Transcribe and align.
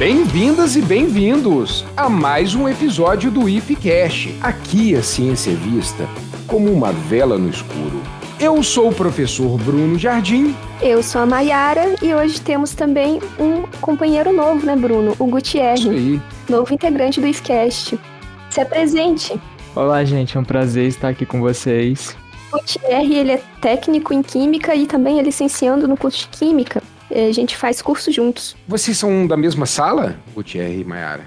Bem-vindas 0.00 0.76
e 0.76 0.80
bem-vindos 0.80 1.84
a 1.94 2.08
mais 2.08 2.54
um 2.54 2.66
episódio 2.66 3.30
do 3.30 3.46
IFCast. 3.46 4.34
Aqui 4.40 4.94
a 4.96 5.02
ciência 5.02 5.50
é 5.50 5.54
vista 5.54 6.08
como 6.46 6.72
uma 6.72 6.90
vela 6.90 7.36
no 7.36 7.50
escuro. 7.50 8.00
Eu 8.40 8.62
sou 8.62 8.88
o 8.88 8.94
professor 8.94 9.58
Bruno 9.58 9.98
Jardim. 9.98 10.56
Eu 10.80 11.02
sou 11.02 11.20
a 11.20 11.26
Maiara 11.26 11.96
e 12.00 12.14
hoje 12.14 12.40
temos 12.40 12.74
também 12.74 13.20
um 13.38 13.64
companheiro 13.82 14.32
novo, 14.32 14.64
né, 14.64 14.74
Bruno? 14.74 15.14
O 15.18 15.26
Gutierrez. 15.26 15.80
Isso 15.80 15.90
aí. 15.90 16.22
Novo 16.48 16.72
integrante 16.72 17.20
do 17.20 17.26
IFCast. 17.26 18.00
Se 18.48 18.58
apresente. 18.58 19.38
Olá, 19.76 20.02
gente. 20.02 20.34
É 20.34 20.40
um 20.40 20.44
prazer 20.44 20.88
estar 20.88 21.10
aqui 21.10 21.26
com 21.26 21.40
vocês. 21.40 22.16
O 22.50 22.56
Gutierrez, 22.56 23.10
ele 23.10 23.32
é 23.32 23.42
técnico 23.60 24.14
em 24.14 24.22
Química 24.22 24.74
e 24.74 24.86
também 24.86 25.18
é 25.18 25.22
licenciando 25.22 25.86
no 25.86 25.94
curso 25.94 26.20
de 26.20 26.38
Química. 26.38 26.82
É, 27.10 27.26
a 27.26 27.32
gente 27.32 27.56
faz 27.56 27.82
curso 27.82 28.12
juntos. 28.12 28.56
Vocês 28.68 28.96
são 28.96 29.26
da 29.26 29.36
mesma 29.36 29.66
sala, 29.66 30.16
Gutierrez 30.34 30.80
e 30.80 30.84
Maiara? 30.84 31.24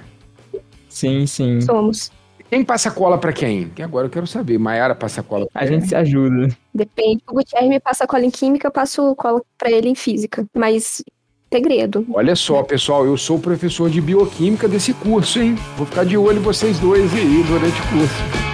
Sim, 0.87 1.25
sim. 1.25 1.59
Somos. 1.61 2.11
Quem 2.49 2.63
passa 2.63 2.91
cola 2.91 3.17
pra 3.17 3.33
quem? 3.33 3.69
Que 3.69 3.81
agora 3.81 4.05
eu 4.05 4.11
quero 4.11 4.27
saber. 4.27 4.59
Maiara 4.59 4.93
passa 4.93 5.23
cola 5.23 5.47
pra 5.51 5.63
A 5.63 5.65
gente 5.65 5.87
se 5.87 5.95
ajuda. 5.95 6.55
Depende. 6.73 7.23
O 7.27 7.33
Gutierrez 7.33 7.69
me 7.69 7.79
passa 7.79 8.05
cola 8.05 8.23
em 8.23 8.29
Química, 8.29 8.67
eu 8.67 8.71
passo 8.71 9.15
cola 9.15 9.41
pra 9.57 9.71
ele 9.71 9.89
em 9.89 9.95
Física. 9.95 10.45
Mas, 10.55 11.03
segredo. 11.51 12.05
Olha 12.13 12.35
só, 12.35 12.61
pessoal, 12.61 13.05
eu 13.05 13.17
sou 13.17 13.39
professor 13.39 13.89
de 13.89 13.99
bioquímica 13.99 14.67
desse 14.67 14.93
curso, 14.93 15.39
hein? 15.41 15.55
Vou 15.75 15.87
ficar 15.87 16.05
de 16.05 16.15
olho 16.15 16.37
em 16.37 16.43
vocês 16.43 16.79
dois 16.79 17.11
aí 17.13 17.43
durante 17.43 17.81
o 17.81 17.89
curso. 17.89 18.52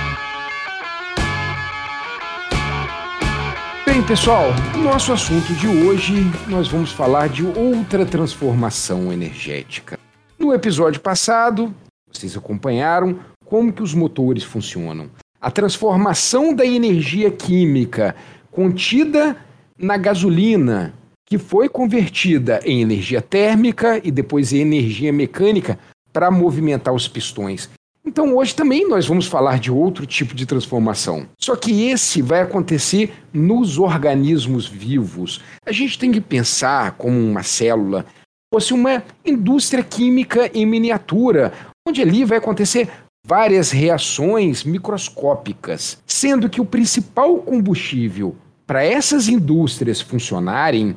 Bem, 4.00 4.08
pessoal, 4.08 4.52
nosso 4.82 5.12
assunto 5.12 5.54
de 5.56 5.68
hoje 5.68 6.24
nós 6.48 6.70
vamos 6.70 6.90
falar 6.90 7.28
de 7.28 7.46
outra 7.46 8.06
transformação 8.06 9.12
energética. 9.12 10.00
No 10.40 10.54
episódio 10.54 11.02
passado, 11.02 11.76
vocês 12.10 12.38
acompanharam 12.38 13.20
como 13.44 13.74
que 13.74 13.84
os 13.84 13.94
motores 13.94 14.42
funcionam. 14.42 15.10
A 15.42 15.52
transformação 15.52 16.56
da 16.56 16.66
energia 16.66 17.30
química 17.30 18.16
contida 18.50 19.36
na 19.78 19.98
gasolina, 19.98 20.94
que 21.26 21.38
foi 21.38 21.68
convertida 21.68 22.62
em 22.64 22.82
energia 22.82 23.22
térmica 23.22 24.00
e 24.02 24.12
depois 24.12 24.54
em 24.54 24.60
energia 24.60 25.12
mecânica 25.12 25.78
para 26.14 26.32
movimentar 26.32 26.94
os 26.94 27.06
pistões. 27.06 27.70
Então 28.10 28.36
hoje 28.36 28.56
também 28.56 28.90
nós 28.90 29.06
vamos 29.06 29.28
falar 29.28 29.60
de 29.60 29.72
outro 29.72 30.04
tipo 30.04 30.34
de 30.34 30.48
transformação. 30.48 31.28
Só 31.40 31.56
que 31.56 31.90
esse 31.90 32.24
vai 32.24 32.42
acontecer 32.42 33.14
nos 33.32 33.78
organismos 33.78 34.66
vivos. 34.66 35.44
A 35.64 35.72
gente 35.72 36.00
tem 36.00 36.12
que 36.12 36.20
pensar 36.20 36.94
como 36.94 37.16
uma 37.16 37.44
célula 37.44 38.08
fosse 38.52 38.74
uma 38.74 39.04
indústria 39.24 39.84
química 39.84 40.50
em 40.56 40.66
miniatura, 40.66 41.54
onde 41.88 42.02
ali 42.02 42.26
vai 42.26 42.40
acontecer 42.40 42.90
várias 43.24 43.70
reações 43.70 44.64
microscópicas, 44.64 46.00
sendo 46.08 46.50
que 46.50 46.60
o 46.60 46.66
principal 46.66 47.38
combustível 47.38 48.36
para 48.66 48.84
essas 48.84 49.28
indústrias 49.28 50.02
funcionarem 50.02 50.96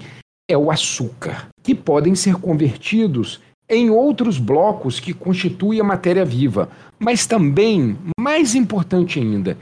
é 0.51 0.57
o 0.57 0.71
açúcar, 0.71 1.49
que 1.63 1.75
podem 1.75 2.15
ser 2.15 2.37
convertidos 2.37 3.39
em 3.69 3.91
outros 3.91 4.39
blocos 4.39 5.01
que 5.01 5.15
constituem 5.15 5.81
a 5.81 5.85
matéria 5.85 6.25
viva, 6.25 6.69
mas 6.99 7.27
também, 7.27 7.97
mais 8.19 8.55
importante 8.55 9.19
ainda, 9.19 9.57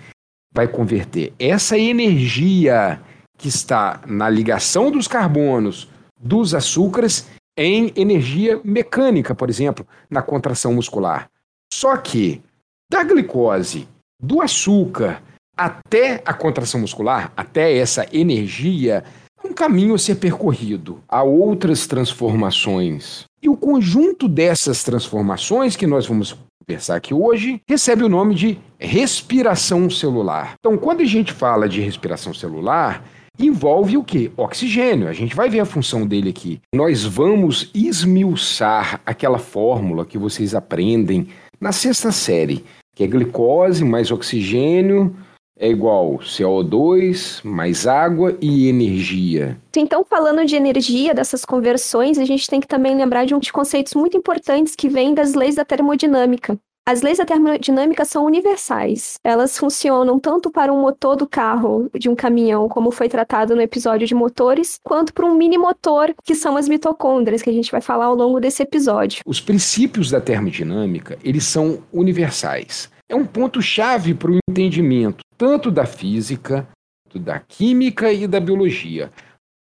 vai 0.53 0.67
converter 0.67 1.33
essa 1.39 1.79
energia 1.79 3.01
que 3.39 3.49
está 3.49 4.01
na 4.07 4.29
ligação 4.29 4.91
dos 4.91 5.07
carbonos 5.07 5.89
dos 6.21 6.55
açúcares 6.55 7.29
em 7.57 7.93
energia 7.97 8.61
mecânica, 8.65 9.35
por 9.35 9.49
exemplo, 9.49 9.87
na 10.09 10.23
contração 10.23 10.75
muscular. 10.75 11.29
Só 11.73 11.97
que 11.97 12.43
da 12.91 13.03
glicose, 13.05 13.89
do 14.21 14.43
açúcar 14.43 15.23
até 15.57 16.23
a 16.25 16.35
contração 16.35 16.81
muscular, 16.81 17.33
até 17.37 17.77
essa 17.77 18.07
energia, 18.13 19.05
um 19.45 19.53
caminho 19.53 19.95
a 19.95 19.99
ser 19.99 20.17
percorrido. 20.17 21.03
Há 21.09 21.23
outras 21.23 21.87
transformações. 21.87 23.25
E 23.43 23.49
o 23.49 23.57
conjunto 23.57 24.29
dessas 24.29 24.85
transformações 24.85 25.75
que 25.75 25.87
nós 25.87 26.07
vamos 26.07 26.37
conversar 26.67 26.97
aqui 26.97 27.15
hoje 27.15 27.63
recebe 27.67 28.05
o 28.05 28.09
nome 28.09 28.35
de 28.35 28.59
respiração 28.79 29.89
celular. 29.89 30.57
Então, 30.59 30.77
quando 30.77 31.01
a 31.01 31.07
gente 31.07 31.33
fala 31.33 31.67
de 31.67 31.81
respiração 31.81 32.35
celular, 32.35 33.03
envolve 33.39 33.97
o 33.97 34.05
que? 34.05 34.31
Oxigênio. 34.37 35.09
A 35.09 35.15
gente 35.15 35.35
vai 35.35 35.49
ver 35.49 35.61
a 35.61 35.65
função 35.65 36.07
dele 36.07 36.29
aqui. 36.29 36.61
Nós 36.75 37.03
vamos 37.03 37.71
esmiuçar 37.75 39.01
aquela 39.07 39.39
fórmula 39.39 40.05
que 40.05 40.19
vocês 40.19 40.55
aprendem 40.55 41.29
na 41.59 41.73
sexta 41.73 42.13
série, 42.13 42.63
que 42.95 43.03
é 43.03 43.07
glicose 43.07 43.83
mais 43.83 44.11
oxigênio 44.11 45.17
é 45.61 45.69
igual 45.69 46.19
CO2 46.19 47.45
mais 47.45 47.87
água 47.87 48.37
e 48.41 48.67
energia. 48.67 49.61
Então, 49.77 50.05
falando 50.05 50.45
de 50.47 50.57
energia, 50.57 51.15
dessas 51.15 51.45
conversões, 51.45 52.19
a 52.19 52.25
gente 52.25 52.49
tem 52.49 52.61
que 52.61 52.67
também 52.67 52.97
lembrar 52.97 53.27
de 53.27 53.35
uns 53.35 53.51
conceitos 53.51 53.95
muito 53.95 54.17
importantes 54.17 54.75
que 54.75 54.89
vêm 54.89 55.13
das 55.13 55.35
leis 55.35 55.55
da 55.55 55.65
termodinâmica. 55.65 56.59
As 56.89 57.03
leis 57.03 57.19
da 57.19 57.27
termodinâmica 57.27 58.05
são 58.07 58.25
universais. 58.25 59.15
Elas 59.23 59.57
funcionam 59.57 60.19
tanto 60.19 60.51
para 60.51 60.73
um 60.73 60.81
motor 60.81 61.15
do 61.15 61.29
carro, 61.29 61.91
de 61.97 62.09
um 62.09 62.17
caminhão, 62.17 62.69
como 62.69 62.91
foi 62.91 63.09
tratado 63.09 63.55
no 63.55 63.61
episódio 63.61 64.09
de 64.09 64.15
motores, 64.15 64.81
quanto 64.83 65.13
para 65.13 65.27
um 65.27 65.35
mini 65.35 65.59
motor, 65.59 66.13
que 66.25 66.35
são 66.35 66.57
as 66.57 66.69
mitocôndrias, 66.69 67.43
que 67.43 67.51
a 67.51 67.53
gente 67.53 67.71
vai 67.71 67.83
falar 67.83 68.07
ao 68.07 68.15
longo 68.15 68.41
desse 68.41 68.63
episódio. 68.63 69.23
Os 69.27 69.41
princípios 69.41 70.11
da 70.11 70.21
termodinâmica, 70.21 71.19
eles 71.23 71.45
são 71.45 71.81
universais. 71.93 72.91
É 73.11 73.15
um 73.17 73.27
ponto 73.27 73.61
chave 73.61 74.15
para 74.15 74.31
o 74.31 74.39
entendimento 74.49 75.19
tanto 75.37 75.69
da 75.69 75.85
física, 75.85 76.69
da 77.13 77.41
química 77.41 78.13
e 78.13 78.29
da 78.29 78.39
biologia. 78.39 79.11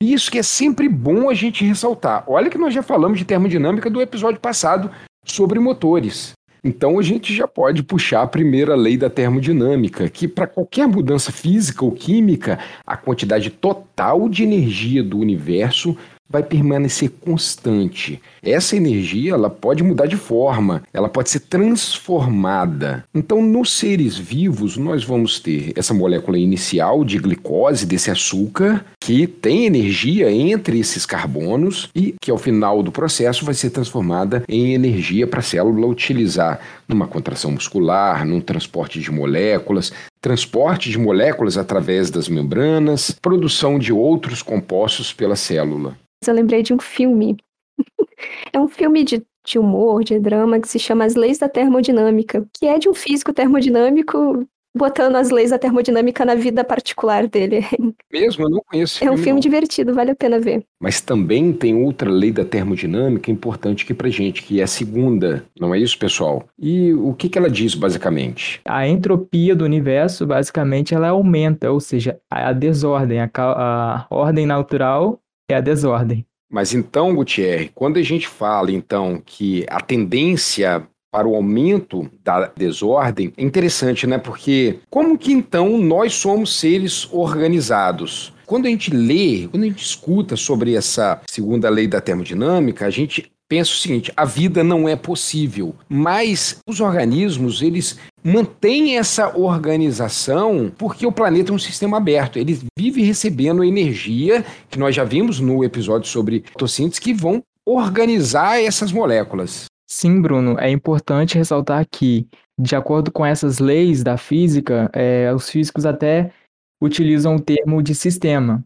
Isso 0.03 0.29
que 0.29 0.39
é 0.39 0.43
sempre 0.43 0.89
bom 0.89 1.29
a 1.29 1.33
gente 1.33 1.63
ressaltar. 1.63 2.25
Olha 2.27 2.49
que 2.49 2.57
nós 2.57 2.73
já 2.73 2.83
falamos 2.83 3.17
de 3.17 3.23
termodinâmica 3.23 3.89
do 3.89 4.01
episódio 4.01 4.41
passado 4.41 4.91
sobre 5.23 5.57
motores. 5.57 6.33
Então 6.61 6.99
a 6.99 7.01
gente 7.01 7.33
já 7.33 7.47
pode 7.47 7.81
puxar 7.81 8.23
a 8.23 8.27
primeira 8.27 8.75
lei 8.75 8.97
da 8.97 9.09
termodinâmica, 9.09 10.09
que 10.09 10.27
para 10.27 10.45
qualquer 10.45 10.85
mudança 10.85 11.31
física 11.31 11.85
ou 11.85 11.93
química, 11.93 12.59
a 12.85 12.97
quantidade 12.97 13.49
total 13.49 14.27
de 14.27 14.43
energia 14.43 15.01
do 15.01 15.17
universo 15.17 15.95
vai 16.29 16.43
permanecer 16.43 17.09
constante. 17.21 18.21
Essa 18.43 18.75
energia 18.75 19.33
ela 19.33 19.49
pode 19.49 19.83
mudar 19.83 20.05
de 20.05 20.15
forma, 20.15 20.83
ela 20.93 21.09
pode 21.09 21.29
ser 21.29 21.39
transformada. 21.41 23.03
Então, 23.13 23.41
nos 23.41 23.71
seres 23.71 24.17
vivos, 24.17 24.77
nós 24.77 25.03
vamos 25.03 25.39
ter 25.39 25.73
essa 25.75 25.93
molécula 25.93 26.37
inicial 26.37 27.03
de 27.03 27.17
glicose, 27.17 27.85
desse 27.85 28.11
açúcar, 28.11 28.85
que 29.09 29.25
tem 29.25 29.65
energia 29.65 30.31
entre 30.31 30.79
esses 30.79 31.03
carbonos 31.03 31.89
e 31.95 32.13
que 32.21 32.29
ao 32.29 32.37
final 32.37 32.83
do 32.83 32.91
processo 32.91 33.43
vai 33.43 33.55
ser 33.55 33.71
transformada 33.71 34.43
em 34.47 34.75
energia 34.75 35.25
para 35.25 35.39
a 35.39 35.41
célula 35.41 35.87
utilizar 35.87 36.59
numa 36.87 37.07
contração 37.07 37.49
muscular, 37.49 38.23
num 38.23 38.39
transporte 38.39 38.99
de 38.99 39.11
moléculas, 39.11 39.91
transporte 40.21 40.91
de 40.91 40.99
moléculas 40.99 41.57
através 41.57 42.11
das 42.11 42.29
membranas, 42.29 43.09
produção 43.19 43.79
de 43.79 43.91
outros 43.91 44.43
compostos 44.43 45.11
pela 45.11 45.35
célula 45.35 45.97
eu 46.27 46.33
lembrei 46.33 46.61
de 46.61 46.73
um 46.73 46.79
filme. 46.79 47.37
é 48.53 48.59
um 48.59 48.67
filme 48.67 49.03
de, 49.03 49.25
de 49.45 49.57
humor, 49.57 50.03
de 50.03 50.19
drama, 50.19 50.59
que 50.59 50.67
se 50.67 50.77
chama 50.77 51.05
As 51.05 51.15
Leis 51.15 51.37
da 51.39 51.49
Termodinâmica, 51.49 52.45
que 52.53 52.67
é 52.67 52.77
de 52.77 52.89
um 52.89 52.93
físico 52.93 53.33
termodinâmico 53.33 54.45
botando 54.75 55.15
as 55.15 55.29
leis 55.29 55.49
da 55.49 55.59
termodinâmica 55.59 56.23
na 56.23 56.35
vida 56.35 56.63
particular 56.63 57.27
dele. 57.27 57.65
Mesmo? 58.11 58.45
Eu 58.45 58.49
não 58.49 58.61
conheço. 58.65 59.03
É 59.03 59.09
um 59.09 59.17
filme 59.17 59.33
não. 59.33 59.39
divertido, 59.39 59.93
vale 59.93 60.11
a 60.11 60.15
pena 60.15 60.39
ver. 60.39 60.63
Mas 60.79 61.01
também 61.01 61.51
tem 61.51 61.75
outra 61.75 62.09
lei 62.09 62.31
da 62.31 62.45
termodinâmica 62.45 63.31
importante 63.31 63.83
aqui 63.83 63.93
pra 63.93 64.09
gente, 64.09 64.43
que 64.43 64.59
é 64.59 64.63
a 64.63 64.67
segunda, 64.67 65.43
não 65.59 65.73
é 65.73 65.79
isso, 65.79 65.97
pessoal? 65.97 66.47
E 66.57 66.93
o 66.93 67.13
que, 67.13 67.29
que 67.29 67.37
ela 67.37 67.49
diz, 67.49 67.75
basicamente? 67.75 68.61
A 68.65 68.87
entropia 68.87 69.55
do 69.55 69.65
universo, 69.65 70.25
basicamente, 70.25 70.93
ela 70.93 71.09
aumenta, 71.09 71.71
ou 71.71 71.79
seja, 71.79 72.19
a 72.29 72.53
desordem, 72.53 73.19
a, 73.19 73.29
a 73.35 74.07
ordem 74.09 74.45
natural 74.45 75.19
é 75.49 75.55
a 75.55 75.61
desordem. 75.61 76.25
Mas 76.51 76.73
então, 76.73 77.13
Gutierrez, 77.13 77.69
quando 77.75 77.97
a 77.97 78.01
gente 78.01 78.27
fala 78.27 78.71
então 78.71 79.21
que 79.23 79.65
a 79.69 79.79
tendência 79.79 80.87
para 81.11 81.27
o 81.27 81.35
aumento 81.35 82.09
da 82.23 82.51
desordem 82.55 83.33
é 83.37 83.43
interessante, 83.43 84.05
né? 84.05 84.17
Porque 84.17 84.79
como 84.89 85.17
que 85.17 85.31
então 85.31 85.77
nós 85.77 86.13
somos 86.13 86.57
seres 86.57 87.07
organizados? 87.11 88.33
Quando 88.45 88.65
a 88.65 88.69
gente 88.69 88.91
lê, 88.91 89.47
quando 89.47 89.63
a 89.63 89.67
gente 89.67 89.83
escuta 89.83 90.35
sobre 90.35 90.73
essa 90.75 91.21
segunda 91.29 91.69
lei 91.69 91.87
da 91.87 92.01
termodinâmica, 92.01 92.85
a 92.85 92.89
gente 92.89 93.31
pensa 93.47 93.71
o 93.71 93.75
seguinte: 93.75 94.13
a 94.15 94.25
vida 94.25 94.63
não 94.63 94.87
é 94.87 94.95
possível, 94.95 95.75
mas 95.89 96.59
os 96.67 96.79
organismos 96.79 97.61
eles 97.61 97.97
mantêm 98.23 98.97
essa 98.97 99.37
organização 99.37 100.71
porque 100.77 101.05
o 101.05 101.11
planeta 101.11 101.51
é 101.51 101.55
um 101.55 101.59
sistema 101.59 101.97
aberto. 101.97 102.37
Ele 102.37 102.59
vive 102.77 103.01
recebendo 103.01 103.63
energia 103.63 104.45
que 104.69 104.79
nós 104.79 104.95
já 104.95 105.03
vimos 105.03 105.39
no 105.39 105.63
episódio 105.63 106.07
sobre 106.07 106.43
fotossíntese 106.51 107.01
que 107.01 107.13
vão 107.13 107.41
organizar 107.65 108.61
essas 108.61 108.91
moléculas. 108.91 109.65
Sim, 109.91 110.21
Bruno, 110.21 110.55
é 110.59 110.69
importante 110.69 111.35
ressaltar 111.35 111.83
que, 111.89 112.27
de 112.59 112.75
acordo 112.75 113.11
com 113.11 113.25
essas 113.25 113.57
leis 113.57 114.03
da 114.03 114.17
física, 114.17 114.87
é, 114.93 115.33
os 115.33 115.49
físicos 115.49 115.83
até 115.83 116.31
utilizam 116.79 117.35
o 117.35 117.41
termo 117.41 117.81
de 117.81 117.95
sistema. 117.95 118.63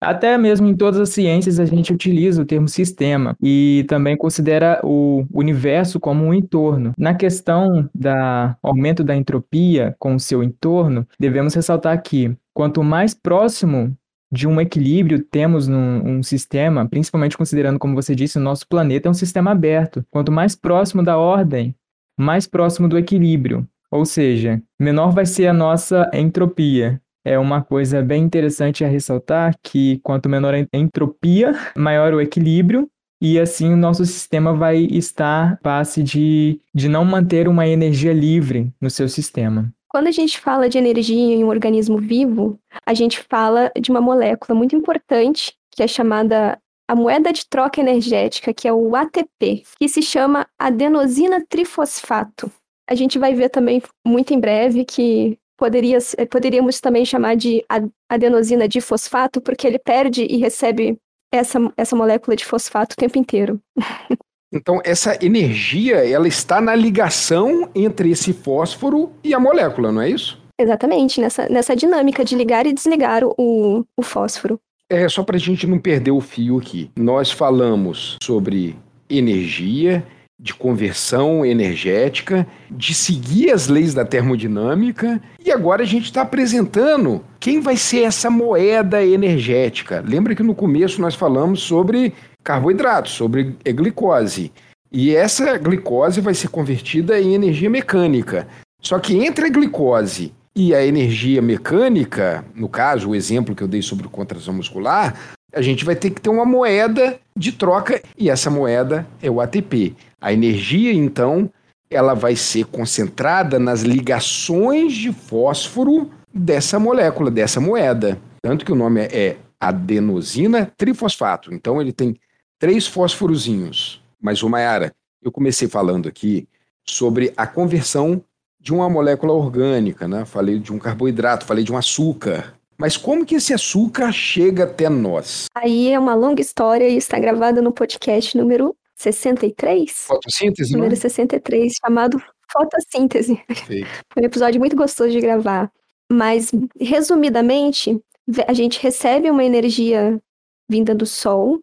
Até 0.00 0.38
mesmo 0.38 0.66
em 0.66 0.74
todas 0.74 0.98
as 0.98 1.10
ciências 1.10 1.60
a 1.60 1.66
gente 1.66 1.92
utiliza 1.92 2.40
o 2.40 2.46
termo 2.46 2.68
sistema 2.68 3.36
e 3.42 3.84
também 3.86 4.16
considera 4.16 4.80
o 4.82 5.26
universo 5.30 6.00
como 6.00 6.24
um 6.24 6.32
entorno. 6.32 6.94
Na 6.96 7.14
questão 7.14 7.90
da 7.94 8.56
aumento 8.62 9.04
da 9.04 9.14
entropia 9.14 9.94
com 9.98 10.14
o 10.14 10.20
seu 10.20 10.42
entorno, 10.42 11.06
devemos 11.18 11.52
ressaltar 11.52 12.00
que 12.00 12.34
quanto 12.54 12.82
mais 12.82 13.12
próximo 13.12 13.94
de 14.32 14.46
um 14.46 14.60
equilíbrio 14.60 15.22
temos 15.22 15.66
num 15.66 16.18
um 16.18 16.22
sistema, 16.22 16.88
principalmente 16.88 17.36
considerando, 17.36 17.78
como 17.78 17.94
você 17.94 18.14
disse, 18.14 18.38
o 18.38 18.42
nosso 18.42 18.66
planeta 18.68 19.08
é 19.08 19.10
um 19.10 19.14
sistema 19.14 19.50
aberto. 19.50 20.04
Quanto 20.10 20.30
mais 20.30 20.54
próximo 20.54 21.02
da 21.02 21.18
ordem, 21.18 21.74
mais 22.18 22.46
próximo 22.46 22.88
do 22.88 22.98
equilíbrio. 22.98 23.66
Ou 23.90 24.04
seja, 24.04 24.62
menor 24.78 25.10
vai 25.10 25.26
ser 25.26 25.48
a 25.48 25.52
nossa 25.52 26.08
entropia. 26.14 27.00
É 27.24 27.38
uma 27.38 27.62
coisa 27.62 28.00
bem 28.00 28.22
interessante 28.22 28.84
a 28.84 28.88
ressaltar 28.88 29.54
que 29.62 29.98
quanto 29.98 30.28
menor 30.28 30.54
a 30.54 30.66
entropia, 30.72 31.54
maior 31.76 32.14
o 32.14 32.20
equilíbrio, 32.20 32.88
e 33.20 33.38
assim 33.38 33.72
o 33.72 33.76
nosso 33.76 34.06
sistema 34.06 34.54
vai 34.54 34.78
estar 34.78 35.58
passe 35.60 36.02
de, 36.02 36.58
de 36.74 36.88
não 36.88 37.04
manter 37.04 37.48
uma 37.48 37.68
energia 37.68 38.12
livre 38.12 38.72
no 38.80 38.88
seu 38.88 39.08
sistema. 39.08 39.70
Quando 39.90 40.06
a 40.06 40.12
gente 40.12 40.38
fala 40.38 40.68
de 40.68 40.78
energia 40.78 41.34
em 41.34 41.42
um 41.42 41.48
organismo 41.48 41.98
vivo, 41.98 42.56
a 42.86 42.94
gente 42.94 43.18
fala 43.28 43.72
de 43.78 43.90
uma 43.90 44.00
molécula 44.00 44.56
muito 44.56 44.76
importante, 44.76 45.52
que 45.68 45.82
é 45.82 45.88
chamada 45.88 46.56
a 46.88 46.94
moeda 46.94 47.32
de 47.32 47.44
troca 47.48 47.80
energética, 47.80 48.54
que 48.54 48.68
é 48.68 48.72
o 48.72 48.94
ATP, 48.94 49.64
que 49.76 49.88
se 49.88 50.00
chama 50.00 50.46
adenosina 50.56 51.44
trifosfato. 51.48 52.50
A 52.88 52.94
gente 52.94 53.18
vai 53.18 53.34
ver 53.34 53.48
também 53.48 53.82
muito 54.06 54.32
em 54.32 54.38
breve 54.38 54.84
que 54.84 55.36
poderia, 55.58 55.98
poderíamos 56.30 56.80
também 56.80 57.04
chamar 57.04 57.34
de 57.34 57.64
adenosina 58.08 58.68
de 58.68 58.80
fosfato, 58.80 59.40
porque 59.40 59.66
ele 59.66 59.78
perde 59.78 60.24
e 60.24 60.36
recebe 60.36 60.98
essa, 61.32 61.58
essa 61.76 61.96
molécula 61.96 62.36
de 62.36 62.44
fosfato 62.44 62.94
o 62.94 62.96
tempo 62.96 63.18
inteiro. 63.18 63.60
Então, 64.52 64.80
essa 64.84 65.16
energia, 65.24 65.96
ela 65.96 66.26
está 66.26 66.60
na 66.60 66.74
ligação 66.74 67.68
entre 67.74 68.10
esse 68.10 68.32
fósforo 68.32 69.12
e 69.22 69.32
a 69.32 69.38
molécula, 69.38 69.92
não 69.92 70.02
é 70.02 70.10
isso? 70.10 70.40
Exatamente, 70.60 71.20
nessa, 71.20 71.48
nessa 71.48 71.76
dinâmica 71.76 72.24
de 72.24 72.34
ligar 72.34 72.66
e 72.66 72.72
desligar 72.72 73.22
o, 73.24 73.86
o 73.96 74.02
fósforo. 74.02 74.60
É, 74.90 75.08
só 75.08 75.22
para 75.22 75.36
a 75.36 75.40
gente 75.40 75.66
não 75.66 75.78
perder 75.78 76.10
o 76.10 76.20
fio 76.20 76.58
aqui. 76.58 76.90
Nós 76.96 77.30
falamos 77.30 78.16
sobre 78.20 78.76
energia, 79.08 80.04
de 80.40 80.54
conversão 80.54 81.44
energética, 81.44 82.46
de 82.70 82.94
seguir 82.94 83.50
as 83.50 83.68
leis 83.68 83.92
da 83.92 84.06
termodinâmica, 84.06 85.20
e 85.44 85.50
agora 85.50 85.82
a 85.82 85.86
gente 85.86 86.04
está 86.04 86.22
apresentando 86.22 87.22
quem 87.38 87.60
vai 87.60 87.76
ser 87.76 88.04
essa 88.04 88.30
moeda 88.30 89.04
energética. 89.04 90.02
Lembra 90.06 90.34
que 90.34 90.42
no 90.42 90.54
começo 90.54 91.00
nós 91.00 91.14
falamos 91.14 91.60
sobre 91.60 92.14
carboidratos, 92.42 93.12
sobre 93.12 93.56
glicose. 93.64 94.52
E 94.92 95.14
essa 95.14 95.56
glicose 95.56 96.20
vai 96.20 96.34
ser 96.34 96.48
convertida 96.48 97.20
em 97.20 97.34
energia 97.34 97.70
mecânica. 97.70 98.46
Só 98.82 98.98
que 98.98 99.16
entre 99.16 99.46
a 99.46 99.50
glicose 99.50 100.32
e 100.54 100.74
a 100.74 100.84
energia 100.84 101.40
mecânica, 101.40 102.44
no 102.54 102.68
caso, 102.68 103.10
o 103.10 103.14
exemplo 103.14 103.54
que 103.54 103.62
eu 103.62 103.68
dei 103.68 103.82
sobre 103.82 104.08
contração 104.08 104.54
muscular, 104.54 105.16
a 105.52 105.62
gente 105.62 105.84
vai 105.84 105.94
ter 105.94 106.10
que 106.10 106.20
ter 106.20 106.30
uma 106.30 106.44
moeda 106.44 107.18
de 107.36 107.52
troca 107.52 108.00
e 108.16 108.30
essa 108.30 108.50
moeda 108.50 109.06
é 109.22 109.30
o 109.30 109.40
ATP. 109.40 109.94
A 110.20 110.32
energia, 110.32 110.92
então, 110.92 111.50
ela 111.90 112.14
vai 112.14 112.36
ser 112.36 112.66
concentrada 112.66 113.58
nas 113.58 113.82
ligações 113.82 114.92
de 114.92 115.12
fósforo 115.12 116.10
dessa 116.32 116.78
molécula, 116.78 117.30
dessa 117.30 117.60
moeda. 117.60 118.18
Tanto 118.42 118.64
que 118.64 118.72
o 118.72 118.76
nome 118.76 119.00
é 119.00 119.36
adenosina 119.60 120.72
trifosfato. 120.76 121.52
Então 121.52 121.80
ele 121.80 121.92
tem 121.92 122.16
três 122.60 122.86
fósforozinhos. 122.86 124.00
Mas, 124.20 124.42
o 124.42 124.48
Mayara, 124.48 124.94
eu 125.20 125.32
comecei 125.32 125.66
falando 125.66 126.08
aqui 126.08 126.46
sobre 126.84 127.32
a 127.36 127.46
conversão 127.46 128.22
de 128.60 128.72
uma 128.72 128.88
molécula 128.88 129.32
orgânica, 129.32 130.06
né? 130.06 130.24
Falei 130.26 130.58
de 130.58 130.72
um 130.72 130.78
carboidrato, 130.78 131.46
falei 131.46 131.64
de 131.64 131.72
um 131.72 131.76
açúcar. 131.76 132.54
Mas 132.78 132.96
como 132.96 133.24
que 133.24 133.34
esse 133.34 133.52
açúcar 133.52 134.12
chega 134.12 134.64
até 134.64 134.88
nós? 134.88 135.46
Aí 135.54 135.90
é 135.90 135.98
uma 135.98 136.14
longa 136.14 136.40
história 136.40 136.88
e 136.88 136.96
está 136.96 137.18
gravada 137.18 137.60
no 137.62 137.72
podcast 137.72 138.36
número 138.36 138.76
63? 138.96 139.90
Fotossíntese, 139.90 140.72
Número 140.72 140.92
não? 140.92 141.00
63, 141.00 141.72
chamado 141.82 142.22
Fotossíntese. 142.52 143.36
Perfeito. 143.46 143.88
Foi 144.12 144.22
um 144.22 144.26
episódio 144.26 144.60
muito 144.60 144.76
gostoso 144.76 145.10
de 145.10 145.20
gravar. 145.20 145.70
Mas, 146.12 146.50
resumidamente, 146.78 147.98
a 148.46 148.52
gente 148.52 148.80
recebe 148.82 149.30
uma 149.30 149.44
energia 149.44 150.20
vinda 150.68 150.94
do 150.94 151.06
Sol, 151.06 151.60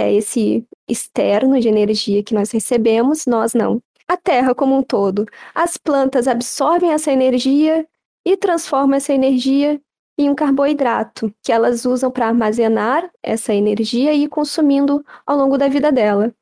que 0.00 0.02
é 0.02 0.14
esse 0.14 0.66
externo 0.88 1.60
de 1.60 1.68
energia 1.68 2.22
que 2.22 2.32
nós 2.32 2.50
recebemos, 2.50 3.26
nós 3.26 3.52
não. 3.52 3.82
A 4.08 4.16
Terra 4.16 4.54
como 4.54 4.74
um 4.74 4.82
todo. 4.82 5.26
As 5.54 5.76
plantas 5.76 6.26
absorvem 6.26 6.92
essa 6.92 7.12
energia 7.12 7.86
e 8.26 8.34
transformam 8.34 8.96
essa 8.96 9.12
energia 9.12 9.78
em 10.18 10.30
um 10.30 10.34
carboidrato, 10.34 11.30
que 11.42 11.52
elas 11.52 11.84
usam 11.84 12.10
para 12.10 12.28
armazenar 12.28 13.10
essa 13.22 13.52
energia 13.52 14.14
e 14.14 14.24
ir 14.24 14.28
consumindo 14.28 15.04
ao 15.26 15.36
longo 15.36 15.58
da 15.58 15.68
vida 15.68 15.92
dela. 15.92 16.32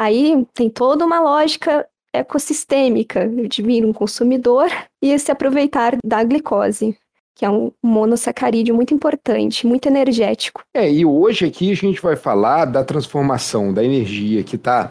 Aí 0.00 0.46
tem 0.54 0.70
toda 0.70 1.04
uma 1.04 1.20
lógica 1.20 1.88
ecossistêmica 2.12 3.28
de 3.28 3.62
vir 3.62 3.84
um 3.84 3.92
consumidor 3.92 4.68
e 5.02 5.18
se 5.18 5.32
aproveitar 5.32 5.98
da 6.04 6.22
glicose, 6.22 6.96
que 7.38 7.44
é 7.44 7.50
um 7.50 7.70
monossacarídeo 7.80 8.74
muito 8.74 8.92
importante, 8.92 9.64
muito 9.64 9.86
energético. 9.86 10.64
É, 10.74 10.90
e 10.90 11.06
hoje 11.06 11.46
aqui 11.46 11.70
a 11.70 11.76
gente 11.76 12.02
vai 12.02 12.16
falar 12.16 12.64
da 12.64 12.82
transformação 12.82 13.72
da 13.72 13.84
energia 13.84 14.42
que 14.42 14.56
está 14.56 14.90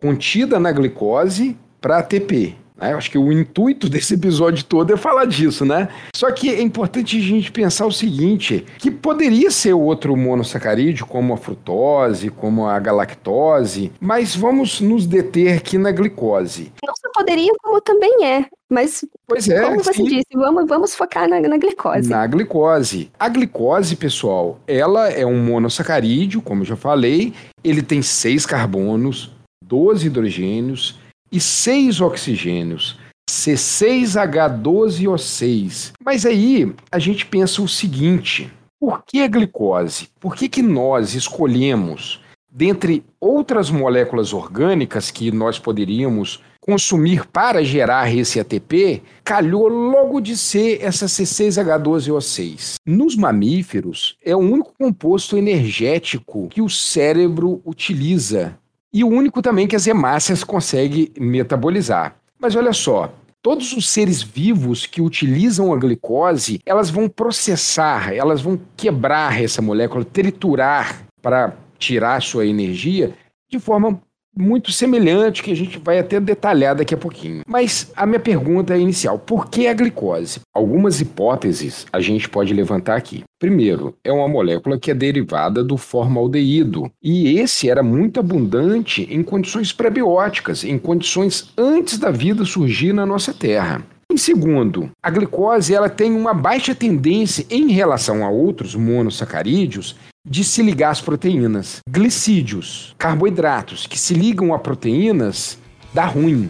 contida 0.00 0.58
na 0.58 0.72
glicose 0.72 1.54
para 1.82 1.98
ATP. 1.98 2.56
Né? 2.76 2.92
Eu 2.92 2.98
acho 2.98 3.10
que 3.10 3.18
o 3.18 3.32
intuito 3.32 3.88
desse 3.90 4.14
episódio 4.14 4.64
todo 4.64 4.92
é 4.92 4.96
falar 4.96 5.26
disso, 5.26 5.64
né? 5.64 5.88
Só 6.14 6.30
que 6.30 6.50
é 6.50 6.60
importante 6.60 7.16
a 7.16 7.20
gente 7.20 7.52
pensar 7.52 7.86
o 7.86 7.92
seguinte, 7.92 8.64
que 8.78 8.90
poderia 8.90 9.50
ser 9.50 9.72
outro 9.72 10.16
monossacarídeo, 10.16 11.06
como 11.06 11.34
a 11.34 11.36
frutose, 11.36 12.30
como 12.30 12.66
a 12.66 12.78
galactose, 12.78 13.92
mas 14.00 14.34
vamos 14.34 14.80
nos 14.80 15.06
deter 15.06 15.56
aqui 15.56 15.78
na 15.78 15.90
glicose. 15.90 16.72
Não 16.84 16.94
só 16.96 17.08
poderia, 17.12 17.52
como 17.62 17.80
também 17.80 18.24
é. 18.24 18.46
Mas, 18.70 19.04
pois 19.26 19.48
é, 19.48 19.62
como 19.62 19.84
você 19.84 19.92
sim. 19.92 20.04
disse, 20.04 20.26
vamos, 20.34 20.66
vamos 20.66 20.94
focar 20.94 21.28
na, 21.28 21.40
na 21.40 21.58
glicose. 21.58 22.08
Na 22.08 22.26
glicose. 22.26 23.10
A 23.18 23.28
glicose, 23.28 23.94
pessoal, 23.94 24.58
ela 24.66 25.08
é 25.08 25.24
um 25.24 25.38
monossacarídeo, 25.38 26.42
como 26.42 26.62
eu 26.62 26.66
já 26.66 26.76
falei, 26.76 27.34
ele 27.62 27.82
tem 27.82 28.02
seis 28.02 28.44
carbonos, 28.44 29.30
12 29.64 30.06
hidrogênios, 30.06 30.98
e 31.34 31.40
seis 31.40 32.00
oxigênios. 32.00 32.96
C6H12O6. 33.28 35.92
Mas 36.04 36.24
aí 36.24 36.72
a 36.92 36.98
gente 36.98 37.26
pensa 37.26 37.60
o 37.60 37.68
seguinte: 37.68 38.50
por 38.78 39.04
que 39.04 39.22
a 39.22 39.28
glicose? 39.28 40.08
Por 40.20 40.36
que, 40.36 40.48
que 40.48 40.62
nós 40.62 41.14
escolhemos, 41.14 42.22
dentre 42.50 43.02
outras 43.18 43.70
moléculas 43.70 44.32
orgânicas 44.32 45.10
que 45.10 45.32
nós 45.32 45.58
poderíamos 45.58 46.40
consumir 46.60 47.26
para 47.26 47.62
gerar 47.62 48.14
esse 48.14 48.40
ATP, 48.40 49.02
calhou 49.22 49.68
logo 49.68 50.18
de 50.18 50.34
ser 50.34 50.82
essa 50.82 51.04
C6H12O6. 51.06 52.76
Nos 52.86 53.14
mamíferos, 53.16 54.16
é 54.24 54.34
o 54.34 54.38
único 54.38 54.72
composto 54.78 55.36
energético 55.36 56.48
que 56.48 56.62
o 56.62 56.70
cérebro 56.70 57.60
utiliza 57.66 58.58
e 58.94 59.02
o 59.02 59.08
único 59.08 59.42
também 59.42 59.66
que 59.66 59.74
as 59.74 59.88
hemácias 59.88 60.44
conseguem 60.44 61.10
metabolizar. 61.18 62.14
Mas 62.38 62.54
olha 62.54 62.72
só, 62.72 63.12
todos 63.42 63.72
os 63.72 63.90
seres 63.90 64.22
vivos 64.22 64.86
que 64.86 65.02
utilizam 65.02 65.72
a 65.72 65.76
glicose, 65.76 66.60
elas 66.64 66.90
vão 66.90 67.08
processar, 67.08 68.14
elas 68.14 68.40
vão 68.40 68.58
quebrar 68.76 69.42
essa 69.42 69.60
molécula, 69.60 70.04
triturar 70.04 71.04
para 71.20 71.56
tirar 71.76 72.22
sua 72.22 72.46
energia 72.46 73.12
de 73.50 73.58
forma 73.58 74.00
muito 74.36 74.72
semelhante, 74.72 75.42
que 75.42 75.50
a 75.50 75.56
gente 75.56 75.78
vai 75.78 75.98
até 75.98 76.18
detalhar 76.20 76.74
daqui 76.74 76.94
a 76.94 76.98
pouquinho. 76.98 77.42
Mas 77.46 77.92
a 77.96 78.06
minha 78.06 78.20
pergunta 78.20 78.74
é 78.74 78.78
inicial: 78.80 79.18
por 79.18 79.48
que 79.48 79.66
a 79.66 79.74
glicose? 79.74 80.40
Algumas 80.52 81.00
hipóteses 81.00 81.86
a 81.92 82.00
gente 82.00 82.28
pode 82.28 82.52
levantar 82.52 82.96
aqui. 82.96 83.22
Primeiro, 83.38 83.94
é 84.02 84.12
uma 84.12 84.28
molécula 84.28 84.78
que 84.78 84.90
é 84.90 84.94
derivada 84.94 85.62
do 85.62 85.76
formaldeído, 85.76 86.90
e 87.02 87.38
esse 87.38 87.68
era 87.68 87.82
muito 87.82 88.18
abundante 88.18 89.06
em 89.10 89.22
condições 89.22 89.72
prebióticas, 89.72 90.64
em 90.64 90.78
condições 90.78 91.52
antes 91.56 91.98
da 91.98 92.10
vida 92.10 92.44
surgir 92.44 92.92
na 92.92 93.04
nossa 93.04 93.34
Terra. 93.34 93.84
Em 94.10 94.16
segundo, 94.16 94.90
a 95.02 95.10
glicose 95.10 95.74
ela 95.74 95.88
tem 95.88 96.12
uma 96.12 96.32
baixa 96.32 96.74
tendência 96.74 97.44
em 97.50 97.72
relação 97.72 98.24
a 98.24 98.30
outros 98.30 98.74
monossacarídeos 98.74 99.96
de 100.26 100.42
se 100.42 100.62
ligar 100.62 100.90
às 100.90 101.02
proteínas. 101.02 101.80
Glicídios, 101.88 102.94
carboidratos 102.96 103.86
que 103.86 103.98
se 103.98 104.14
ligam 104.14 104.54
a 104.54 104.58
proteínas, 104.58 105.58
dá 105.92 106.06
ruim, 106.06 106.48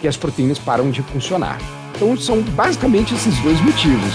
que 0.00 0.06
as 0.06 0.16
proteínas 0.16 0.60
param 0.60 0.90
de 0.92 1.02
funcionar. 1.02 1.58
Então 1.96 2.16
são 2.16 2.40
basicamente 2.40 3.14
esses 3.14 3.36
dois 3.40 3.60
motivos. 3.60 4.14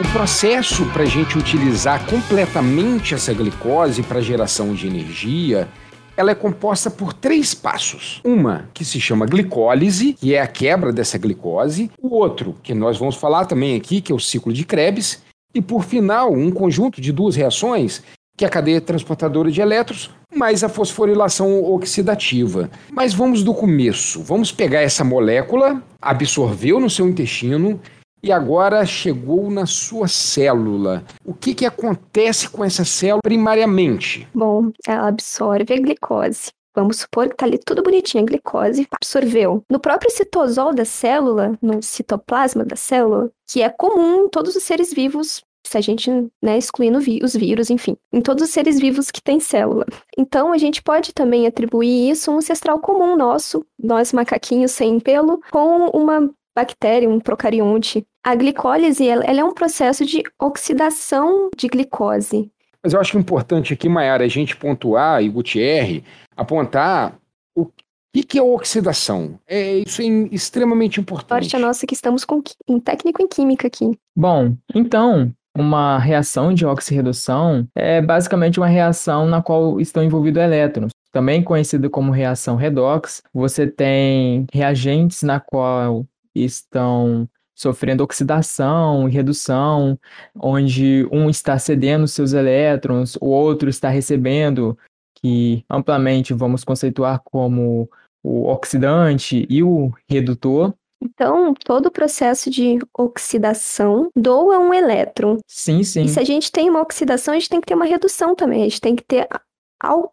O 0.00 0.12
processo 0.12 0.86
para 0.86 1.02
a 1.02 1.06
gente 1.06 1.36
utilizar 1.36 2.06
completamente 2.06 3.14
essa 3.14 3.34
glicose 3.34 4.02
para 4.02 4.22
geração 4.22 4.74
de 4.74 4.86
energia 4.86 5.68
ela 6.16 6.30
é 6.30 6.34
composta 6.34 6.90
por 6.90 7.12
três 7.12 7.54
passos. 7.54 8.20
Uma 8.24 8.68
que 8.74 8.84
se 8.84 9.00
chama 9.00 9.26
glicólise, 9.26 10.12
que 10.12 10.34
é 10.34 10.40
a 10.40 10.46
quebra 10.46 10.92
dessa 10.92 11.18
glicose. 11.18 11.90
O 12.00 12.14
outro, 12.14 12.54
que 12.62 12.74
nós 12.74 12.98
vamos 12.98 13.16
falar 13.16 13.46
também 13.46 13.76
aqui, 13.76 14.00
que 14.00 14.12
é 14.12 14.14
o 14.14 14.20
ciclo 14.20 14.52
de 14.52 14.64
Krebs. 14.64 15.22
E 15.54 15.60
por 15.60 15.84
final, 15.84 16.32
um 16.32 16.50
conjunto 16.50 17.00
de 17.00 17.12
duas 17.12 17.36
reações, 17.36 18.02
que 18.36 18.44
é 18.44 18.48
a 18.48 18.50
cadeia 18.50 18.80
transportadora 18.80 19.50
de 19.50 19.60
elétrons, 19.60 20.10
mais 20.34 20.64
a 20.64 20.68
fosforilação 20.68 21.62
oxidativa. 21.64 22.70
Mas 22.90 23.12
vamos 23.12 23.42
do 23.42 23.52
começo. 23.52 24.22
Vamos 24.22 24.50
pegar 24.50 24.80
essa 24.80 25.04
molécula, 25.04 25.82
absorveu 26.00 26.80
no 26.80 26.88
seu 26.88 27.06
intestino, 27.06 27.78
e 28.22 28.30
agora 28.30 28.86
chegou 28.86 29.50
na 29.50 29.66
sua 29.66 30.06
célula. 30.06 31.02
O 31.24 31.34
que, 31.34 31.54
que 31.54 31.66
acontece 31.66 32.48
com 32.48 32.64
essa 32.64 32.84
célula 32.84 33.20
primariamente? 33.22 34.28
Bom, 34.32 34.70
ela 34.86 35.08
absorve 35.08 35.74
a 35.74 35.76
glicose. 35.76 36.52
Vamos 36.74 36.98
supor 36.98 37.28
que 37.28 37.34
está 37.34 37.46
ali 37.46 37.58
tudo 37.58 37.82
bonitinho, 37.82 38.24
a 38.24 38.26
glicose 38.26 38.86
absorveu. 38.90 39.64
No 39.70 39.78
próprio 39.78 40.10
citosol 40.10 40.74
da 40.74 40.84
célula, 40.84 41.58
no 41.60 41.82
citoplasma 41.82 42.64
da 42.64 42.76
célula, 42.76 43.30
que 43.46 43.62
é 43.62 43.68
comum 43.68 44.24
em 44.24 44.28
todos 44.28 44.56
os 44.56 44.62
seres 44.62 44.92
vivos, 44.92 45.44
se 45.66 45.78
a 45.78 45.80
gente, 45.80 46.10
né, 46.42 46.58
excluindo 46.58 46.98
os 46.98 47.34
vírus, 47.34 47.70
enfim, 47.70 47.96
em 48.12 48.20
todos 48.20 48.44
os 48.44 48.50
seres 48.50 48.78
vivos 48.78 49.10
que 49.10 49.22
têm 49.22 49.38
célula. 49.38 49.86
Então, 50.18 50.52
a 50.52 50.58
gente 50.58 50.82
pode 50.82 51.12
também 51.12 51.46
atribuir 51.46 52.10
isso 52.10 52.30
a 52.30 52.34
um 52.34 52.38
ancestral 52.38 52.78
comum 52.80 53.16
nosso, 53.16 53.64
nós 53.78 54.12
macaquinhos 54.12 54.72
sem 54.72 54.98
pelo, 54.98 55.40
com 55.50 55.88
uma 55.88 56.30
bactéria, 56.54 57.08
um 57.08 57.20
procarionte. 57.20 58.06
A 58.24 58.34
glicólise 58.34 59.06
ela, 59.06 59.24
ela 59.24 59.40
é 59.40 59.44
um 59.44 59.54
processo 59.54 60.04
de 60.04 60.22
oxidação 60.38 61.50
de 61.56 61.66
glicose. 61.68 62.50
Mas 62.82 62.92
eu 62.92 63.00
acho 63.00 63.18
importante 63.18 63.72
aqui, 63.72 63.88
Mayara, 63.88 64.24
a 64.24 64.28
gente 64.28 64.56
pontuar, 64.56 65.22
e 65.22 65.28
Gutierre, 65.28 66.04
apontar 66.36 67.16
o 67.54 67.66
que, 68.12 68.22
que 68.24 68.38
é 68.38 68.42
oxidação. 68.42 69.38
É, 69.46 69.78
isso 69.78 70.02
é 70.02 70.04
extremamente 70.32 71.00
importante. 71.00 71.44
Sorte 71.44 71.56
a 71.56 71.58
nossa 71.58 71.86
que 71.86 71.94
estamos 71.94 72.24
com 72.24 72.42
um 72.68 72.80
técnico 72.80 73.22
em 73.22 73.28
química 73.28 73.68
aqui. 73.68 73.96
Bom, 74.16 74.56
então, 74.74 75.32
uma 75.56 75.98
reação 75.98 76.52
de 76.52 76.66
oxirredução 76.66 77.66
é 77.74 78.00
basicamente 78.00 78.58
uma 78.58 78.66
reação 78.66 79.26
na 79.26 79.40
qual 79.40 79.80
estão 79.80 80.02
envolvidos 80.02 80.42
elétrons. 80.42 80.92
Também 81.12 81.42
conhecida 81.42 81.90
como 81.90 82.10
reação 82.10 82.56
redox, 82.56 83.22
você 83.34 83.66
tem 83.66 84.46
reagentes 84.52 85.22
na 85.22 85.38
qual 85.38 86.06
estão 86.34 87.28
sofrendo 87.62 88.02
oxidação 88.02 89.08
e 89.08 89.12
redução, 89.12 89.96
onde 90.34 91.06
um 91.12 91.30
está 91.30 91.56
cedendo 91.58 92.08
seus 92.08 92.32
elétrons, 92.32 93.16
o 93.20 93.26
outro 93.26 93.70
está 93.70 93.88
recebendo, 93.88 94.76
que 95.14 95.64
amplamente 95.70 96.34
vamos 96.34 96.64
conceituar 96.64 97.20
como 97.24 97.88
o 98.22 98.48
oxidante 98.48 99.46
e 99.48 99.62
o 99.62 99.92
redutor. 100.08 100.74
Então, 101.00 101.54
todo 101.64 101.86
o 101.86 101.90
processo 101.90 102.50
de 102.50 102.78
oxidação 102.96 104.08
doa 104.16 104.58
um 104.58 104.72
elétron. 104.72 105.38
Sim, 105.48 105.82
sim. 105.82 106.04
E 106.04 106.08
se 106.08 106.20
a 106.20 106.24
gente 106.24 106.50
tem 106.50 106.70
uma 106.70 106.80
oxidação, 106.80 107.34
a 107.34 107.38
gente 107.38 107.48
tem 107.48 107.60
que 107.60 107.66
ter 107.66 107.74
uma 107.74 107.84
redução 107.84 108.34
também. 108.34 108.62
A 108.62 108.68
gente 108.68 108.80
tem 108.80 108.94
que 108.94 109.02
ter 109.02 109.28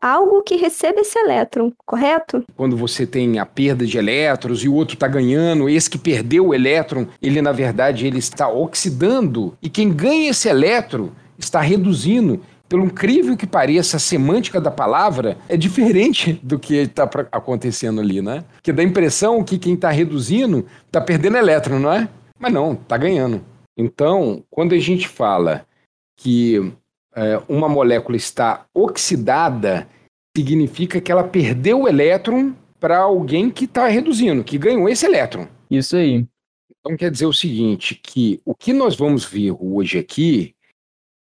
algo 0.02 0.42
que 0.42 0.56
receba 0.56 1.02
esse 1.02 1.18
elétron, 1.20 1.72
correto? 1.86 2.44
Quando 2.56 2.76
você 2.76 3.06
tem 3.06 3.40
a 3.40 3.46
perda 3.46 3.86
de 3.86 3.98
elétrons 3.98 4.64
e 4.64 4.70
o 4.70 4.74
outro 4.74 4.96
está 4.96 5.08
ganhando, 5.08 5.70
esse 5.70 5.90
que 5.90 5.98
perdeu 5.98 6.48
o 6.48 6.54
elétron, 6.54 7.08
ele 7.22 7.42
na 7.42 7.52
verdade 7.52 8.08
ele 8.08 8.20
está 8.20 8.50
oxidando 8.50 9.56
e 9.62 9.70
quem 9.70 9.92
ganha 9.92 10.32
esse 10.32 10.50
elétron 10.50 11.10
está 11.38 11.62
reduzindo. 11.62 12.42
Pelo 12.68 12.86
incrível 12.86 13.36
que 13.36 13.48
pareça, 13.48 13.98
a 13.98 14.00
semântica 14.00 14.62
da 14.62 14.70
palavra 14.70 15.38
é 15.48 15.58
diferente 15.58 16.40
do 16.44 16.60
que 16.60 16.76
está 16.76 17.10
acontecendo 17.32 18.00
ali, 18.00 18.22
né? 18.22 18.44
Que 18.62 18.72
dá 18.72 18.84
a 18.84 18.86
impressão 18.86 19.44
que 19.44 19.58
quem 19.58 19.74
está 19.74 19.90
reduzindo 19.90 20.66
está 20.86 21.02
perdendo 21.02 21.38
elétron, 21.38 21.80
não 21.80 21.92
é? 21.92 22.08
Mas 22.38 22.54
não, 22.54 22.74
está 22.74 22.96
ganhando. 22.96 23.42
Então, 23.76 24.44
quando 24.52 24.74
a 24.74 24.78
gente 24.78 25.08
fala 25.08 25.66
que 26.16 26.72
é, 27.20 27.42
uma 27.50 27.68
molécula 27.68 28.16
está 28.16 28.66
oxidada, 28.74 29.88
significa 30.36 31.02
que 31.02 31.12
ela 31.12 31.24
perdeu 31.24 31.82
o 31.82 31.88
elétron 31.88 32.54
para 32.80 33.00
alguém 33.00 33.50
que 33.50 33.66
está 33.66 33.88
reduzindo, 33.88 34.42
que 34.42 34.58
ganhou 34.58 34.88
esse 34.88 35.06
elétron. 35.06 35.46
Isso 35.70 35.98
aí. 35.98 36.26
Então 36.80 36.96
quer 36.96 37.12
dizer 37.12 37.26
o 37.26 37.34
seguinte, 37.34 38.00
que 38.02 38.40
o 38.46 38.56
que 38.56 38.72
nós 38.72 38.96
vamos 38.96 39.26
ver 39.26 39.54
hoje 39.60 40.00
aqui 40.00 40.56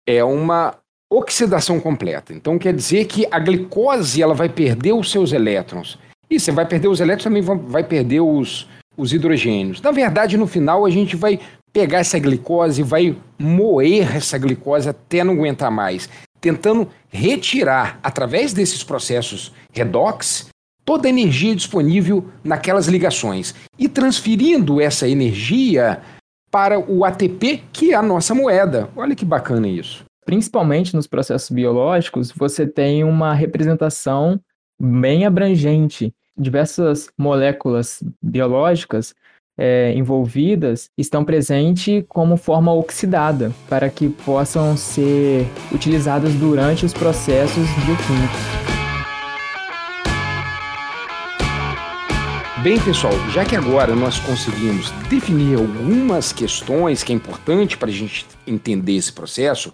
é 0.06 0.22
uma 0.22 0.78
oxidação 1.10 1.80
completa. 1.80 2.34
Então 2.34 2.60
quer 2.60 2.74
dizer 2.74 3.06
que 3.06 3.26
a 3.32 3.40
glicose 3.40 4.22
ela 4.22 4.34
vai 4.34 4.50
perder 4.50 4.92
os 4.92 5.10
seus 5.10 5.32
elétrons. 5.32 5.98
E 6.30 6.38
você 6.38 6.52
vai 6.52 6.68
perder 6.68 6.90
os 6.90 7.00
elétrons, 7.00 7.24
também 7.24 7.42
vai 7.42 7.84
perder 7.86 8.20
os, 8.20 8.68
os 8.98 9.14
hidrogênios. 9.14 9.82
Na 9.82 9.92
verdade, 9.92 10.38
no 10.38 10.46
final, 10.48 10.86
a 10.86 10.90
gente 10.90 11.16
vai 11.16 11.40
pegar 11.76 12.00
essa 12.00 12.18
glicose, 12.18 12.82
vai 12.82 13.18
moer 13.38 14.16
essa 14.16 14.38
glicose 14.38 14.88
até 14.88 15.26
não 15.26 15.34
aguentar 15.34 15.70
mais, 15.70 16.08
tentando 16.40 16.88
retirar, 17.10 18.00
através 18.02 18.54
desses 18.54 18.82
processos 18.82 19.52
redox, 19.74 20.48
toda 20.86 21.06
a 21.06 21.10
energia 21.10 21.54
disponível 21.54 22.30
naquelas 22.42 22.88
ligações 22.88 23.54
e 23.78 23.90
transferindo 23.90 24.80
essa 24.80 25.06
energia 25.06 26.02
para 26.50 26.80
o 26.80 27.04
ATP, 27.04 27.64
que 27.74 27.92
é 27.92 27.96
a 27.96 28.02
nossa 28.02 28.34
moeda. 28.34 28.90
Olha 28.96 29.14
que 29.14 29.26
bacana 29.26 29.68
isso. 29.68 30.06
Principalmente 30.26 30.96
nos 30.96 31.08
processos 31.08 31.50
biológicos, 31.50 32.32
você 32.32 32.66
tem 32.66 33.04
uma 33.04 33.34
representação 33.34 34.40
bem 34.82 35.26
abrangente. 35.26 36.14
Diversas 36.38 37.10
moléculas 37.18 38.02
biológicas 38.22 39.14
é, 39.58 39.94
envolvidas 39.96 40.90
estão 40.98 41.24
presentes 41.24 42.04
como 42.08 42.38
forma 42.38 42.74
oxidada, 42.74 43.52
para 43.70 43.90
que 43.90 44.10
possam 44.10 44.76
ser 44.76 45.48
utilizadas 45.72 46.34
durante 46.34 46.86
os 46.86 46.94
processos 46.94 47.68
bioquímicos. 47.86 48.76
Bem, 52.62 52.80
pessoal, 52.80 53.14
já 53.30 53.46
que 53.46 53.56
agora 53.56 53.96
nós 53.96 54.18
conseguimos 54.18 54.90
definir 55.08 55.60
algumas 55.60 56.34
questões 56.34 57.04
que 57.04 57.14
é 57.14 57.16
importante 57.16 57.78
para 57.78 57.90
a 57.90 57.94
gente 57.94 58.26
entender 58.48 58.96
esse 58.96 59.14
processo, 59.14 59.72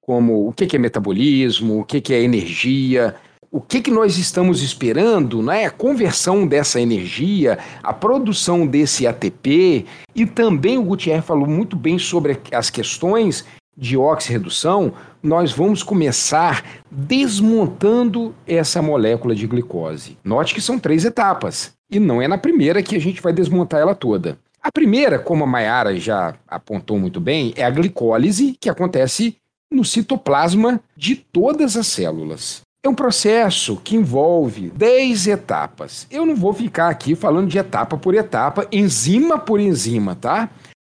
como 0.00 0.48
o 0.48 0.52
que 0.52 0.74
é 0.74 0.78
metabolismo, 0.78 1.78
o 1.78 1.84
que 1.84 2.12
é 2.12 2.20
energia, 2.20 3.14
o 3.52 3.60
que, 3.60 3.82
que 3.82 3.90
nós 3.90 4.16
estamos 4.16 4.62
esperando, 4.62 5.42
né? 5.42 5.66
a 5.66 5.70
conversão 5.70 6.46
dessa 6.46 6.80
energia, 6.80 7.58
a 7.82 7.92
produção 7.92 8.66
desse 8.66 9.06
ATP, 9.06 9.84
e 10.14 10.24
também 10.24 10.78
o 10.78 10.82
Gutierrez 10.82 11.22
falou 11.22 11.46
muito 11.46 11.76
bem 11.76 11.98
sobre 11.98 12.40
as 12.50 12.70
questões 12.70 13.44
de 13.76 13.94
oxirredução, 13.94 14.94
nós 15.22 15.52
vamos 15.52 15.82
começar 15.82 16.64
desmontando 16.90 18.34
essa 18.46 18.80
molécula 18.80 19.34
de 19.34 19.46
glicose. 19.46 20.16
Note 20.24 20.54
que 20.54 20.60
são 20.62 20.78
três 20.78 21.04
etapas, 21.04 21.74
e 21.90 22.00
não 22.00 22.22
é 22.22 22.26
na 22.26 22.38
primeira 22.38 22.82
que 22.82 22.96
a 22.96 23.00
gente 23.00 23.20
vai 23.20 23.34
desmontar 23.34 23.80
ela 23.80 23.94
toda. 23.94 24.38
A 24.62 24.72
primeira, 24.72 25.18
como 25.18 25.44
a 25.44 25.46
Mayara 25.46 25.94
já 25.98 26.34
apontou 26.48 26.98
muito 26.98 27.20
bem, 27.20 27.52
é 27.54 27.64
a 27.64 27.70
glicólise, 27.70 28.56
que 28.58 28.70
acontece 28.70 29.36
no 29.70 29.84
citoplasma 29.84 30.80
de 30.96 31.16
todas 31.16 31.76
as 31.76 31.86
células. 31.86 32.62
É 32.84 32.88
um 32.88 32.94
processo 32.94 33.76
que 33.76 33.94
envolve 33.94 34.70
10 34.70 35.28
etapas. 35.28 36.04
Eu 36.10 36.26
não 36.26 36.34
vou 36.34 36.52
ficar 36.52 36.88
aqui 36.88 37.14
falando 37.14 37.48
de 37.48 37.56
etapa 37.56 37.96
por 37.96 38.12
etapa, 38.12 38.66
enzima 38.72 39.38
por 39.38 39.60
enzima, 39.60 40.16
tá? 40.16 40.50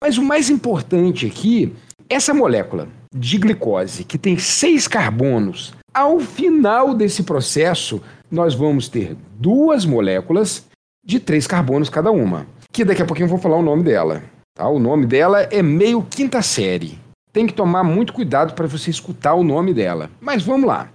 Mas 0.02 0.18
o 0.18 0.24
mais 0.24 0.50
importante 0.50 1.26
aqui, 1.26 1.74
essa 2.10 2.34
molécula 2.34 2.88
de 3.14 3.38
glicose, 3.38 4.06
que 4.06 4.18
tem 4.18 4.38
seis 4.38 4.88
carbonos, 4.88 5.74
ao 5.94 6.22
final 6.22 6.94
desse 6.94 7.24
processo, 7.24 8.02
nós 8.32 8.56
vamos 8.56 8.88
ter 8.88 9.18
duas 9.38 9.86
moléculas 9.86 10.66
de 11.06 11.20
três 11.20 11.46
carbonos 11.46 11.90
cada 11.90 12.12
uma. 12.12 12.48
Que 12.72 12.86
daqui 12.86 13.02
a 13.02 13.06
pouquinho 13.06 13.26
eu 13.26 13.32
vou 13.32 13.40
falar 13.40 13.58
o 13.58 13.62
nome 13.62 13.84
dela. 13.84 14.24
Tá? 14.56 14.70
O 14.70 14.80
nome 14.80 15.06
dela 15.06 15.42
é 15.52 15.62
meio 15.62 16.02
quinta 16.02 16.42
série. 16.42 16.98
Tem 17.34 17.46
que 17.46 17.54
tomar 17.54 17.84
muito 17.84 18.14
cuidado 18.14 18.54
para 18.54 18.68
você 18.68 18.90
escutar 18.90 19.34
o 19.34 19.44
nome 19.44 19.74
dela. 19.74 20.10
Mas 20.22 20.44
vamos 20.44 20.66
lá. 20.66 20.90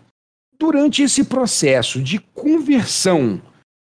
Durante 0.60 1.02
esse 1.02 1.24
processo 1.24 2.02
de 2.02 2.18
conversão 2.34 3.40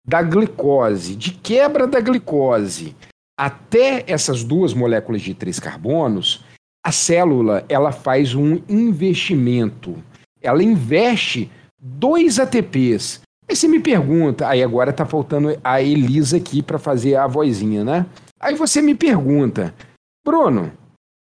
da 0.06 0.22
glicose, 0.22 1.16
de 1.16 1.32
quebra 1.32 1.86
da 1.86 2.00
glicose, 2.00 2.94
até 3.38 4.04
essas 4.06 4.44
duas 4.44 4.72
moléculas 4.72 5.22
de 5.22 5.34
três 5.34 5.58
carbonos, 5.58 6.44
a 6.84 6.92
célula 6.92 7.64
ela 7.68 7.90
faz 7.90 8.34
um 8.34 8.60
investimento. 8.68 9.96
Ela 10.40 10.62
investe 10.62 11.50
dois 11.78 12.38
ATPs. 12.38 13.20
Aí 13.48 13.56
você 13.56 13.66
me 13.66 13.80
pergunta, 13.80 14.46
aí 14.48 14.62
agora 14.62 14.92
tá 14.92 15.04
faltando 15.04 15.58
a 15.64 15.82
Elisa 15.82 16.36
aqui 16.36 16.62
para 16.62 16.78
fazer 16.78 17.16
a 17.16 17.26
vozinha, 17.26 17.82
né? 17.82 18.06
Aí 18.38 18.54
você 18.54 18.80
me 18.80 18.94
pergunta, 18.94 19.74
Bruno, 20.24 20.72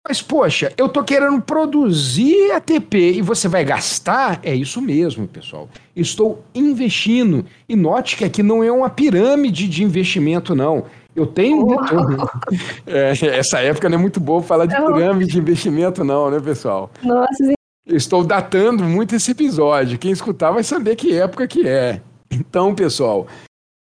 mas 0.10 0.24
poxa, 0.24 0.74
eu 0.76 0.90
tô 0.90 1.04
querendo 1.04 1.40
produzir 1.40 2.52
ATP 2.54 3.12
e 3.12 3.22
você 3.22 3.48
vai 3.48 3.64
gastar? 3.64 4.40
É 4.42 4.56
isso 4.56 4.82
mesmo, 4.82 5.28
pessoal. 5.28 5.70
Estou 5.96 6.44
investindo. 6.56 7.46
E 7.68 7.76
note 7.76 8.18
que 8.18 8.26
aqui 8.26 8.42
não 8.42 8.64
é 8.64 8.72
uma 8.72 8.90
pirâmide 8.90 9.68
de 9.68 9.84
investimento, 9.84 10.56
não. 10.56 10.86
Eu 11.16 11.28
tenho 11.28 11.64
um 11.64 11.76
retorno. 11.76 12.28
É, 12.88 13.12
essa 13.38 13.60
época 13.60 13.88
não 13.88 14.00
é 14.00 14.02
muito 14.02 14.20
boa 14.20 14.42
falar 14.42 14.66
de 14.66 14.76
pirâmide 14.76 15.34
de 15.34 15.38
investimento, 15.38 16.04
não, 16.04 16.32
né, 16.32 16.40
pessoal? 16.40 16.90
Nossa, 17.04 17.54
estou 17.86 18.24
datando 18.24 18.84
muito 18.84 19.16
esse 19.16 19.30
episódio. 19.30 20.00
Quem 20.00 20.10
escutar 20.10 20.50
vai 20.50 20.64
saber 20.64 20.96
que 20.96 21.16
época 21.16 21.48
que 21.48 21.68
é. 21.68 22.02
Então, 22.32 22.74
pessoal, 22.74 23.28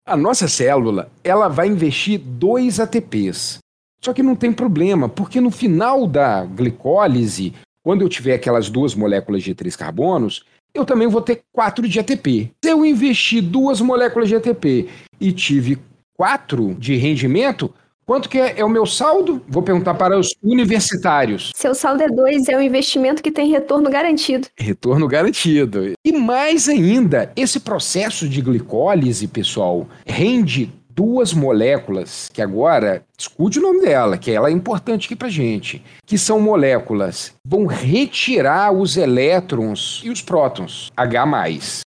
a 0.04 0.18
nossa 0.18 0.48
célula, 0.48 1.12
ela 1.24 1.48
vai 1.48 1.68
investir 1.68 2.20
dois 2.20 2.80
ATPs. 2.80 3.60
Só 4.02 4.14
que 4.14 4.24
não 4.24 4.36
tem 4.36 4.52
problema, 4.52 5.10
porque 5.10 5.42
no 5.42 5.52
final 5.52 6.08
da 6.08 6.46
glicólise, 6.46 7.54
quando 7.84 8.02
eu 8.02 8.10
tiver 8.10 8.36
aquelas 8.36 8.70
duas 8.70 8.94
moléculas 8.94 9.44
de 9.44 9.56
três 9.56 9.76
carbonos, 9.76 10.46
eu 10.74 10.86
também 10.86 11.08
vou 11.08 11.22
ter 11.22 11.42
quatro 11.52 11.88
de 11.88 12.00
ATP. 12.00 12.52
Se 12.64 12.72
eu 12.72 12.86
investir 12.86 13.42
duas 13.42 13.82
moléculas 13.82 14.30
de 14.30 14.36
ATP 14.36 14.88
e 15.20 15.32
tive 15.32 15.80
quatro 16.16 16.76
de 16.76 16.96
rendimento, 16.96 17.74
Quanto 18.08 18.30
que 18.30 18.40
é, 18.40 18.62
é, 18.62 18.64
o 18.64 18.70
meu 18.70 18.86
saldo? 18.86 19.42
Vou 19.50 19.62
perguntar 19.62 19.94
para 19.94 20.18
os 20.18 20.34
universitários. 20.42 21.52
Seu 21.54 21.76
saldo 21.76 22.04
é 22.04 22.08
2, 22.08 22.48
é 22.48 22.58
um 22.58 22.62
investimento 22.62 23.22
que 23.22 23.30
tem 23.30 23.52
retorno 23.52 23.90
garantido. 23.90 24.48
Retorno 24.58 25.06
garantido. 25.10 25.92
E 26.06 26.14
mais 26.14 26.70
ainda, 26.70 27.30
esse 27.36 27.60
processo 27.60 28.30
de 28.30 28.40
glicólise, 28.40 29.28
pessoal, 29.28 29.86
rende 30.06 30.72
duas 30.98 31.32
moléculas, 31.32 32.28
que 32.34 32.42
agora, 32.42 33.04
escute 33.16 33.60
o 33.60 33.62
nome 33.62 33.82
dela, 33.82 34.18
que 34.18 34.32
ela 34.32 34.50
é 34.50 34.52
importante 34.52 35.06
aqui 35.06 35.16
pra 35.16 35.30
gente, 35.30 35.84
que 36.04 36.18
são 36.18 36.40
moléculas 36.40 37.34
vão 37.46 37.68
retirar 37.68 38.74
os 38.74 38.98
elétrons 38.98 40.02
e 40.04 40.10
os 40.10 40.24
prótons, 40.24 40.92
H+, 40.98 41.26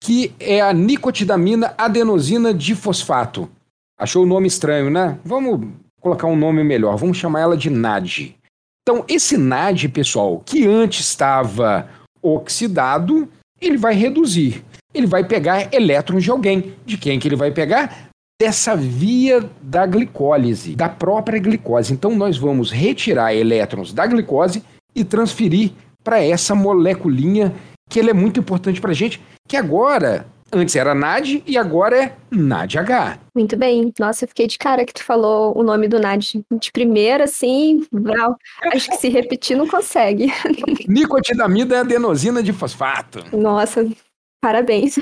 que 0.02 0.34
é 0.40 0.60
a 0.60 0.72
nicotidamina 0.72 1.72
adenosina 1.78 2.52
difosfato. 2.52 3.48
Achou 3.96 4.24
o 4.24 4.26
nome 4.26 4.48
estranho, 4.48 4.90
né? 4.90 5.16
Vamos 5.24 5.68
colocar 6.00 6.26
um 6.26 6.36
nome 6.36 6.64
melhor, 6.64 6.96
vamos 6.96 7.16
chamar 7.16 7.40
ela 7.40 7.56
de 7.56 7.70
NAD. 7.70 8.34
Então, 8.82 9.04
esse 9.08 9.36
NAD, 9.36 9.88
pessoal, 9.88 10.42
que 10.44 10.66
antes 10.66 11.06
estava 11.06 11.88
oxidado, 12.20 13.28
ele 13.60 13.76
vai 13.76 13.94
reduzir. 13.94 14.64
Ele 14.92 15.06
vai 15.06 15.24
pegar 15.24 15.72
elétrons 15.72 16.24
de 16.24 16.30
alguém. 16.30 16.74
De 16.84 16.96
quem 16.98 17.18
que 17.18 17.28
ele 17.28 17.36
vai 17.36 17.50
pegar? 17.50 18.06
Dessa 18.40 18.76
via 18.76 19.48
da 19.62 19.86
glicólise, 19.86 20.76
da 20.76 20.88
própria 20.88 21.38
glicose. 21.38 21.92
Então, 21.92 22.14
nós 22.14 22.36
vamos 22.36 22.70
retirar 22.70 23.34
elétrons 23.34 23.92
da 23.92 24.06
glicose 24.06 24.62
e 24.94 25.04
transferir 25.04 25.72
para 26.04 26.22
essa 26.22 26.54
moleculinha 26.54 27.54
que 27.88 28.00
é 28.00 28.12
muito 28.12 28.40
importante 28.40 28.80
para 28.80 28.90
a 28.90 28.94
gente, 28.94 29.22
que 29.48 29.56
agora 29.56 30.26
Antes 30.52 30.76
era 30.76 30.94
NAD 30.94 31.42
e 31.44 31.58
agora 31.58 32.04
é 32.04 32.16
NADH. 32.30 33.18
Muito 33.34 33.56
bem. 33.56 33.92
Nossa, 33.98 34.24
eu 34.24 34.28
fiquei 34.28 34.46
de 34.46 34.56
cara 34.56 34.84
que 34.84 34.94
tu 34.94 35.02
falou 35.02 35.52
o 35.58 35.62
nome 35.62 35.88
do 35.88 35.98
NAD. 35.98 36.44
De 36.60 36.70
primeira, 36.70 37.24
assim, 37.24 37.84
brau. 37.90 38.36
acho 38.72 38.88
que 38.88 38.96
se 38.96 39.08
repetir 39.08 39.56
não 39.56 39.66
consegue. 39.66 40.32
Nicotidamida 40.86 41.76
é 41.76 41.78
adenosina 41.80 42.42
de 42.42 42.52
fosfato. 42.52 43.24
Nossa, 43.36 43.86
parabéns. 44.40 44.98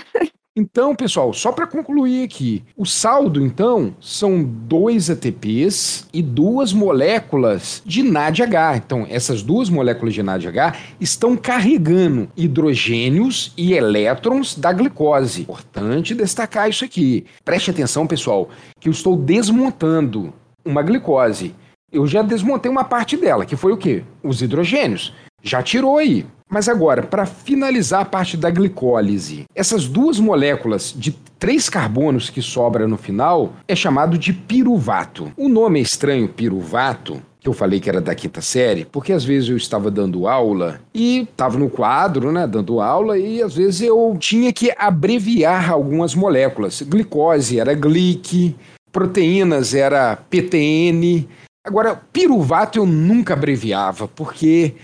Então, 0.57 0.95
pessoal, 0.95 1.33
só 1.33 1.51
para 1.51 1.67
concluir 1.67 2.23
aqui, 2.23 2.63
o 2.77 2.87
saldo, 2.87 3.45
então, 3.45 3.93
são 4.01 4.45
dois 4.45 5.11
ATPs 5.11 6.09
e 6.13 6.23
duas 6.23 6.73
moléculas 6.73 7.83
de 7.85 8.05
NADH. 8.05 8.77
Então, 8.77 9.05
essas 9.11 9.43
duas 9.43 9.69
moléculas 9.69 10.15
de 10.15 10.23
NADH 10.23 10.77
estão 11.01 11.37
carregando 11.37 12.29
hidrogênios 12.37 13.53
e 13.57 13.73
elétrons 13.73 14.55
da 14.55 14.73
glicose. 14.73 15.43
Importante 15.43 16.15
destacar 16.15 16.71
isso 16.71 16.85
aqui. 16.85 17.27
Preste 17.45 17.73
atenção, 17.73 18.07
pessoal, 18.07 18.49
que 18.79 18.89
eu 18.89 18.93
estou 18.93 19.17
desmontando 19.17 20.33
uma 20.65 20.83
glicose. 20.83 21.53
Eu 21.91 22.07
já 22.07 22.23
desmontei 22.23 22.71
uma 22.71 22.85
parte 22.85 23.17
dela, 23.17 23.45
que 23.45 23.57
foi 23.57 23.73
o 23.73 23.77
quê? 23.77 24.05
Os 24.23 24.41
hidrogênios. 24.41 25.13
Já 25.45 25.63
tirou 25.63 25.99
aí. 25.99 26.27
Mas 26.49 26.69
agora, 26.69 27.03
para 27.03 27.27
finalizar 27.27 28.01
a 28.03 28.05
parte 28.05 28.37
da 28.37 28.51
glicólise, 28.51 29.45
essas 29.55 29.87
duas 29.87 30.19
moléculas 30.19 30.95
de 30.97 31.13
três 31.39 31.69
carbonos 31.69 32.31
que 32.31 32.41
sobra 32.41 32.89
no 32.89 32.97
final 32.97 33.53
é 33.69 33.77
chamado 33.77 34.17
de 34.17 34.33
piruvato. 34.33 35.33
O 35.37 35.49
nome 35.49 35.81
é 35.81 35.83
estranho, 35.83 36.29
piruvato, 36.29 37.21
que 37.41 37.49
eu 37.49 37.53
falei 37.53 37.81
que 37.81 37.91
era 37.91 38.01
da 38.01 38.15
quinta 38.15 38.41
série, 38.41 38.87
porque 38.87 39.13
às 39.13 39.25
vezes 39.25 39.51
eu 39.51 39.57
estava 39.57 39.91
dando 39.91 40.27
aula 40.27 40.81
e 40.95 41.29
estava 41.31 41.59
no 41.59 41.69
quadro, 41.69 42.33
né, 42.33 42.47
dando 42.47 42.81
aula, 42.81 43.19
e 43.19 43.43
às 43.43 43.55
vezes 43.55 43.83
eu 43.83 44.17
tinha 44.19 44.53
que 44.53 44.73
abreviar 44.79 45.71
algumas 45.71 46.15
moléculas. 46.15 46.81
Glicose 46.83 47.61
era 47.61 47.75
glic, 47.75 48.57
proteínas 48.93 49.75
era 49.75 50.17
PTN. 50.17 51.29
Agora, 51.67 52.01
piruvato 52.13 52.79
eu 52.79 52.87
nunca 52.87 53.35
abreviava, 53.35 54.07
porque 54.07 54.75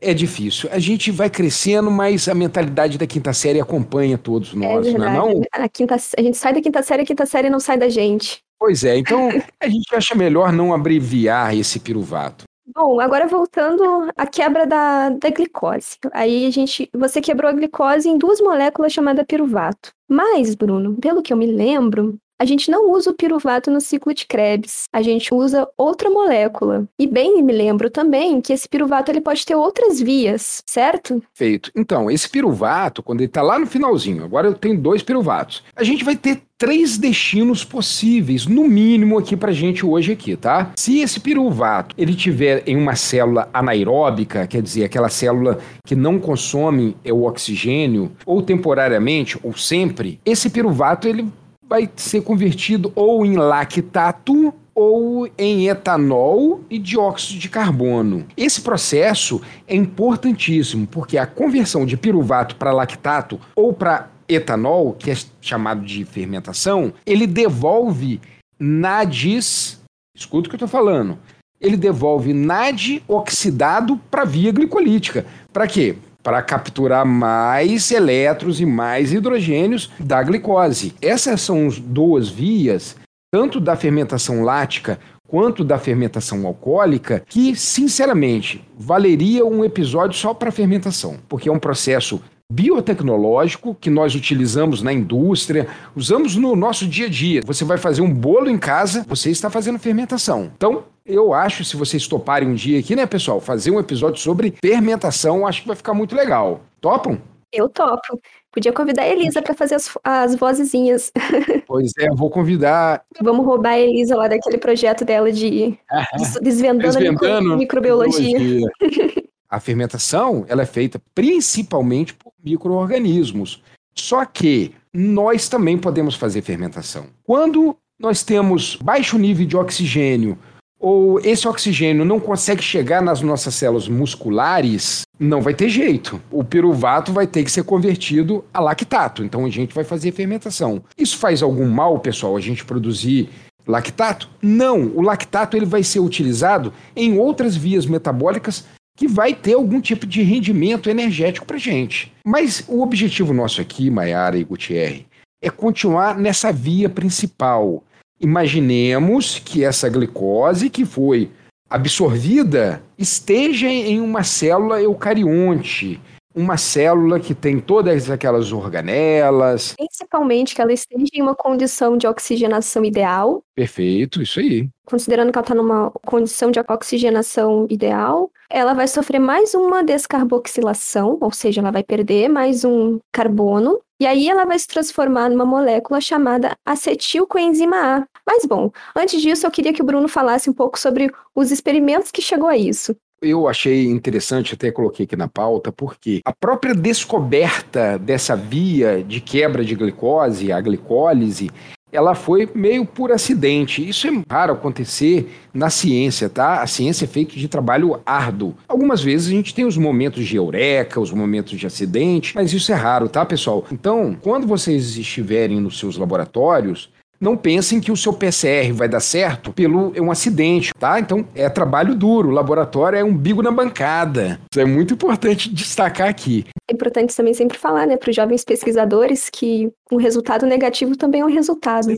é 0.00 0.14
difícil. 0.14 0.68
A 0.72 0.78
gente 0.78 1.10
vai 1.10 1.28
crescendo, 1.28 1.90
mas 1.90 2.28
a 2.28 2.34
mentalidade 2.34 2.98
da 2.98 3.06
quinta 3.06 3.32
série 3.32 3.60
acompanha 3.60 4.16
todos 4.16 4.54
nós, 4.54 4.86
é 4.86 4.90
verdade. 4.90 5.16
não 5.16 5.30
é 5.30 5.34
não? 5.34 5.42
A, 5.52 5.68
quinta, 5.68 5.94
a 5.94 6.22
gente 6.22 6.36
sai 6.36 6.54
da 6.54 6.60
quinta 6.60 6.82
série, 6.82 7.02
a 7.02 7.06
quinta 7.06 7.26
série 7.26 7.50
não 7.50 7.60
sai 7.60 7.78
da 7.78 7.88
gente. 7.88 8.42
Pois 8.58 8.84
é, 8.84 8.96
então 8.96 9.28
a 9.60 9.68
gente 9.68 9.94
acha 9.94 10.14
melhor 10.14 10.52
não 10.52 10.74
abreviar 10.74 11.56
esse 11.56 11.80
piruvato. 11.80 12.44
Bom, 12.72 13.00
agora 13.00 13.26
voltando 13.26 13.82
à 14.16 14.26
quebra 14.26 14.64
da, 14.64 15.10
da 15.10 15.30
glicose. 15.30 15.96
Aí 16.12 16.46
a 16.46 16.50
gente, 16.50 16.88
você 16.94 17.20
quebrou 17.20 17.50
a 17.50 17.52
glicose 17.54 18.08
em 18.08 18.16
duas 18.16 18.40
moléculas 18.40 18.92
chamadas 18.92 19.26
piruvato. 19.26 19.90
Mas, 20.08 20.54
Bruno, 20.54 20.96
pelo 20.96 21.22
que 21.22 21.32
eu 21.32 21.36
me 21.36 21.46
lembro, 21.46 22.16
a 22.40 22.46
gente 22.46 22.70
não 22.70 22.90
usa 22.90 23.10
o 23.10 23.14
piruvato 23.14 23.70
no 23.70 23.82
ciclo 23.82 24.14
de 24.14 24.26
Krebs, 24.26 24.84
a 24.90 25.02
gente 25.02 25.34
usa 25.34 25.68
outra 25.76 26.08
molécula. 26.08 26.88
E 26.98 27.06
bem 27.06 27.42
me 27.42 27.52
lembro 27.52 27.90
também 27.90 28.40
que 28.40 28.50
esse 28.50 28.66
piruvato 28.66 29.10
ele 29.10 29.20
pode 29.20 29.44
ter 29.44 29.54
outras 29.54 30.00
vias, 30.00 30.62
certo? 30.66 31.22
Feito. 31.34 31.70
Então, 31.76 32.10
esse 32.10 32.30
piruvato, 32.30 33.02
quando 33.02 33.20
ele 33.20 33.28
está 33.28 33.42
lá 33.42 33.58
no 33.58 33.66
finalzinho, 33.66 34.24
agora 34.24 34.46
eu 34.46 34.54
tenho 34.54 34.80
dois 34.80 35.02
piruvatos, 35.02 35.62
a 35.76 35.84
gente 35.84 36.02
vai 36.02 36.16
ter 36.16 36.40
três 36.56 36.96
destinos 36.96 37.62
possíveis, 37.62 38.46
no 38.46 38.64
mínimo 38.64 39.18
aqui 39.18 39.36
pra 39.36 39.52
gente 39.52 39.84
hoje 39.84 40.12
aqui, 40.12 40.36
tá? 40.36 40.72
Se 40.76 41.00
esse 41.00 41.20
piruvato 41.20 41.94
ele 41.98 42.14
tiver 42.14 42.62
em 42.66 42.76
uma 42.76 42.96
célula 42.96 43.50
anaeróbica, 43.52 44.46
quer 44.46 44.62
dizer, 44.62 44.84
aquela 44.84 45.08
célula 45.10 45.58
que 45.86 45.94
não 45.94 46.18
consome 46.18 46.96
o 47.10 47.24
oxigênio, 47.24 48.12
ou 48.24 48.40
temporariamente, 48.40 49.38
ou 49.42 49.54
sempre, 49.56 50.20
esse 50.24 50.48
piruvato 50.48 51.08
ele 51.08 51.26
vai 51.70 51.88
ser 51.94 52.22
convertido 52.22 52.90
ou 52.96 53.24
em 53.24 53.36
lactato 53.36 54.52
ou 54.74 55.28
em 55.38 55.68
etanol 55.68 56.64
e 56.68 56.80
dióxido 56.80 57.38
de 57.38 57.48
carbono. 57.48 58.26
Esse 58.36 58.60
processo 58.60 59.40
é 59.68 59.76
importantíssimo 59.76 60.84
porque 60.88 61.16
a 61.16 61.26
conversão 61.26 61.86
de 61.86 61.96
piruvato 61.96 62.56
para 62.56 62.72
lactato 62.72 63.40
ou 63.54 63.72
para 63.72 64.10
etanol, 64.28 64.94
que 64.94 65.12
é 65.12 65.16
chamado 65.40 65.84
de 65.84 66.04
fermentação, 66.04 66.92
ele 67.06 67.26
devolve 67.26 68.20
NADs, 68.58 69.80
escuta 70.14 70.48
o 70.48 70.50
que 70.50 70.54
eu 70.54 70.66
estou 70.66 70.68
falando, 70.68 71.18
ele 71.60 71.76
devolve 71.76 72.32
NAD 72.32 73.02
oxidado 73.06 73.96
para 74.10 74.24
via 74.24 74.50
glicolítica. 74.50 75.24
Para 75.52 75.68
quê? 75.68 75.96
Para 76.22 76.42
capturar 76.42 77.04
mais 77.04 77.90
elétrons 77.90 78.60
e 78.60 78.66
mais 78.66 79.12
hidrogênios 79.12 79.90
da 79.98 80.22
glicose. 80.22 80.94
Essas 81.00 81.40
são 81.40 81.66
as 81.66 81.78
duas 81.78 82.28
vias, 82.28 82.96
tanto 83.32 83.60
da 83.60 83.76
fermentação 83.76 84.42
lática 84.42 84.98
quanto 85.30 85.62
da 85.62 85.78
fermentação 85.78 86.44
alcoólica, 86.44 87.22
que, 87.28 87.54
sinceramente, 87.54 88.64
valeria 88.76 89.46
um 89.46 89.64
episódio 89.64 90.18
só 90.18 90.34
para 90.34 90.50
fermentação, 90.50 91.18
porque 91.28 91.48
é 91.48 91.52
um 91.52 91.58
processo 91.58 92.20
biotecnológico 92.50 93.74
que 93.74 93.88
nós 93.88 94.14
utilizamos 94.14 94.82
na 94.82 94.92
indústria, 94.92 95.68
usamos 95.94 96.36
no 96.36 96.56
nosso 96.56 96.86
dia 96.86 97.06
a 97.06 97.08
dia. 97.08 97.40
Você 97.46 97.64
vai 97.64 97.78
fazer 97.78 98.02
um 98.02 98.12
bolo 98.12 98.50
em 98.50 98.58
casa, 98.58 99.04
você 99.08 99.30
está 99.30 99.48
fazendo 99.48 99.78
fermentação. 99.78 100.50
Então, 100.56 100.84
eu 101.06 101.32
acho, 101.32 101.64
se 101.64 101.76
vocês 101.76 102.06
toparem 102.08 102.48
um 102.48 102.54
dia 102.54 102.78
aqui, 102.78 102.96
né, 102.96 103.06
pessoal, 103.06 103.40
fazer 103.40 103.70
um 103.70 103.78
episódio 103.78 104.20
sobre 104.20 104.54
fermentação, 104.60 105.46
acho 105.46 105.62
que 105.62 105.68
vai 105.68 105.76
ficar 105.76 105.94
muito 105.94 106.14
legal. 106.14 106.60
Topam? 106.80 107.18
Eu 107.52 107.68
topo. 107.68 108.20
Podia 108.52 108.72
convidar 108.72 109.02
a 109.02 109.08
Elisa 109.08 109.40
para 109.40 109.54
fazer 109.54 109.76
as, 109.76 109.96
as 110.02 110.34
vozezinhas. 110.34 111.12
Pois 111.66 111.92
é, 112.00 112.08
eu 112.08 112.16
vou 112.16 112.28
convidar. 112.28 113.04
Vamos 113.22 113.46
roubar 113.46 113.74
a 113.74 113.78
Elisa 113.78 114.16
lá 114.16 114.26
daquele 114.26 114.58
projeto 114.58 115.04
dela 115.04 115.30
de 115.30 115.78
desvendando, 116.42 116.82
desvendando 116.82 117.52
a 117.52 117.56
microbiologia. 117.56 118.66
A 119.48 119.58
fermentação 119.58 120.44
ela 120.48 120.62
é 120.62 120.66
feita 120.66 121.02
principalmente 121.12 122.14
por 122.14 122.29
micro-organismos. 122.44 123.62
Só 123.94 124.24
que 124.24 124.72
nós 124.92 125.48
também 125.48 125.78
podemos 125.78 126.14
fazer 126.14 126.42
fermentação. 126.42 127.06
Quando 127.24 127.76
nós 127.98 128.22
temos 128.22 128.76
baixo 128.76 129.18
nível 129.18 129.46
de 129.46 129.56
oxigênio 129.56 130.38
ou 130.78 131.20
esse 131.20 131.46
oxigênio 131.46 132.04
não 132.04 132.18
consegue 132.18 132.62
chegar 132.62 133.02
nas 133.02 133.20
nossas 133.20 133.54
células 133.54 133.86
musculares, 133.86 135.02
não 135.18 135.42
vai 135.42 135.52
ter 135.52 135.68
jeito. 135.68 136.20
O 136.30 136.42
piruvato 136.42 137.12
vai 137.12 137.26
ter 137.26 137.44
que 137.44 137.52
ser 137.52 137.64
convertido 137.64 138.42
a 138.52 138.60
lactato. 138.60 139.22
Então 139.22 139.44
a 139.44 139.50
gente 139.50 139.74
vai 139.74 139.84
fazer 139.84 140.12
fermentação. 140.12 140.82
Isso 140.96 141.18
faz 141.18 141.42
algum 141.42 141.68
mal, 141.68 141.98
pessoal, 141.98 142.36
a 142.36 142.40
gente 142.40 142.64
produzir 142.64 143.28
lactato? 143.66 144.28
Não, 144.42 144.86
o 144.94 145.02
lactato 145.02 145.56
ele 145.56 145.66
vai 145.66 145.82
ser 145.82 146.00
utilizado 146.00 146.72
em 146.96 147.18
outras 147.18 147.54
vias 147.54 147.86
metabólicas 147.86 148.64
que 149.00 149.08
vai 149.08 149.34
ter 149.34 149.54
algum 149.54 149.80
tipo 149.80 150.06
de 150.06 150.22
rendimento 150.22 150.88
energético 150.88 151.46
para 151.46 151.58
gente. 151.58 152.12
Mas 152.24 152.62
o 152.68 152.82
objetivo 152.82 153.32
nosso 153.32 153.60
aqui, 153.60 153.90
Maiara 153.90 154.38
e 154.38 154.44
Gutierre, 154.44 155.06
é 155.42 155.50
continuar 155.50 156.18
nessa 156.18 156.52
via 156.52 156.88
principal, 156.88 157.82
Imaginemos 158.20 159.40
que 159.42 159.64
essa 159.64 159.88
glicose 159.88 160.68
que 160.68 160.84
foi 160.84 161.30
absorvida 161.70 162.82
esteja 162.98 163.66
em 163.66 163.98
uma 163.98 164.22
célula 164.22 164.82
eucarionte, 164.82 165.98
uma 166.34 166.56
célula 166.56 167.18
que 167.18 167.34
tem 167.34 167.58
todas 167.58 168.10
aquelas 168.10 168.52
organelas. 168.52 169.74
Principalmente 169.76 170.54
que 170.54 170.62
ela 170.62 170.72
esteja 170.72 171.10
em 171.14 171.22
uma 171.22 171.34
condição 171.34 171.96
de 171.96 172.06
oxigenação 172.06 172.84
ideal. 172.84 173.42
Perfeito, 173.54 174.22
isso 174.22 174.40
aí. 174.40 174.68
Considerando 174.84 175.32
que 175.32 175.38
ela 175.38 175.44
está 175.44 175.54
numa 175.54 175.90
condição 176.06 176.50
de 176.50 176.60
oxigenação 176.60 177.66
ideal, 177.68 178.30
ela 178.48 178.74
vai 178.74 178.88
sofrer 178.88 179.20
mais 179.20 179.54
uma 179.54 179.82
descarboxilação, 179.82 181.18
ou 181.20 181.32
seja, 181.32 181.60
ela 181.60 181.70
vai 181.70 181.82
perder 181.84 182.28
mais 182.28 182.64
um 182.64 182.98
carbono 183.12 183.80
e 184.00 184.06
aí 184.06 184.28
ela 184.28 184.46
vai 184.46 184.58
se 184.58 184.66
transformar 184.66 185.28
numa 185.28 185.44
molécula 185.44 186.00
chamada 186.00 186.56
acetilcoenzima 186.64 187.76
A. 187.76 188.06
Mas 188.26 188.46
bom, 188.46 188.70
antes 188.96 189.20
disso 189.20 189.46
eu 189.46 189.50
queria 189.50 189.72
que 189.72 189.82
o 189.82 189.84
Bruno 189.84 190.08
falasse 190.08 190.48
um 190.48 190.54
pouco 190.54 190.78
sobre 190.78 191.12
os 191.34 191.50
experimentos 191.50 192.10
que 192.10 192.22
chegou 192.22 192.48
a 192.48 192.56
isso. 192.56 192.96
Eu 193.22 193.46
achei 193.46 193.86
interessante, 193.86 194.54
até 194.54 194.70
coloquei 194.70 195.04
aqui 195.04 195.14
na 195.14 195.28
pauta, 195.28 195.70
porque 195.70 196.20
a 196.24 196.32
própria 196.32 196.74
descoberta 196.74 197.98
dessa 197.98 198.34
via 198.34 199.04
de 199.06 199.20
quebra 199.20 199.62
de 199.62 199.74
glicose, 199.74 200.50
a 200.50 200.58
glicólise, 200.58 201.50
ela 201.92 202.14
foi 202.14 202.48
meio 202.54 202.86
por 202.86 203.12
acidente. 203.12 203.86
Isso 203.86 204.06
é 204.08 204.22
raro 204.30 204.54
acontecer 204.54 205.30
na 205.52 205.68
ciência, 205.68 206.30
tá? 206.30 206.62
A 206.62 206.66
ciência 206.66 207.04
é 207.04 207.08
feita 207.08 207.34
de 207.36 207.46
trabalho 207.46 208.00
árduo. 208.06 208.54
Algumas 208.66 209.02
vezes 209.02 209.28
a 209.28 209.32
gente 209.32 209.54
tem 209.54 209.66
os 209.66 209.76
momentos 209.76 210.24
de 210.24 210.36
eureka, 210.36 210.98
os 210.98 211.12
momentos 211.12 211.58
de 211.58 211.66
acidente, 211.66 212.34
mas 212.34 212.54
isso 212.54 212.72
é 212.72 212.74
raro, 212.74 213.08
tá, 213.08 213.26
pessoal? 213.26 213.66
Então, 213.70 214.16
quando 214.22 214.46
vocês 214.46 214.96
estiverem 214.96 215.60
nos 215.60 215.78
seus 215.78 215.98
laboratórios, 215.98 216.88
não 217.20 217.36
pensem 217.36 217.80
que 217.80 217.92
o 217.92 217.96
seu 217.96 218.12
PCR 218.12 218.72
vai 218.72 218.88
dar 218.88 219.00
certo 219.00 219.52
pelo 219.52 219.92
é 219.94 220.00
um 220.00 220.10
acidente, 220.10 220.72
tá? 220.78 220.98
Então 220.98 221.26
é 221.34 221.48
trabalho 221.48 221.94
duro, 221.94 222.28
o 222.28 222.32
laboratório 222.32 222.98
é 222.98 223.04
um 223.04 223.14
bigo 223.14 223.42
na 223.42 223.50
bancada. 223.50 224.40
Isso 224.50 224.60
é 224.60 224.64
muito 224.64 224.94
importante 224.94 225.52
destacar 225.52 226.08
aqui. 226.08 226.46
É 226.68 226.72
importante 226.72 227.14
também 227.14 227.34
sempre 227.34 227.58
falar, 227.58 227.86
né, 227.86 227.96
para 227.96 228.10
os 228.10 228.16
jovens 228.16 228.44
pesquisadores 228.44 229.28
que 229.28 229.70
um 229.92 229.96
resultado 229.96 230.46
negativo 230.46 230.96
também 230.96 231.20
é 231.20 231.24
um 231.24 231.32
resultado. 231.32 231.88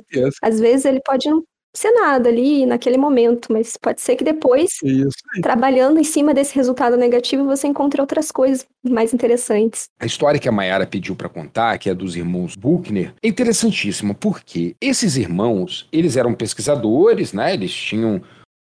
Às 0.42 0.58
vezes 0.58 0.84
ele 0.84 1.00
pode 1.04 1.28
não 1.28 1.42
ser 1.74 1.90
nada 1.92 2.28
ali 2.28 2.66
naquele 2.66 2.98
momento, 2.98 3.52
mas 3.52 3.76
pode 3.76 4.00
ser 4.00 4.16
que 4.16 4.24
depois, 4.24 4.70
trabalhando 5.42 5.98
em 5.98 6.04
cima 6.04 6.34
desse 6.34 6.54
resultado 6.54 6.96
negativo, 6.96 7.44
você 7.44 7.66
encontre 7.66 8.00
outras 8.00 8.30
coisas 8.30 8.66
mais 8.82 9.14
interessantes. 9.14 9.88
A 9.98 10.06
história 10.06 10.38
que 10.38 10.48
a 10.48 10.52
Mayara 10.52 10.86
pediu 10.86 11.16
para 11.16 11.28
contar, 11.28 11.78
que 11.78 11.88
é 11.88 11.94
dos 11.94 12.16
irmãos 12.16 12.56
Buchner, 12.56 13.14
é 13.22 13.28
interessantíssima, 13.28 14.14
porque 14.14 14.76
esses 14.80 15.16
irmãos, 15.16 15.88
eles 15.92 16.16
eram 16.16 16.34
pesquisadores, 16.34 17.32
né? 17.32 17.54
Eles 17.54 17.72
tinham 17.72 18.20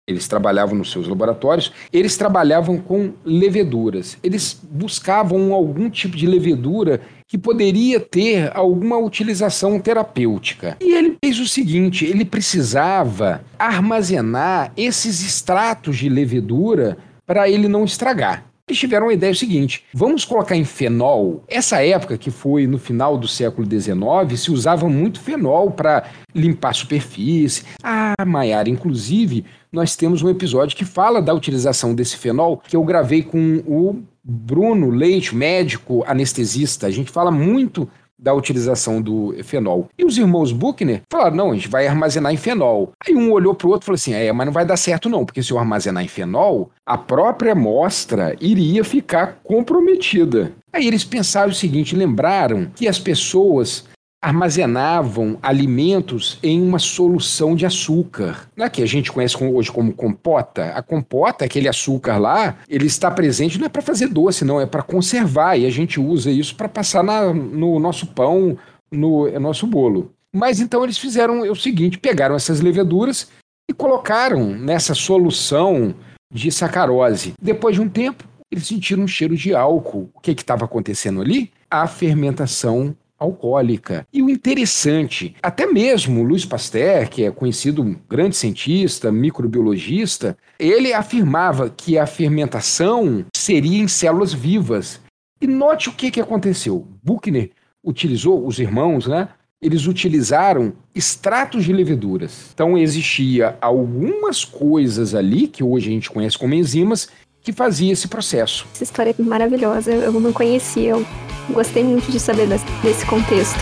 eles 0.08 0.26
trabalhavam 0.26 0.74
nos 0.74 0.90
seus 0.90 1.06
laboratórios, 1.06 1.70
eles 1.92 2.16
trabalhavam 2.16 2.78
com 2.78 3.12
leveduras. 3.22 4.16
Eles 4.22 4.58
buscavam 4.62 5.52
algum 5.52 5.90
tipo 5.90 6.16
de 6.16 6.26
levedura 6.26 7.02
que 7.26 7.36
poderia 7.36 8.00
ter 8.00 8.50
alguma 8.56 8.96
utilização 8.96 9.78
terapêutica. 9.78 10.78
E 10.80 10.94
ele 10.94 11.18
fez 11.22 11.38
o 11.38 11.46
seguinte: 11.46 12.06
ele 12.06 12.24
precisava 12.24 13.42
armazenar 13.58 14.72
esses 14.78 15.22
extratos 15.22 15.98
de 15.98 16.08
levedura 16.08 16.96
para 17.26 17.46
ele 17.46 17.68
não 17.68 17.84
estragar. 17.84 18.47
Eles 18.68 18.78
tiveram 18.78 19.08
a 19.08 19.12
ideia 19.14 19.34
seguinte: 19.34 19.84
vamos 19.94 20.24
colocar 20.24 20.54
em 20.54 20.64
fenol. 20.64 21.42
Essa 21.48 21.82
época, 21.82 22.18
que 22.18 22.30
foi 22.30 22.66
no 22.66 22.78
final 22.78 23.16
do 23.16 23.26
século 23.26 23.66
XIX, 23.66 24.38
se 24.38 24.50
usava 24.50 24.88
muito 24.88 25.20
fenol 25.20 25.70
para 25.70 26.04
limpar 26.34 26.70
a 26.70 26.74
superfície. 26.74 27.64
Ah, 27.82 28.14
Maiara, 28.26 28.68
inclusive, 28.68 29.46
nós 29.72 29.96
temos 29.96 30.22
um 30.22 30.28
episódio 30.28 30.76
que 30.76 30.84
fala 30.84 31.22
da 31.22 31.32
utilização 31.32 31.94
desse 31.94 32.18
fenol, 32.18 32.62
que 32.68 32.76
eu 32.76 32.84
gravei 32.84 33.22
com 33.22 33.62
o 33.66 34.02
Bruno 34.22 34.90
Leite, 34.90 35.34
médico 35.34 36.04
anestesista. 36.06 36.86
A 36.86 36.90
gente 36.90 37.10
fala 37.10 37.30
muito 37.30 37.88
da 38.18 38.34
utilização 38.34 39.00
do 39.00 39.34
fenol. 39.44 39.88
E 39.96 40.04
os 40.04 40.18
irmãos 40.18 40.52
Buchner 40.52 41.02
falaram: 41.10 41.36
não, 41.36 41.50
a 41.52 41.54
gente 41.54 41.68
vai 41.68 41.86
armazenar 41.86 42.32
em 42.32 42.36
fenol. 42.36 42.92
Aí 43.06 43.14
um 43.14 43.30
olhou 43.30 43.54
para 43.54 43.66
o 43.66 43.70
outro 43.70 43.84
e 43.84 43.86
falou 43.86 43.96
assim: 43.96 44.12
é, 44.14 44.32
mas 44.32 44.46
não 44.46 44.52
vai 44.52 44.64
dar 44.64 44.76
certo 44.76 45.08
não, 45.08 45.24
porque 45.24 45.42
se 45.42 45.52
eu 45.52 45.58
armazenar 45.58 46.02
em 46.02 46.08
fenol, 46.08 46.70
a 46.84 46.98
própria 46.98 47.52
amostra 47.52 48.34
iria 48.40 48.82
ficar 48.82 49.38
comprometida. 49.44 50.52
Aí 50.72 50.86
eles 50.86 51.04
pensaram 51.04 51.50
o 51.50 51.54
seguinte: 51.54 51.96
lembraram 51.96 52.68
que 52.74 52.88
as 52.88 52.98
pessoas 52.98 53.84
armazenavam 54.20 55.38
alimentos 55.40 56.38
em 56.42 56.60
uma 56.60 56.78
solução 56.78 57.54
de 57.54 57.64
açúcar, 57.64 58.48
né, 58.56 58.68
que 58.68 58.82
a 58.82 58.86
gente 58.86 59.12
conhece 59.12 59.36
hoje 59.42 59.70
como 59.70 59.92
compota. 59.92 60.72
A 60.72 60.82
compota, 60.82 61.44
aquele 61.44 61.68
açúcar 61.68 62.18
lá, 62.18 62.56
ele 62.68 62.86
está 62.86 63.10
presente 63.10 63.58
não 63.58 63.66
é 63.66 63.68
para 63.68 63.82
fazer 63.82 64.08
doce, 64.08 64.44
não, 64.44 64.60
é 64.60 64.66
para 64.66 64.82
conservar, 64.82 65.56
e 65.56 65.66
a 65.66 65.70
gente 65.70 66.00
usa 66.00 66.30
isso 66.30 66.56
para 66.56 66.68
passar 66.68 67.04
na, 67.04 67.32
no 67.32 67.78
nosso 67.78 68.08
pão, 68.08 68.58
no, 68.90 69.30
no 69.30 69.40
nosso 69.40 69.66
bolo. 69.66 70.12
Mas 70.34 70.60
então 70.60 70.82
eles 70.82 70.98
fizeram 70.98 71.40
o 71.40 71.56
seguinte, 71.56 71.98
pegaram 71.98 72.34
essas 72.34 72.60
leveduras 72.60 73.28
e 73.70 73.72
colocaram 73.72 74.50
nessa 74.50 74.94
solução 74.94 75.94
de 76.32 76.50
sacarose. 76.50 77.34
Depois 77.40 77.76
de 77.76 77.80
um 77.80 77.88
tempo, 77.88 78.24
eles 78.50 78.66
sentiram 78.66 79.04
um 79.04 79.08
cheiro 79.08 79.36
de 79.36 79.54
álcool. 79.54 80.10
O 80.14 80.20
que 80.20 80.32
estava 80.32 80.64
acontecendo 80.64 81.20
ali? 81.20 81.50
A 81.70 81.86
fermentação 81.86 82.94
alcoólica. 83.18 84.06
E 84.12 84.22
o 84.22 84.30
interessante, 84.30 85.34
até 85.42 85.66
mesmo 85.66 86.22
Louis 86.22 86.44
Pasteur, 86.44 87.08
que 87.08 87.24
é 87.24 87.30
conhecido 87.30 87.82
um 87.82 87.96
grande 88.08 88.36
cientista, 88.36 89.10
microbiologista, 89.10 90.36
ele 90.58 90.92
afirmava 90.92 91.68
que 91.68 91.98
a 91.98 92.06
fermentação 92.06 93.24
seria 93.36 93.78
em 93.78 93.88
células 93.88 94.32
vivas. 94.32 95.00
E 95.40 95.46
note 95.46 95.88
o 95.88 95.92
que, 95.92 96.10
que 96.10 96.20
aconteceu. 96.20 96.86
Buchner 97.02 97.50
utilizou, 97.84 98.46
os 98.46 98.58
irmãos, 98.58 99.06
né? 99.06 99.28
Eles 99.60 99.86
utilizaram 99.86 100.72
extratos 100.94 101.64
de 101.64 101.72
leveduras. 101.72 102.50
Então 102.54 102.78
existia 102.78 103.56
algumas 103.60 104.44
coisas 104.44 105.16
ali 105.16 105.48
que 105.48 105.64
hoje 105.64 105.88
a 105.88 105.92
gente 105.92 106.10
conhece 106.10 106.38
como 106.38 106.54
enzimas 106.54 107.08
que 107.42 107.52
fazia 107.52 107.92
esse 107.92 108.08
processo. 108.08 108.66
Essa 108.74 108.84
história 108.84 109.14
é 109.18 109.22
maravilhosa, 109.22 109.92
eu 109.92 110.12
não 110.12 110.32
conhecia, 110.32 110.90
eu 110.90 111.06
gostei 111.50 111.82
muito 111.82 112.10
de 112.10 112.20
saber 112.20 112.46
desse 112.82 113.06
contexto. 113.06 113.58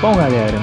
Bom, 0.00 0.14
galera, 0.14 0.58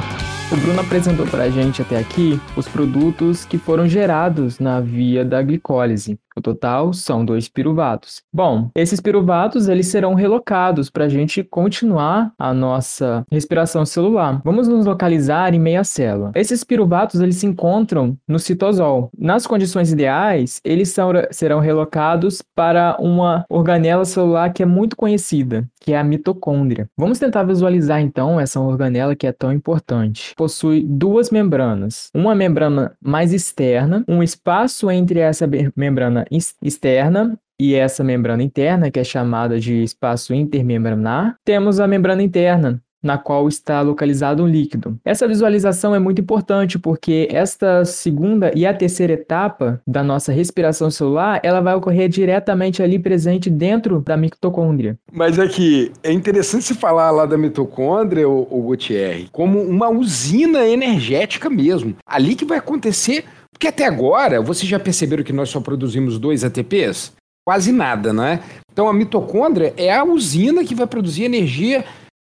o 0.51 0.55
Bruno 0.55 0.79
apresentou 0.79 1.27
para 1.27 1.43
a 1.43 1.49
gente 1.49 1.81
até 1.81 1.97
aqui 1.97 2.39
os 2.55 2.67
produtos 2.67 3.43
que 3.43 3.57
foram 3.57 3.87
gerados 3.87 4.59
na 4.59 4.79
via 4.79 5.25
da 5.25 5.41
glicólise. 5.41 6.17
O 6.37 6.41
total 6.41 6.93
são 6.93 7.23
dois 7.23 7.47
piruvatos. 7.47 8.21
Bom, 8.33 8.69
esses 8.75 8.99
piruvatos 8.99 9.69
eles 9.69 9.87
serão 9.87 10.13
relocados 10.13 10.89
para 10.89 11.05
a 11.05 11.09
gente 11.09 11.43
continuar 11.43 12.33
a 12.37 12.53
nossa 12.53 13.25
respiração 13.31 13.85
celular. 13.85 14.41
Vamos 14.43 14.67
nos 14.67 14.85
localizar 14.85 15.53
em 15.53 15.59
meia 15.59 15.83
célula. 15.83 16.31
Esses 16.35 16.63
piruvatos 16.63 17.21
eles 17.21 17.37
se 17.37 17.45
encontram 17.45 18.17
no 18.27 18.37
citosol. 18.37 19.09
Nas 19.17 19.47
condições 19.47 19.91
ideais, 19.91 20.59
eles 20.63 20.89
são, 20.89 21.11
serão 21.31 21.59
relocados 21.59 22.41
para 22.53 22.97
uma 22.99 23.45
organela 23.49 24.03
celular 24.03 24.51
que 24.51 24.61
é 24.61 24.65
muito 24.65 24.97
conhecida, 24.97 25.65
que 25.79 25.93
é 25.93 25.97
a 25.97 26.03
mitocôndria. 26.03 26.89
Vamos 26.97 27.17
tentar 27.17 27.43
visualizar 27.43 28.01
então 28.01 28.39
essa 28.39 28.59
organela 28.59 29.15
que 29.15 29.27
é 29.27 29.31
tão 29.31 29.53
importante. 29.53 30.33
Possui 30.35 30.83
duas 30.85 31.29
membranas, 31.29 32.09
uma 32.13 32.35
membrana 32.35 32.93
mais 33.01 33.31
externa, 33.31 34.03
um 34.07 34.21
espaço 34.21 34.91
entre 34.91 35.19
essa 35.19 35.49
membrana 35.75 36.24
externa 36.61 37.37
e 37.59 37.73
essa 37.73 38.03
membrana 38.03 38.43
interna, 38.43 38.91
que 38.91 38.99
é 38.99 39.03
chamada 39.03 39.59
de 39.59 39.83
espaço 39.83 40.33
intermembranar. 40.33 41.37
Temos 41.43 41.79
a 41.79 41.87
membrana 41.87 42.21
interna, 42.21 42.81
na 43.05 43.17
qual 43.19 43.47
está 43.47 43.81
localizado 43.81 44.43
um 44.43 44.47
líquido. 44.47 44.99
Essa 45.05 45.27
visualização 45.27 45.93
é 45.93 45.99
muito 45.99 46.19
importante 46.19 46.79
porque 46.79 47.27
esta 47.31 47.85
segunda 47.85 48.51
e 48.55 48.65
a 48.65 48.73
terceira 48.73 49.13
etapa 49.13 49.79
da 49.87 50.03
nossa 50.03 50.31
respiração 50.31 50.89
celular, 50.89 51.39
ela 51.43 51.61
vai 51.61 51.75
ocorrer 51.75 52.09
diretamente 52.09 52.81
ali 52.81 52.97
presente 52.97 53.49
dentro 53.49 54.01
da 54.01 54.17
mitocôndria. 54.17 54.97
Mas 55.13 55.37
aqui, 55.37 55.91
é 56.03 56.11
interessante 56.11 56.65
se 56.65 56.73
falar 56.73 57.11
lá 57.11 57.27
da 57.27 57.37
mitocôndria, 57.37 58.27
o, 58.27 58.47
o 58.49 58.63
Gutierre, 58.63 59.29
como 59.31 59.61
uma 59.61 59.89
usina 59.89 60.67
energética 60.67 61.49
mesmo. 61.49 61.95
Ali 62.05 62.33
que 62.33 62.43
vai 62.43 62.57
acontecer 62.57 63.23
porque 63.55 63.67
até 63.69 63.85
agora, 63.85 64.41
vocês 64.41 64.67
já 64.67 64.77
perceberam 64.77 65.23
que 65.23 65.31
nós 65.31 65.49
só 65.49 65.61
produzimos 65.61 66.19
dois 66.19 66.43
ATPs? 66.43 67.13
Quase 67.47 67.71
nada, 67.71 68.11
né? 68.11 68.41
Então 68.69 68.89
a 68.89 68.93
mitocôndria 68.93 69.73
é 69.77 69.95
a 69.95 70.03
usina 70.03 70.65
que 70.65 70.75
vai 70.75 70.85
produzir 70.85 71.23
energia 71.23 71.85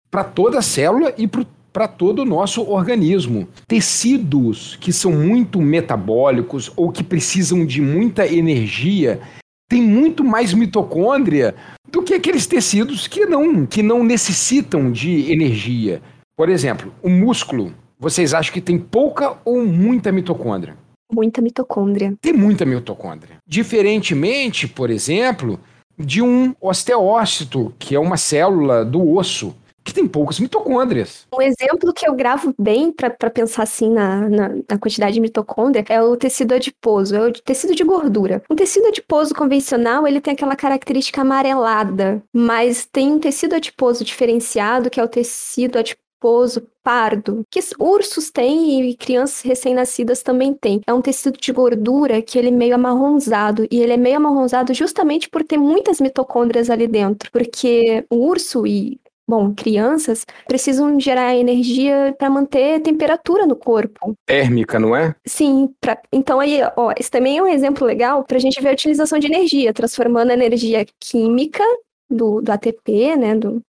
para 0.09 0.23
toda 0.23 0.57
a 0.57 0.63
célula 0.63 1.13
e 1.19 1.27
para 1.27 1.87
todo 1.87 2.23
o 2.23 2.25
nosso 2.25 2.67
organismo. 2.67 3.47
Tecidos 3.67 4.77
que 4.81 4.91
são 4.91 5.11
muito 5.11 5.61
metabólicos 5.61 6.71
ou 6.75 6.91
que 6.91 7.03
precisam 7.03 7.67
de 7.67 7.81
muita 7.83 8.25
energia 8.25 9.21
têm 9.69 9.83
muito 9.83 10.23
mais 10.23 10.55
mitocôndria 10.55 11.53
do 11.87 12.01
que 12.01 12.15
aqueles 12.15 12.47
tecidos 12.47 13.07
que 13.07 13.27
não, 13.27 13.63
que 13.67 13.83
não 13.83 14.03
necessitam 14.03 14.91
de 14.91 15.31
energia. 15.31 16.01
Por 16.35 16.49
exemplo, 16.49 16.91
o 17.03 17.09
músculo. 17.09 17.75
Vocês 17.99 18.33
acham 18.33 18.51
que 18.51 18.59
tem 18.59 18.79
pouca 18.79 19.37
ou 19.45 19.63
muita 19.63 20.11
mitocôndria? 20.11 20.80
Muita 21.11 21.41
mitocôndria. 21.41 22.13
Tem 22.21 22.33
muita 22.33 22.65
mitocôndria. 22.65 23.37
Diferentemente, 23.45 24.67
por 24.67 24.89
exemplo, 24.89 25.59
de 25.97 26.21
um 26.21 26.55
osteócito, 26.59 27.73
que 27.77 27.95
é 27.95 27.99
uma 27.99 28.17
célula 28.17 28.83
do 28.83 29.15
osso, 29.15 29.55
que 29.83 29.93
tem 29.93 30.07
poucas 30.07 30.39
mitocôndrias. 30.39 31.25
Um 31.33 31.41
exemplo 31.41 31.93
que 31.93 32.07
eu 32.07 32.13
gravo 32.13 32.53
bem 32.57 32.91
para 32.91 33.29
pensar 33.29 33.63
assim 33.63 33.91
na, 33.91 34.29
na, 34.29 34.49
na, 34.69 34.77
quantidade 34.77 35.15
de 35.15 35.19
mitocôndria 35.19 35.83
é 35.89 36.01
o 36.01 36.15
tecido 36.15 36.53
adiposo, 36.53 37.15
é 37.15 37.27
o 37.27 37.33
tecido 37.33 37.75
de 37.75 37.83
gordura. 37.83 38.43
Um 38.49 38.55
tecido 38.55 38.87
adiposo 38.87 39.33
convencional, 39.33 40.07
ele 40.07 40.21
tem 40.21 40.33
aquela 40.33 40.55
característica 40.55 41.21
amarelada, 41.21 42.21
mas 42.33 42.85
tem 42.85 43.11
um 43.11 43.19
tecido 43.19 43.55
adiposo 43.55 44.03
diferenciado, 44.03 44.89
que 44.89 44.99
é 44.99 45.03
o 45.03 45.07
tecido 45.07 45.79
adiposo 45.79 46.00
adiposo 46.21 46.67
pardo, 46.83 47.43
que 47.49 47.59
ursos 47.79 48.31
têm 48.31 48.89
e 48.89 48.95
crianças 48.95 49.41
recém-nascidas 49.41 50.21
também 50.23 50.53
têm. 50.53 50.81
É 50.85 50.93
um 50.93 51.01
tecido 51.01 51.37
de 51.37 51.51
gordura 51.51 52.21
que 52.21 52.37
ele 52.37 52.47
é 52.47 52.51
meio 52.51 52.75
amarronzado, 52.75 53.67
e 53.69 53.81
ele 53.81 53.93
é 53.93 53.97
meio 53.97 54.17
amarronzado 54.17 54.73
justamente 54.73 55.29
por 55.29 55.43
ter 55.43 55.57
muitas 55.57 55.99
mitocôndrias 55.99 56.69
ali 56.69 56.87
dentro, 56.87 57.29
porque 57.31 58.05
o 58.09 58.15
urso 58.17 58.65
e 58.65 58.99
Bom, 59.29 59.53
crianças 59.53 60.25
precisam 60.45 60.99
gerar 60.99 61.37
energia 61.37 62.13
para 62.19 62.29
manter 62.29 62.81
temperatura 62.81 63.45
no 63.45 63.55
corpo. 63.55 64.13
Térmica, 64.25 64.77
não 64.77 64.93
é? 64.93 65.15
Sim. 65.25 65.73
Pra... 65.79 65.97
Então 66.11 66.37
aí, 66.37 66.59
ó, 66.75 66.91
esse 66.99 67.09
também 67.09 67.37
é 67.37 67.41
um 67.41 67.47
exemplo 67.47 67.87
legal 67.87 68.25
para 68.25 68.35
a 68.35 68.39
gente 68.41 68.61
ver 68.61 68.69
a 68.69 68.73
utilização 68.73 69.17
de 69.19 69.27
energia, 69.27 69.73
transformando 69.73 70.31
a 70.31 70.33
energia 70.33 70.85
química 70.99 71.63
do, 72.09 72.41
do 72.41 72.51
ATP, 72.51 73.15
né, 73.15 73.35
do, 73.35 73.61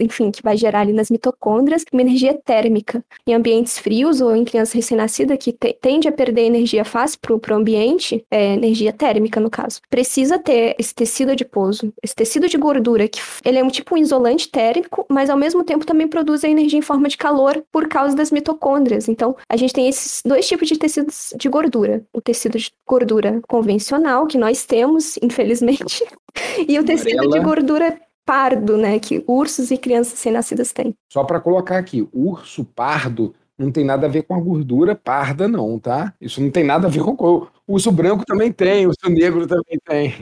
enfim, 0.00 0.30
que 0.30 0.42
vai 0.42 0.56
gerar 0.56 0.80
ali 0.80 0.92
nas 0.92 1.10
mitocôndrias, 1.10 1.84
uma 1.92 2.02
energia 2.02 2.34
térmica. 2.34 3.04
Em 3.26 3.34
ambientes 3.34 3.78
frios 3.78 4.20
ou 4.20 4.34
em 4.34 4.44
criança 4.44 4.74
recém-nascida 4.74 5.36
que 5.36 5.52
te, 5.52 5.72
tende 5.80 6.08
a 6.08 6.12
perder 6.12 6.42
energia 6.42 6.84
fácil 6.84 7.18
para 7.20 7.54
o 7.54 7.56
ambiente, 7.56 8.24
é, 8.30 8.54
energia 8.54 8.92
térmica 8.92 9.40
no 9.40 9.50
caso, 9.50 9.80
precisa 9.88 10.38
ter 10.38 10.74
esse 10.78 10.94
tecido 10.94 11.32
adiposo, 11.32 11.92
esse 12.02 12.14
tecido 12.14 12.48
de 12.48 12.56
gordura, 12.56 13.08
que 13.08 13.20
ele 13.44 13.58
é 13.58 13.64
um 13.64 13.68
tipo 13.68 13.94
um 13.94 13.98
isolante 13.98 14.48
térmico, 14.50 15.04
mas 15.08 15.30
ao 15.30 15.36
mesmo 15.36 15.64
tempo 15.64 15.86
também 15.86 16.08
produz 16.08 16.44
a 16.44 16.48
energia 16.48 16.78
em 16.78 16.82
forma 16.82 17.08
de 17.08 17.16
calor 17.16 17.62
por 17.72 17.88
causa 17.88 18.16
das 18.16 18.30
mitocôndrias. 18.30 19.08
Então, 19.08 19.36
a 19.48 19.56
gente 19.56 19.72
tem 19.72 19.88
esses 19.88 20.22
dois 20.24 20.46
tipos 20.46 20.68
de 20.68 20.78
tecidos 20.78 21.32
de 21.36 21.48
gordura. 21.48 22.04
O 22.12 22.20
tecido 22.20 22.58
de 22.58 22.70
gordura 22.86 23.40
convencional, 23.48 24.26
que 24.26 24.38
nós 24.38 24.64
temos, 24.64 25.18
infelizmente, 25.22 26.04
e 26.68 26.78
o 26.78 26.84
tecido 26.84 27.20
Amarela. 27.20 27.38
de 27.38 27.44
gordura 27.44 28.07
pardo, 28.28 28.76
né, 28.76 28.98
que 28.98 29.24
ursos 29.26 29.70
e 29.70 29.78
crianças 29.78 30.12
recém-nascidas 30.12 30.70
têm. 30.70 30.92
Só 31.10 31.24
para 31.24 31.40
colocar 31.40 31.78
aqui, 31.78 32.06
urso 32.12 32.62
pardo 32.62 33.34
não 33.56 33.72
tem 33.72 33.86
nada 33.86 34.06
a 34.06 34.10
ver 34.10 34.22
com 34.24 34.34
a 34.34 34.40
gordura 34.40 34.94
parda, 34.94 35.48
não, 35.48 35.78
tá? 35.80 36.14
Isso 36.20 36.38
não 36.38 36.50
tem 36.50 36.62
nada 36.62 36.86
a 36.86 36.90
ver 36.90 37.02
com 37.02 37.12
o 37.12 37.48
urso 37.66 37.90
branco 37.90 38.26
também 38.26 38.52
tem, 38.52 38.86
urso 38.86 39.08
negro 39.08 39.46
também 39.46 39.78
tem. 39.82 40.12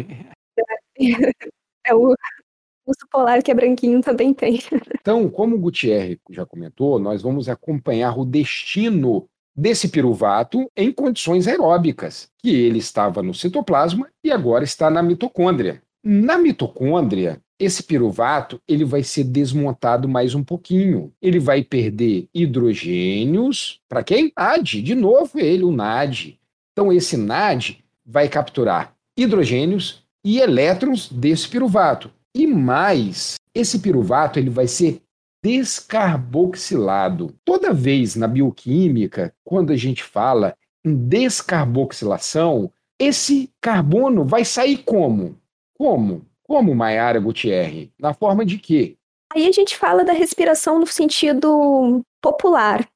É, 1.88 1.94
o 1.94 2.14
urso 2.84 3.06
polar 3.12 3.40
que 3.42 3.50
é 3.50 3.54
branquinho 3.54 4.00
também 4.00 4.34
tem. 4.34 4.58
Então, 5.00 5.28
como 5.28 5.54
o 5.54 5.58
Gutierre 5.58 6.18
já 6.30 6.44
comentou, 6.44 6.98
nós 6.98 7.22
vamos 7.22 7.48
acompanhar 7.48 8.18
o 8.18 8.24
destino 8.24 9.28
desse 9.54 9.88
piruvato 9.88 10.68
em 10.76 10.90
condições 10.90 11.46
aeróbicas, 11.46 12.28
que 12.38 12.50
ele 12.50 12.78
estava 12.78 13.22
no 13.22 13.32
citoplasma 13.32 14.08
e 14.24 14.32
agora 14.32 14.64
está 14.64 14.90
na 14.90 15.00
mitocôndria. 15.00 15.80
Na 16.02 16.38
mitocôndria, 16.38 17.40
esse 17.58 17.82
piruvato 17.82 18.60
ele 18.68 18.84
vai 18.84 19.02
ser 19.02 19.24
desmontado 19.24 20.08
mais 20.08 20.34
um 20.34 20.44
pouquinho. 20.44 21.12
Ele 21.20 21.38
vai 21.38 21.62
perder 21.62 22.28
hidrogênios. 22.34 23.80
Para 23.88 24.04
quem? 24.04 24.32
NAD. 24.36 24.82
De 24.82 24.94
novo 24.94 25.38
ele, 25.38 25.64
o 25.64 25.72
NAD. 25.72 26.38
Então 26.72 26.92
esse 26.92 27.16
NAD 27.16 27.82
vai 28.04 28.28
capturar 28.28 28.94
hidrogênios 29.16 30.04
e 30.24 30.38
elétrons 30.38 31.10
desse 31.10 31.48
piruvato. 31.48 32.10
E 32.34 32.46
mais, 32.46 33.36
esse 33.54 33.78
piruvato 33.78 34.38
ele 34.38 34.50
vai 34.50 34.68
ser 34.68 35.00
descarboxilado. 35.42 37.34
Toda 37.44 37.72
vez 37.72 38.14
na 38.16 38.28
bioquímica, 38.28 39.32
quando 39.44 39.72
a 39.72 39.76
gente 39.76 40.02
fala 40.02 40.54
em 40.84 40.94
descarboxilação, 40.94 42.70
esse 42.98 43.50
carbono 43.60 44.24
vai 44.24 44.44
sair 44.44 44.78
como? 44.78 45.36
Como? 45.74 46.26
Como 46.46 46.74
Maiara 46.74 47.18
Gutierre? 47.18 47.92
Na 47.98 48.14
forma 48.14 48.44
de 48.44 48.58
quê? 48.58 48.96
Aí 49.34 49.46
a 49.48 49.52
gente 49.52 49.76
fala 49.76 50.04
da 50.04 50.12
respiração 50.12 50.78
no 50.78 50.86
sentido 50.86 52.00
popular. 52.22 52.88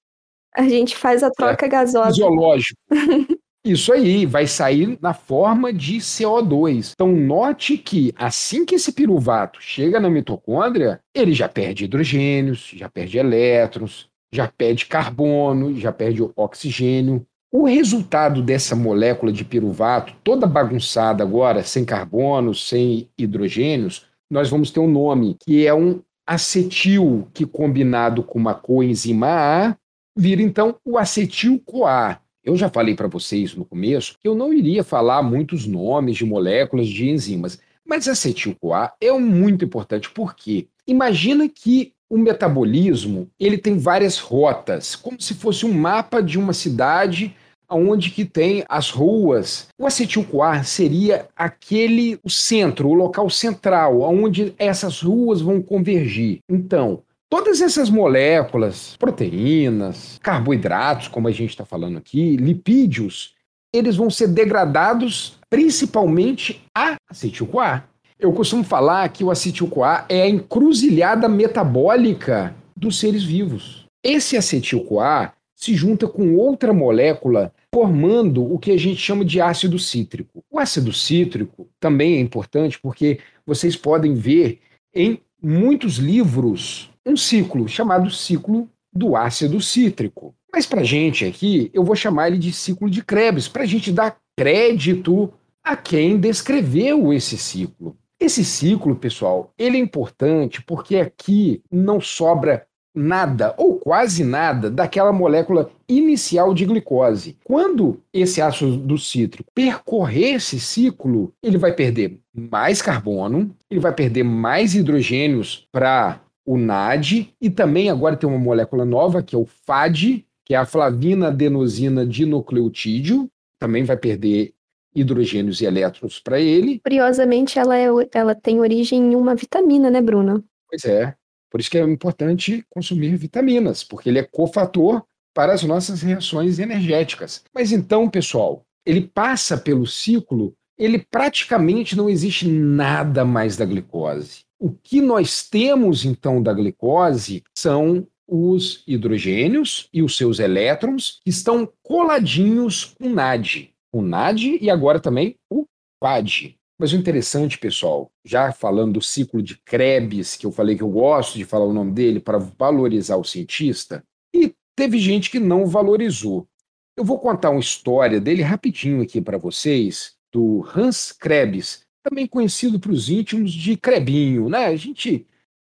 A 0.54 0.62
gente 0.68 0.96
faz 0.96 1.22
a 1.22 1.30
troca 1.30 1.66
é, 1.66 1.68
gasosa. 1.68 2.10
Fisiológico. 2.10 2.78
Isso 3.64 3.92
aí 3.92 4.24
vai 4.24 4.46
sair 4.46 4.98
na 5.02 5.12
forma 5.12 5.70
de 5.70 5.98
CO2. 5.98 6.92
Então, 6.94 7.12
note 7.12 7.76
que 7.76 8.10
assim 8.16 8.64
que 8.64 8.76
esse 8.76 8.90
piruvato 8.90 9.60
chega 9.60 10.00
na 10.00 10.08
mitocôndria, 10.08 11.00
ele 11.14 11.34
já 11.34 11.46
perde 11.46 11.84
hidrogênios, 11.84 12.70
já 12.74 12.88
perde 12.88 13.18
elétrons, 13.18 14.08
já 14.32 14.48
perde 14.48 14.86
carbono, 14.86 15.76
já 15.76 15.92
perde 15.92 16.22
oxigênio. 16.34 17.26
O 17.52 17.64
resultado 17.64 18.40
dessa 18.42 18.76
molécula 18.76 19.32
de 19.32 19.44
piruvato, 19.44 20.14
toda 20.22 20.46
bagunçada 20.46 21.24
agora, 21.24 21.64
sem 21.64 21.84
carbono, 21.84 22.54
sem 22.54 23.08
hidrogênios, 23.18 24.06
nós 24.30 24.48
vamos 24.48 24.70
ter 24.70 24.78
um 24.78 24.88
nome, 24.88 25.36
que 25.40 25.66
é 25.66 25.74
um 25.74 26.00
acetil, 26.24 27.26
que 27.34 27.44
combinado 27.44 28.22
com 28.22 28.38
uma 28.38 28.54
coenzima 28.54 29.26
A, 29.26 29.76
vira 30.16 30.40
então 30.40 30.76
o 30.84 30.96
acetil-CoA. 30.96 32.20
Eu 32.44 32.54
já 32.54 32.70
falei 32.70 32.94
para 32.94 33.08
vocês 33.08 33.52
no 33.56 33.64
começo 33.64 34.16
que 34.20 34.28
eu 34.28 34.36
não 34.36 34.54
iria 34.54 34.84
falar 34.84 35.20
muitos 35.20 35.66
nomes 35.66 36.16
de 36.16 36.24
moléculas 36.24 36.86
de 36.86 37.10
enzimas, 37.10 37.58
mas 37.84 38.06
acetil-CoA 38.06 38.92
é 39.00 39.10
muito 39.18 39.64
importante 39.64 40.08
porque 40.08 40.68
imagina 40.86 41.48
que 41.48 41.94
o 42.08 42.16
metabolismo 42.16 43.28
ele 43.38 43.58
tem 43.58 43.76
várias 43.76 44.18
rotas, 44.18 44.94
como 44.94 45.20
se 45.20 45.34
fosse 45.34 45.66
um 45.66 45.72
mapa 45.72 46.22
de 46.22 46.38
uma 46.38 46.52
cidade 46.52 47.34
onde 47.70 48.10
que 48.10 48.24
tem 48.24 48.64
as 48.68 48.90
ruas. 48.90 49.68
O 49.78 49.86
acetil-CoA 49.86 50.64
seria 50.64 51.28
aquele 51.36 52.18
o 52.24 52.30
centro, 52.30 52.88
o 52.88 52.94
local 52.94 53.30
central, 53.30 54.00
onde 54.00 54.54
essas 54.58 55.00
ruas 55.00 55.40
vão 55.40 55.62
convergir. 55.62 56.40
Então, 56.48 57.02
todas 57.30 57.60
essas 57.60 57.88
moléculas, 57.88 58.96
proteínas, 58.98 60.18
carboidratos, 60.22 61.08
como 61.08 61.28
a 61.28 61.32
gente 61.32 61.50
está 61.50 61.64
falando 61.64 61.98
aqui, 61.98 62.36
lipídios, 62.36 63.34
eles 63.72 63.96
vão 63.96 64.10
ser 64.10 64.28
degradados 64.28 65.38
principalmente 65.48 66.62
a 66.76 66.96
acetil-CoA. 67.08 67.84
Eu 68.18 68.32
costumo 68.32 68.62
falar 68.62 69.08
que 69.08 69.24
o 69.24 69.30
acetil-CoA 69.30 70.04
é 70.08 70.22
a 70.22 70.28
encruzilhada 70.28 71.28
metabólica 71.28 72.54
dos 72.76 72.98
seres 72.98 73.22
vivos. 73.22 73.86
Esse 74.04 74.36
acetil-CoA 74.36 75.32
se 75.60 75.74
junta 75.74 76.08
com 76.08 76.36
outra 76.36 76.72
molécula 76.72 77.52
formando 77.72 78.42
o 78.42 78.58
que 78.58 78.70
a 78.72 78.78
gente 78.78 78.96
chama 78.96 79.24
de 79.24 79.42
ácido 79.42 79.78
cítrico. 79.78 80.42
O 80.50 80.58
ácido 80.58 80.90
cítrico 80.90 81.68
também 81.78 82.14
é 82.14 82.20
importante 82.20 82.80
porque 82.80 83.20
vocês 83.46 83.76
podem 83.76 84.14
ver 84.14 84.58
em 84.94 85.20
muitos 85.40 85.96
livros 85.96 86.90
um 87.04 87.16
ciclo 87.16 87.68
chamado 87.68 88.10
ciclo 88.10 88.68
do 88.90 89.14
ácido 89.14 89.60
cítrico. 89.60 90.34
Mas 90.50 90.66
para 90.66 90.82
gente 90.82 91.26
aqui, 91.26 91.70
eu 91.74 91.84
vou 91.84 91.94
chamar 91.94 92.28
ele 92.28 92.38
de 92.38 92.52
ciclo 92.52 92.88
de 92.88 93.04
Krebs, 93.04 93.46
para 93.46 93.62
a 93.62 93.66
gente 93.66 93.92
dar 93.92 94.16
crédito 94.36 95.32
a 95.62 95.76
quem 95.76 96.18
descreveu 96.18 97.12
esse 97.12 97.36
ciclo. 97.36 97.96
Esse 98.18 98.44
ciclo, 98.44 98.96
pessoal, 98.96 99.52
ele 99.58 99.76
é 99.76 99.80
importante 99.80 100.62
porque 100.62 100.96
aqui 100.96 101.62
não 101.70 102.00
sobra 102.00 102.66
nada 102.94 103.54
ou 103.56 103.76
quase 103.76 104.24
nada 104.24 104.70
daquela 104.70 105.12
molécula 105.12 105.70
inicial 105.88 106.52
de 106.52 106.64
glicose. 106.64 107.36
Quando 107.44 108.00
esse 108.12 108.40
ácido 108.40 108.98
cítrico 108.98 109.50
percorrer 109.54 110.34
esse 110.34 110.58
ciclo, 110.58 111.32
ele 111.42 111.58
vai 111.58 111.72
perder 111.72 112.18
mais 112.34 112.82
carbono, 112.82 113.54
ele 113.70 113.80
vai 113.80 113.92
perder 113.92 114.24
mais 114.24 114.74
hidrogênios 114.74 115.66
para 115.70 116.20
o 116.44 116.56
NAD 116.56 117.32
e 117.40 117.50
também 117.50 117.90
agora 117.90 118.16
tem 118.16 118.28
uma 118.28 118.38
molécula 118.38 118.84
nova 118.84 119.22
que 119.22 119.34
é 119.34 119.38
o 119.38 119.46
FAD, 119.46 120.24
que 120.44 120.54
é 120.54 120.56
a 120.56 120.66
flavina 120.66 121.28
adenosina 121.28 122.04
dinucleotídeo, 122.04 123.30
também 123.58 123.84
vai 123.84 123.96
perder 123.96 124.52
hidrogênios 124.94 125.60
e 125.60 125.66
elétrons 125.66 126.18
para 126.18 126.40
ele. 126.40 126.80
Curiosamente, 126.80 127.58
ela, 127.58 127.78
é, 127.78 127.86
ela 128.12 128.34
tem 128.34 128.58
origem 128.58 129.12
em 129.12 129.14
uma 129.14 129.34
vitamina, 129.34 129.90
né, 129.90 130.00
Bruno? 130.00 130.44
Pois 130.68 130.84
é. 130.84 131.14
Por 131.50 131.60
isso 131.60 131.70
que 131.70 131.78
é 131.78 131.82
importante 131.82 132.64
consumir 132.70 133.16
vitaminas, 133.16 133.82
porque 133.82 134.08
ele 134.08 134.18
é 134.18 134.22
cofator 134.22 135.02
para 135.34 135.52
as 135.52 135.62
nossas 135.62 136.02
reações 136.02 136.58
energéticas. 136.58 137.42
Mas 137.54 137.72
então, 137.72 138.08
pessoal, 138.08 138.64
ele 138.86 139.02
passa 139.02 139.58
pelo 139.58 139.86
ciclo, 139.86 140.54
ele 140.78 140.98
praticamente 140.98 141.96
não 141.96 142.08
existe 142.08 142.46
nada 142.46 143.24
mais 143.24 143.56
da 143.56 143.64
glicose. 143.64 144.40
O 144.58 144.70
que 144.70 145.00
nós 145.00 145.48
temos 145.48 146.04
então 146.04 146.42
da 146.42 146.52
glicose 146.52 147.42
são 147.56 148.06
os 148.28 148.84
hidrogênios 148.86 149.88
e 149.92 150.02
os 150.02 150.16
seus 150.16 150.38
elétrons 150.38 151.18
que 151.24 151.30
estão 151.30 151.70
coladinhos 151.82 152.94
com 152.98 153.08
NAD. 153.08 153.70
O 153.92 154.02
NAD 154.02 154.58
e 154.60 154.70
agora 154.70 155.00
também 155.00 155.34
o 155.50 155.66
FAD. 156.02 156.56
Mas 156.80 156.94
o 156.94 156.96
interessante, 156.96 157.58
pessoal, 157.58 158.10
já 158.24 158.52
falando 158.52 158.94
do 158.94 159.02
ciclo 159.02 159.42
de 159.42 159.54
Krebs, 159.54 160.34
que 160.34 160.46
eu 160.46 160.50
falei 160.50 160.74
que 160.74 160.82
eu 160.82 160.88
gosto 160.88 161.36
de 161.36 161.44
falar 161.44 161.66
o 161.66 161.74
nome 161.74 161.92
dele 161.92 162.18
para 162.18 162.38
valorizar 162.38 163.16
o 163.16 163.24
cientista, 163.24 164.02
e 164.34 164.54
teve 164.74 164.98
gente 164.98 165.28
que 165.30 165.38
não 165.38 165.66
valorizou. 165.66 166.48
Eu 166.96 167.04
vou 167.04 167.18
contar 167.18 167.50
uma 167.50 167.60
história 167.60 168.18
dele 168.18 168.40
rapidinho 168.40 169.02
aqui 169.02 169.20
para 169.20 169.36
vocês, 169.36 170.14
do 170.32 170.66
Hans 170.74 171.12
Krebs, 171.12 171.82
também 172.02 172.26
conhecido 172.26 172.80
para 172.80 172.92
os 172.92 173.10
íntimos 173.10 173.52
de 173.52 173.76
Crebinho, 173.76 174.48
né? 174.48 174.64
A 174.64 174.76
gente 174.76 175.26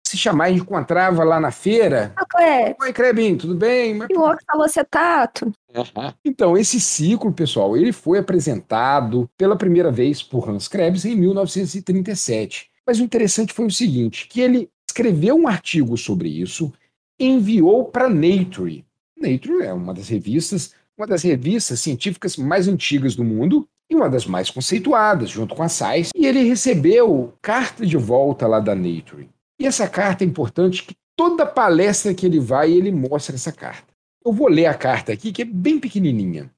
se 0.07 0.17
chamar, 0.17 0.45
a 0.45 0.49
gente 0.51 0.61
encontrava 0.61 1.25
lá 1.25 1.41
na 1.41 1.51
feira. 1.51 2.13
Ah, 2.15 2.25
Clé. 2.25 2.75
Oi, 2.81 2.93
Crebinho, 2.93 3.37
tudo 3.37 3.55
bem? 3.55 3.97
E 4.09 4.17
o 4.17 4.21
oxalocetato? 4.21 5.51
Então, 6.25 6.57
esse 6.57 6.79
ciclo, 6.79 7.31
pessoal, 7.31 7.75
ele 7.75 7.91
foi 7.91 8.19
apresentado 8.19 9.29
pela 9.37 9.55
primeira 9.55 9.91
vez 9.91 10.21
por 10.21 10.49
Hans 10.49 10.67
Krebs 10.67 11.05
em 11.05 11.15
1937. 11.15 12.69
Mas 12.85 12.99
o 12.99 13.03
interessante 13.03 13.53
foi 13.53 13.65
o 13.65 13.71
seguinte, 13.71 14.27
que 14.27 14.41
ele 14.41 14.69
escreveu 14.87 15.35
um 15.35 15.47
artigo 15.47 15.97
sobre 15.97 16.29
isso, 16.29 16.71
enviou 17.19 17.85
para 17.85 18.09
Nature. 18.09 18.83
Nature 19.17 19.63
é 19.63 19.73
uma 19.73 19.93
das 19.93 20.09
revistas, 20.09 20.73
uma 20.97 21.07
das 21.07 21.21
revistas 21.23 21.79
científicas 21.79 22.35
mais 22.35 22.67
antigas 22.67 23.15
do 23.15 23.23
mundo 23.23 23.67
e 23.89 23.95
uma 23.95 24.09
das 24.09 24.25
mais 24.25 24.49
conceituadas, 24.49 25.29
junto 25.29 25.53
com 25.53 25.63
a 25.63 25.69
Science, 25.69 26.11
e 26.15 26.25
ele 26.25 26.43
recebeu 26.43 27.33
carta 27.41 27.85
de 27.85 27.97
volta 27.97 28.47
lá 28.47 28.59
da 28.59 28.73
Nature. 28.73 29.29
E 29.59 29.65
essa 29.65 29.87
carta 29.87 30.23
é 30.23 30.27
importante 30.27 30.83
que 30.83 30.95
toda 31.15 31.45
palestra 31.45 32.13
que 32.13 32.25
ele 32.25 32.39
vai, 32.39 32.71
ele 32.71 32.91
mostra 32.91 33.35
essa 33.35 33.51
carta. 33.51 33.90
Eu 34.23 34.31
vou 34.31 34.47
ler 34.47 34.67
a 34.67 34.73
carta 34.75 35.11
aqui, 35.11 35.31
que 35.31 35.41
é 35.41 35.45
bem 35.45 35.79
pequenininha. 35.79 36.51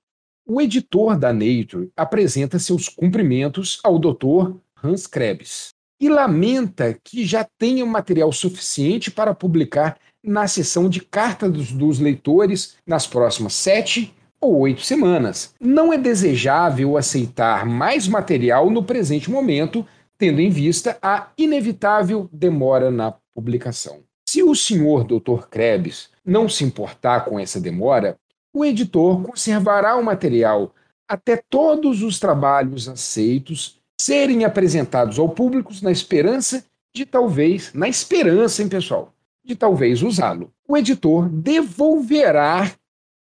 O 0.46 0.60
editor 0.60 1.18
da 1.18 1.32
Nature 1.32 1.90
apresenta 1.96 2.60
seus 2.60 2.90
cumprimentos 2.90 3.80
ao 3.84 3.98
Dr. 3.98 4.58
Hans 4.84 5.08
Krebs 5.08 5.70
e 5.98 6.10
lamenta 6.10 7.00
que 7.02 7.26
já 7.26 7.48
tenha 7.58 7.86
material 7.86 8.34
suficiente 8.34 9.10
para 9.10 9.34
publicar 9.34 9.98
na 10.22 10.46
seção 10.46 10.90
de 10.90 11.00
carta 11.00 11.50
dos, 11.50 11.72
dos 11.72 12.00
leitores 12.00 12.76
nas 12.86 13.08
próximas 13.08 13.54
sete 13.54 14.14
ou 14.42 14.60
oito 14.60 14.82
semanas. 14.82 15.54
Não 15.58 15.94
é 15.94 15.98
desejável 15.98 16.98
aceitar 16.98 17.66
mais 17.66 18.10
material 18.10 18.70
no 18.70 18.84
presente 18.84 19.32
momento, 19.32 19.88
tendo 20.18 20.42
em 20.42 20.50
vista 20.50 20.98
a 21.02 21.30
inevitável 21.38 22.28
demora 22.30 22.92
na 22.92 23.14
publicação. 23.34 24.02
Se 24.28 24.44
o 24.44 24.54
senhor 24.54 25.06
Dr. 25.06 25.48
Krebs 25.50 26.10
não 26.26 26.48
se 26.48 26.64
importar 26.64 27.26
com 27.26 27.40
essa 27.40 27.60
demora, 27.60 28.18
o 28.54 28.64
editor 28.64 29.22
conservará 29.24 29.96
o 29.96 30.04
material 30.04 30.74
até 31.08 31.38
todos 31.38 32.02
os 32.02 32.20
trabalhos 32.20 32.88
aceitos 32.88 33.80
serem 34.00 34.46
apresentados 34.46 35.20
ao 35.20 35.30
público 35.30 35.72
na 35.82 35.92
esperança 35.92 36.64
de 36.94 37.06
talvez, 37.06 37.72
na 37.74 37.88
esperança, 37.88 38.62
hein, 38.62 38.70
pessoal, 38.70 39.14
de 39.44 39.56
talvez 39.56 40.02
usá-lo. 40.02 40.52
O 40.68 40.78
editor 40.78 41.28
devolverá 41.28 42.72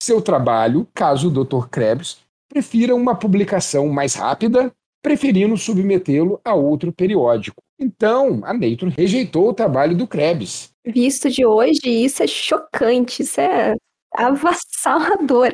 seu 0.02 0.22
trabalho 0.22 0.88
caso 0.94 1.30
o 1.30 1.44
Dr. 1.44 1.68
Krebs 1.68 2.18
prefira 2.48 2.96
uma 2.96 3.16
publicação 3.16 3.90
mais 3.90 4.14
rápida 4.14 4.72
preferindo 5.06 5.56
submetê-lo 5.56 6.42
a 6.44 6.56
outro 6.56 6.92
periódico. 6.92 7.62
Então, 7.80 8.42
a 8.44 8.52
Nature 8.52 8.92
rejeitou 8.98 9.50
o 9.50 9.54
trabalho 9.54 9.96
do 9.96 10.08
Krebs. 10.08 10.72
Visto 10.84 11.30
de 11.30 11.46
hoje, 11.46 11.82
isso 11.86 12.24
é 12.24 12.28
chocante, 12.28 13.22
isso 13.22 13.40
é 13.40 13.76
avassalador. 14.16 15.54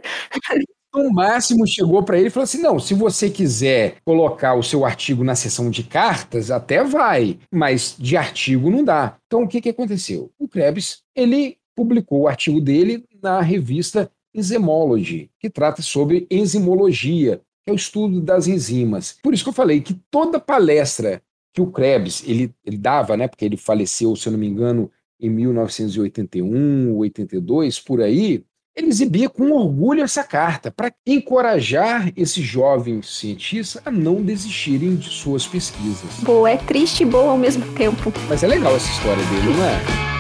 No 0.96 1.12
máximo 1.12 1.68
chegou 1.68 2.02
para 2.02 2.18
ele 2.18 2.28
e 2.28 2.30
falou 2.30 2.46
assim: 2.46 2.62
não, 2.62 2.80
se 2.80 2.94
você 2.94 3.30
quiser 3.30 3.98
colocar 4.06 4.56
o 4.56 4.64
seu 4.64 4.86
artigo 4.86 5.22
na 5.22 5.36
seção 5.36 5.70
de 5.70 5.84
cartas, 5.84 6.50
até 6.50 6.82
vai, 6.82 7.38
mas 7.54 7.94
de 8.00 8.16
artigo 8.16 8.72
não 8.72 8.86
dá. 8.86 9.18
Então 9.28 9.44
o 9.44 9.48
que, 9.50 9.60
que 9.60 9.70
aconteceu? 9.70 10.32
O 10.40 10.48
Krebs 10.48 11.00
ele 11.14 11.58
publicou 11.76 12.22
o 12.22 12.28
artigo 12.30 12.62
dele 12.62 13.04
na 13.22 13.42
revista 13.42 14.10
Enzymology, 14.34 15.30
que 15.38 15.50
trata 15.50 15.82
sobre 15.82 16.26
enzimologia, 16.32 17.42
é 17.66 17.72
o 17.72 17.76
estudo 17.76 18.22
das 18.22 18.48
enzimas. 18.48 19.18
Por 19.22 19.34
isso 19.34 19.44
que 19.44 19.50
eu 19.50 19.54
falei 19.54 19.82
que 19.82 20.00
toda 20.10 20.40
palestra 20.40 21.22
que 21.54 21.62
o 21.62 21.68
Krebs 21.68 22.24
ele, 22.26 22.54
ele 22.66 22.78
dava, 22.78 23.18
né, 23.18 23.28
porque 23.28 23.46
ele 23.46 23.58
faleceu, 23.58 24.16
se 24.16 24.28
eu 24.28 24.32
não 24.32 24.40
me 24.40 24.48
engano, 24.48 24.90
em 25.20 25.30
1981, 25.30 26.96
82, 26.96 27.80
por 27.80 28.02
aí, 28.02 28.44
ele 28.76 28.88
exibia 28.88 29.30
com 29.30 29.52
orgulho 29.52 30.02
essa 30.02 30.24
carta 30.24 30.72
para 30.72 30.94
encorajar 31.06 32.12
esses 32.16 32.44
jovens 32.44 33.18
cientistas 33.18 33.82
a 33.86 33.92
não 33.92 34.24
desistirem 34.24 34.96
de 34.96 35.10
suas 35.10 35.46
pesquisas. 35.46 36.20
Boa, 36.24 36.50
é 36.50 36.58
triste 36.58 37.04
e 37.04 37.06
boa 37.06 37.32
ao 37.32 37.38
mesmo 37.38 37.72
tempo. 37.76 38.12
Mas 38.30 38.44
é 38.44 38.48
legal 38.48 38.76
essa 38.76 38.90
história 38.90 39.24
dele, 39.26 39.58
não 39.58 39.66
é? 39.66 40.11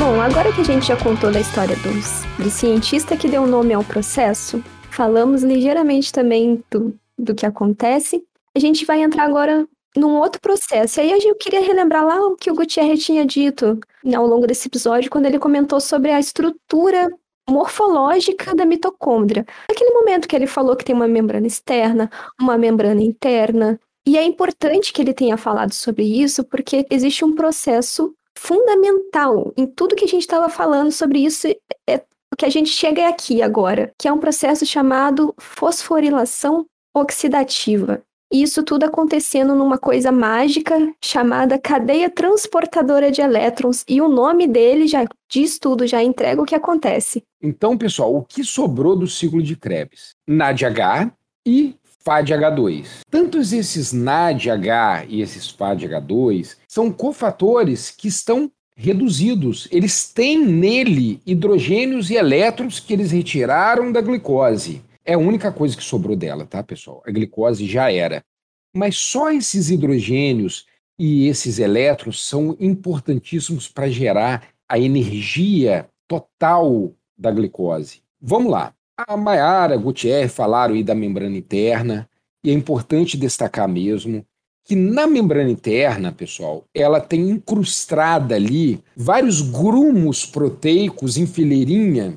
Bom, 0.00 0.18
agora 0.18 0.50
que 0.50 0.62
a 0.62 0.64
gente 0.64 0.86
já 0.86 0.96
contou 0.96 1.30
da 1.30 1.38
história 1.38 1.76
dos, 1.76 2.22
do 2.42 2.48
cientista 2.48 3.18
que 3.18 3.28
deu 3.28 3.46
nome 3.46 3.74
ao 3.74 3.84
processo, 3.84 4.64
falamos 4.90 5.42
ligeiramente 5.42 6.10
também 6.10 6.64
do, 6.70 6.98
do 7.18 7.34
que 7.34 7.44
acontece, 7.44 8.24
a 8.56 8.58
gente 8.58 8.86
vai 8.86 9.02
entrar 9.02 9.24
agora 9.24 9.68
num 9.94 10.16
outro 10.16 10.40
processo. 10.40 11.00
E 11.00 11.12
aí 11.12 11.20
eu 11.22 11.34
queria 11.34 11.60
relembrar 11.60 12.02
lá 12.02 12.18
o 12.18 12.34
que 12.34 12.50
o 12.50 12.54
Gutierrez 12.54 13.04
tinha 13.04 13.26
dito 13.26 13.78
ao 14.16 14.26
longo 14.26 14.46
desse 14.46 14.68
episódio, 14.68 15.10
quando 15.10 15.26
ele 15.26 15.38
comentou 15.38 15.78
sobre 15.78 16.10
a 16.10 16.18
estrutura 16.18 17.06
morfológica 17.46 18.54
da 18.54 18.64
mitocôndria. 18.64 19.44
Naquele 19.68 19.90
momento 19.90 20.26
que 20.26 20.34
ele 20.34 20.46
falou 20.46 20.76
que 20.76 20.84
tem 20.84 20.94
uma 20.94 21.06
membrana 21.06 21.46
externa, 21.46 22.10
uma 22.40 22.56
membrana 22.56 23.02
interna. 23.02 23.78
E 24.06 24.16
é 24.16 24.24
importante 24.24 24.94
que 24.94 25.02
ele 25.02 25.12
tenha 25.12 25.36
falado 25.36 25.74
sobre 25.74 26.04
isso, 26.04 26.42
porque 26.42 26.86
existe 26.90 27.22
um 27.22 27.34
processo 27.34 28.14
fundamental 28.40 29.52
em 29.54 29.66
tudo 29.66 29.94
que 29.94 30.04
a 30.04 30.08
gente 30.08 30.22
estava 30.22 30.48
falando 30.48 30.90
sobre 30.90 31.18
isso 31.18 31.46
é 31.86 32.02
o 32.32 32.36
que 32.36 32.46
a 32.46 32.48
gente 32.48 32.70
chega 32.70 33.06
aqui 33.06 33.42
agora, 33.42 33.92
que 33.98 34.08
é 34.08 34.12
um 34.12 34.18
processo 34.18 34.64
chamado 34.64 35.34
fosforilação 35.38 36.64
oxidativa. 36.96 38.02
E 38.32 38.42
isso 38.42 38.62
tudo 38.62 38.84
acontecendo 38.84 39.54
numa 39.54 39.76
coisa 39.76 40.10
mágica 40.10 40.74
chamada 41.04 41.58
cadeia 41.58 42.08
transportadora 42.08 43.10
de 43.10 43.20
elétrons, 43.20 43.84
e 43.86 44.00
o 44.00 44.08
nome 44.08 44.46
dele 44.46 44.86
já 44.86 45.04
diz 45.28 45.58
tudo, 45.58 45.86
já 45.86 46.02
entrega 46.02 46.40
o 46.40 46.46
que 46.46 46.54
acontece. 46.54 47.22
Então, 47.42 47.76
pessoal, 47.76 48.14
o 48.14 48.22
que 48.22 48.42
sobrou 48.42 48.96
do 48.96 49.06
ciclo 49.06 49.42
de 49.42 49.54
Krebs? 49.54 50.14
NADH 50.26 51.12
e 51.44 51.74
FADH2. 52.04 53.00
Tantos 53.10 53.52
esses 53.52 53.92
NADH 53.92 55.06
e 55.08 55.20
esses 55.20 55.52
FADH2 55.52 56.56
são 56.66 56.90
cofatores 56.90 57.90
que 57.90 58.08
estão 58.08 58.50
reduzidos. 58.74 59.68
Eles 59.70 60.08
têm 60.08 60.44
nele 60.44 61.20
hidrogênios 61.26 62.10
e 62.10 62.14
elétrons 62.14 62.80
que 62.80 62.94
eles 62.94 63.10
retiraram 63.10 63.92
da 63.92 64.00
glicose. 64.00 64.82
É 65.04 65.14
a 65.14 65.18
única 65.18 65.52
coisa 65.52 65.76
que 65.76 65.82
sobrou 65.82 66.16
dela, 66.16 66.46
tá, 66.46 66.62
pessoal? 66.62 67.02
A 67.06 67.10
glicose 67.10 67.66
já 67.66 67.92
era. 67.92 68.22
Mas 68.74 68.96
só 68.96 69.30
esses 69.30 69.68
hidrogênios 69.68 70.64
e 70.98 71.26
esses 71.26 71.58
elétrons 71.58 72.22
são 72.22 72.56
importantíssimos 72.60 73.68
para 73.68 73.90
gerar 73.90 74.48
a 74.68 74.78
energia 74.78 75.88
total 76.06 76.94
da 77.18 77.30
glicose. 77.30 78.02
Vamos 78.20 78.52
lá. 78.52 78.74
A 79.06 79.16
Maiara, 79.16 79.76
Gutierrez 79.76 80.32
falaram 80.32 80.74
aí 80.74 80.82
da 80.82 80.94
membrana 80.94 81.36
interna, 81.36 82.08
e 82.44 82.50
é 82.50 82.52
importante 82.52 83.16
destacar 83.16 83.68
mesmo 83.68 84.24
que 84.64 84.76
na 84.76 85.06
membrana 85.06 85.50
interna, 85.50 86.12
pessoal, 86.12 86.64
ela 86.74 87.00
tem 87.00 87.28
incrustada 87.28 88.36
ali 88.36 88.80
vários 88.96 89.40
grumos 89.40 90.24
proteicos 90.24 91.16
em 91.16 91.26
fileirinha, 91.26 92.14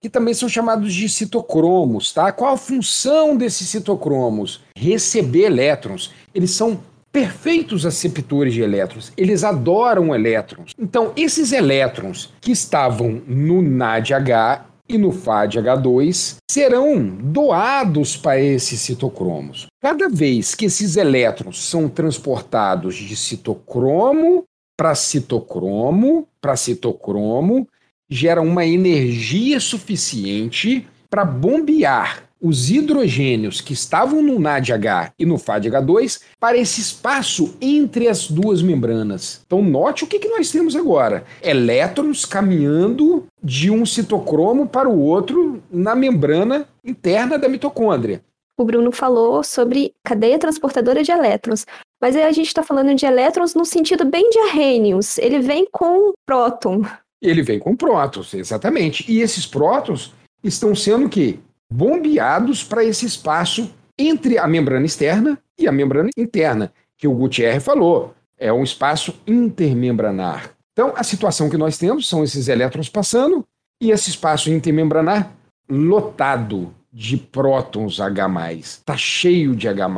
que 0.00 0.10
também 0.10 0.34
são 0.34 0.48
chamados 0.48 0.92
de 0.92 1.08
citocromos, 1.08 2.12
tá? 2.12 2.30
Qual 2.32 2.52
a 2.52 2.58
função 2.58 3.34
desses 3.34 3.68
citocromos? 3.68 4.60
Receber 4.76 5.44
elétrons. 5.44 6.12
Eles 6.34 6.50
são 6.50 6.78
perfeitos 7.10 7.86
aceptores 7.86 8.52
de 8.52 8.60
elétrons. 8.60 9.10
Eles 9.16 9.42
adoram 9.42 10.14
elétrons. 10.14 10.72
Então, 10.78 11.12
esses 11.16 11.50
elétrons 11.50 12.30
que 12.42 12.52
estavam 12.52 13.22
no 13.26 13.62
NADH 13.62 14.66
e 14.88 14.96
no 14.98 15.10
FADH2 15.10 16.36
serão 16.50 17.08
doados 17.08 18.16
para 18.16 18.40
esses 18.40 18.80
citocromos. 18.80 19.66
Cada 19.80 20.08
vez 20.08 20.54
que 20.54 20.66
esses 20.66 20.96
elétrons 20.96 21.62
são 21.62 21.88
transportados 21.88 22.94
de 22.94 23.16
citocromo 23.16 24.44
para 24.76 24.94
citocromo 24.94 26.28
para 26.40 26.56
citocromo, 26.56 27.66
gera 28.08 28.40
uma 28.40 28.64
energia 28.64 29.58
suficiente 29.58 30.86
para 31.10 31.24
bombear 31.24 32.26
os 32.40 32.70
hidrogênios 32.70 33.60
que 33.60 33.72
estavam 33.72 34.22
no 34.22 34.38
NADH 34.38 35.12
e 35.18 35.24
no 35.24 35.36
FADH2 35.36 36.20
para 36.38 36.56
esse 36.56 36.80
espaço 36.80 37.56
entre 37.60 38.08
as 38.08 38.30
duas 38.30 38.62
membranas. 38.62 39.40
Então, 39.46 39.62
note 39.62 40.04
o 40.04 40.06
que, 40.06 40.18
que 40.18 40.28
nós 40.28 40.50
temos 40.50 40.76
agora: 40.76 41.24
elétrons 41.42 42.24
caminhando 42.24 43.26
de 43.46 43.70
um 43.70 43.86
citocromo 43.86 44.66
para 44.66 44.88
o 44.88 44.98
outro 44.98 45.62
na 45.70 45.94
membrana 45.94 46.66
interna 46.84 47.38
da 47.38 47.48
mitocôndria. 47.48 48.20
O 48.58 48.64
Bruno 48.64 48.90
falou 48.90 49.44
sobre 49.44 49.94
cadeia 50.02 50.36
transportadora 50.36 51.04
de 51.04 51.12
elétrons, 51.12 51.64
mas 52.00 52.16
aí 52.16 52.24
a 52.24 52.32
gente 52.32 52.48
está 52.48 52.64
falando 52.64 52.92
de 52.96 53.06
elétrons 53.06 53.54
no 53.54 53.64
sentido 53.64 54.04
bem 54.04 54.28
de 54.30 54.38
arrênios. 54.40 55.16
Ele 55.18 55.38
vem 55.38 55.64
com 55.70 56.12
próton. 56.26 56.82
Ele 57.22 57.40
vem 57.40 57.60
com 57.60 57.76
prótons, 57.76 58.34
exatamente. 58.34 59.04
E 59.10 59.20
esses 59.20 59.46
prótons 59.46 60.12
estão 60.42 60.74
sendo 60.74 61.08
que 61.08 61.38
bombeados 61.72 62.64
para 62.64 62.84
esse 62.84 63.06
espaço 63.06 63.72
entre 63.96 64.38
a 64.38 64.48
membrana 64.48 64.86
externa 64.86 65.38
e 65.56 65.68
a 65.68 65.72
membrana 65.72 66.10
interna, 66.16 66.72
que 66.98 67.06
o 67.06 67.14
Gutierrez 67.14 67.62
falou. 67.62 68.12
É 68.36 68.52
um 68.52 68.64
espaço 68.64 69.14
intermembranar. 69.24 70.55
Então, 70.76 70.92
a 70.94 71.02
situação 71.02 71.48
que 71.48 71.56
nós 71.56 71.78
temos 71.78 72.06
são 72.06 72.22
esses 72.22 72.48
elétrons 72.48 72.90
passando 72.90 73.42
e 73.82 73.90
esse 73.90 74.10
espaço 74.10 74.50
intermembranar 74.50 75.32
lotado 75.66 76.70
de 76.92 77.16
prótons 77.16 77.98
H+. 77.98 78.52
Está 78.52 78.94
cheio 78.94 79.56
de 79.56 79.68
H+. 79.68 79.88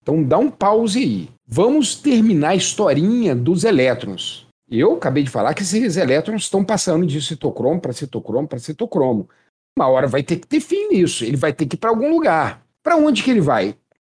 Então, 0.00 0.22
dá 0.22 0.38
um 0.38 0.48
pause 0.48 1.00
aí. 1.00 1.28
Vamos 1.44 1.96
terminar 1.96 2.50
a 2.50 2.54
historinha 2.54 3.34
dos 3.34 3.64
elétrons. 3.64 4.46
Eu 4.70 4.94
acabei 4.94 5.24
de 5.24 5.30
falar 5.30 5.54
que 5.54 5.62
esses 5.62 5.96
elétrons 5.96 6.42
estão 6.42 6.64
passando 6.64 7.04
de 7.04 7.20
citocromo 7.20 7.80
para 7.80 7.92
citocromo 7.92 8.46
para 8.46 8.60
citocromo. 8.60 9.28
Uma 9.76 9.88
hora 9.88 10.06
vai 10.06 10.22
ter 10.22 10.36
que 10.36 10.46
ter 10.46 10.60
fim 10.60 10.88
nisso. 10.88 11.24
Ele 11.24 11.36
vai 11.36 11.52
ter 11.52 11.66
que 11.66 11.74
ir 11.74 11.78
para 11.78 11.90
algum 11.90 12.08
lugar. 12.08 12.62
Para 12.80 12.96
onde 12.96 13.24
que 13.24 13.30
ele 13.30 13.40
vai? 13.40 13.74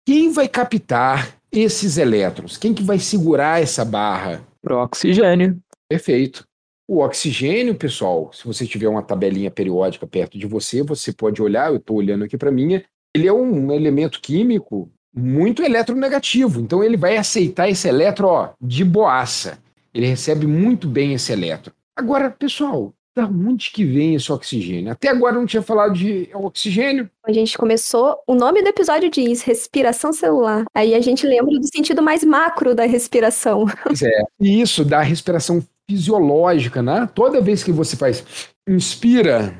Quem 0.05 0.33
vai 0.33 0.49
captar 0.49 1.37
esses 1.49 1.97
elétrons? 1.97 2.57
Quem 2.57 2.73
que 2.73 2.83
vai 2.83 2.99
segurar 2.99 3.61
essa 3.61 3.85
barra? 3.85 4.41
Pro 4.61 4.79
oxigênio. 4.79 5.57
Perfeito. 5.89 6.45
O 6.87 6.99
oxigênio, 6.99 7.75
pessoal, 7.75 8.31
se 8.33 8.45
você 8.45 8.67
tiver 8.67 8.87
uma 8.87 9.01
tabelinha 9.01 9.49
periódica 9.49 10.05
perto 10.05 10.37
de 10.37 10.45
você, 10.45 10.83
você 10.83 11.13
pode 11.13 11.41
olhar, 11.41 11.69
eu 11.69 11.77
estou 11.77 11.97
olhando 11.97 12.25
aqui 12.25 12.37
para 12.37 12.51
minha, 12.51 12.83
ele 13.15 13.27
é 13.27 13.33
um 13.33 13.71
elemento 13.71 14.19
químico 14.19 14.91
muito 15.15 15.61
eletronegativo. 15.63 16.59
Então 16.59 16.83
ele 16.83 16.97
vai 16.97 17.17
aceitar 17.17 17.69
esse 17.69 17.87
elétron 17.87 18.27
ó, 18.27 18.49
de 18.59 18.83
boaça. 18.83 19.59
Ele 19.93 20.07
recebe 20.07 20.47
muito 20.47 20.87
bem 20.87 21.13
esse 21.13 21.31
elétron. 21.31 21.71
Agora, 21.95 22.31
pessoal, 22.31 22.93
da 23.15 23.27
onde 23.27 23.69
que 23.69 23.85
vem 23.85 24.15
esse 24.15 24.31
oxigênio? 24.31 24.91
Até 24.91 25.09
agora 25.09 25.35
eu 25.35 25.39
não 25.41 25.45
tinha 25.45 25.61
falado 25.61 25.93
de 25.93 26.27
oxigênio. 26.33 27.09
A 27.23 27.31
gente 27.31 27.55
começou, 27.55 28.17
o 28.25 28.33
nome 28.33 28.63
do 28.63 28.69
episódio 28.69 29.09
diz 29.09 29.43
respiração 29.43 30.11
celular. 30.11 30.65
Aí 30.73 30.95
a 30.95 30.99
gente 30.99 31.27
lembra 31.27 31.59
do 31.59 31.67
sentido 31.67 32.01
mais 32.01 32.23
macro 32.23 32.73
da 32.73 32.85
respiração. 32.85 33.65
Pois 33.83 34.01
é. 34.01 34.23
E 34.39 34.59
isso 34.59 34.83
da 34.83 35.01
respiração 35.01 35.63
fisiológica, 35.89 36.81
né? 36.81 37.09
Toda 37.13 37.41
vez 37.41 37.63
que 37.63 37.71
você 37.71 37.95
faz 37.95 38.23
inspira, 38.67 39.55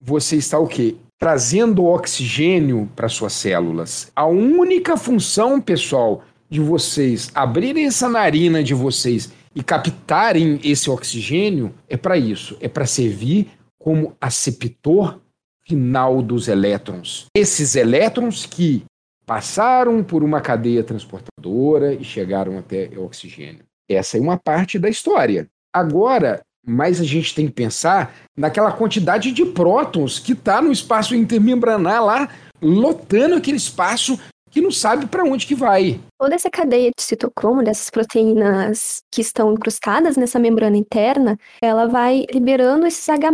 você 0.00 0.36
está 0.36 0.58
o 0.58 0.66
quê? 0.66 0.96
Trazendo 1.18 1.84
oxigênio 1.84 2.88
para 2.96 3.08
suas 3.08 3.32
células. 3.32 4.10
A 4.16 4.26
única 4.26 4.96
função, 4.96 5.60
pessoal, 5.60 6.22
de 6.48 6.60
vocês 6.60 7.30
abrirem 7.34 7.86
essa 7.86 8.08
narina 8.08 8.62
de 8.62 8.74
vocês 8.74 9.32
e 9.54 9.62
captarem 9.62 10.60
esse 10.64 10.88
oxigênio 10.88 11.74
é 11.88 11.96
para 11.96 12.16
isso, 12.16 12.56
é 12.60 12.68
para 12.68 12.86
servir 12.86 13.50
como 13.78 14.16
aceptor 14.20 15.20
final 15.66 16.22
dos 16.22 16.48
elétrons. 16.48 17.26
Esses 17.36 17.76
elétrons 17.76 18.46
que 18.46 18.84
passaram 19.24 20.02
por 20.02 20.24
uma 20.24 20.40
cadeia 20.40 20.82
transportadora 20.82 21.94
e 21.94 22.02
chegaram 22.02 22.58
até 22.58 22.90
o 22.96 23.04
oxigênio. 23.04 23.64
Essa 23.90 24.16
é 24.16 24.20
uma 24.20 24.38
parte 24.38 24.78
da 24.78 24.88
história. 24.88 25.48
Agora, 25.74 26.40
mas 26.64 27.00
a 27.00 27.04
gente 27.04 27.34
tem 27.34 27.46
que 27.46 27.52
pensar 27.52 28.14
naquela 28.36 28.70
quantidade 28.70 29.32
de 29.32 29.44
prótons 29.44 30.20
que 30.20 30.32
está 30.32 30.62
no 30.62 30.70
espaço 30.70 31.14
intermembranar 31.14 32.04
lá, 32.04 32.28
lotando 32.62 33.34
aquele 33.34 33.56
espaço 33.56 34.18
que 34.50 34.60
não 34.60 34.70
sabe 34.70 35.06
para 35.06 35.24
onde 35.24 35.46
que 35.46 35.54
vai. 35.54 36.00
Toda 36.18 36.34
essa 36.34 36.50
cadeia 36.50 36.90
de 36.96 37.02
citocromo, 37.02 37.62
dessas 37.62 37.88
proteínas 37.88 39.00
que 39.10 39.20
estão 39.20 39.52
incrustadas 39.52 40.16
nessa 40.16 40.38
membrana 40.38 40.76
interna, 40.76 41.38
ela 41.62 41.86
vai 41.86 42.26
liberando 42.32 42.86
esses 42.86 43.08
H+, 43.08 43.30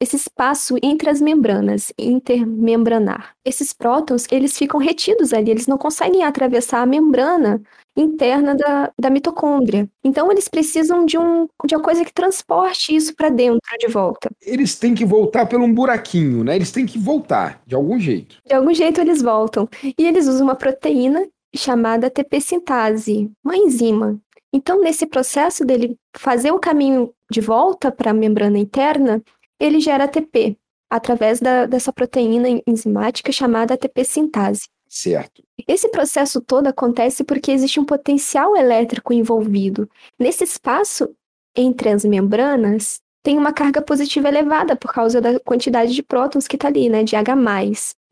esse 0.00 0.16
espaço 0.16 0.76
entre 0.82 1.08
as 1.08 1.20
membranas, 1.20 1.92
intermembranar. 1.96 3.30
Esses 3.44 3.72
prótons, 3.72 4.26
eles 4.30 4.58
ficam 4.58 4.80
retidos 4.80 5.32
ali, 5.32 5.50
eles 5.50 5.68
não 5.68 5.78
conseguem 5.78 6.24
atravessar 6.24 6.82
a 6.82 6.86
membrana 6.86 7.62
interna 7.96 8.54
da, 8.54 8.92
da 9.00 9.10
mitocôndria. 9.10 9.88
Então, 10.04 10.30
eles 10.30 10.48
precisam 10.48 11.04
de, 11.06 11.16
um, 11.16 11.48
de 11.64 11.74
uma 11.74 11.82
coisa 11.82 12.04
que 12.04 12.12
transporte 12.12 12.94
isso 12.94 13.14
para 13.16 13.28
dentro 13.28 13.60
de 13.78 13.88
volta. 13.88 14.30
Eles 14.42 14.76
têm 14.76 14.94
que 14.94 15.04
voltar 15.04 15.46
por 15.46 15.60
um 15.60 15.72
buraquinho, 15.72 16.44
né? 16.44 16.56
Eles 16.56 16.70
têm 16.70 16.84
que 16.84 16.98
voltar, 16.98 17.62
de 17.66 17.74
algum 17.74 17.98
jeito. 17.98 18.36
De 18.46 18.54
algum 18.54 18.74
jeito 18.74 19.00
eles 19.00 19.22
voltam. 19.22 19.68
E 19.98 20.06
eles 20.06 20.28
usam 20.28 20.44
uma 20.44 20.54
proteína 20.54 21.26
chamada 21.54 22.10
TP 22.10 22.40
sintase, 22.40 23.30
uma 23.42 23.56
enzima. 23.56 24.20
Então, 24.52 24.80
nesse 24.80 25.06
processo 25.06 25.64
dele 25.64 25.96
fazer 26.16 26.50
o 26.50 26.58
caminho 26.58 27.12
de 27.30 27.40
volta 27.40 27.90
para 27.90 28.10
a 28.10 28.14
membrana 28.14 28.58
interna, 28.58 29.22
ele 29.58 29.80
gera 29.80 30.04
ATP, 30.04 30.56
através 30.90 31.40
da, 31.40 31.66
dessa 31.66 31.92
proteína 31.92 32.48
enzimática 32.66 33.32
chamada 33.32 33.74
ATP 33.74 34.04
sintase. 34.04 34.68
Certo. 34.88 35.42
Esse 35.66 35.88
processo 35.88 36.40
todo 36.40 36.68
acontece 36.68 37.24
porque 37.24 37.50
existe 37.50 37.80
um 37.80 37.84
potencial 37.84 38.56
elétrico 38.56 39.12
envolvido. 39.12 39.88
Nesse 40.18 40.44
espaço 40.44 41.08
entre 41.56 41.88
as 41.88 42.04
membranas, 42.04 43.00
tem 43.22 43.36
uma 43.38 43.52
carga 43.52 43.82
positiva 43.82 44.28
elevada 44.28 44.76
por 44.76 44.92
causa 44.92 45.20
da 45.20 45.40
quantidade 45.40 45.92
de 45.92 46.02
prótons 46.02 46.46
que 46.46 46.54
está 46.56 46.68
ali, 46.68 46.88
né, 46.88 47.02
de 47.02 47.16
H+. 47.16 47.34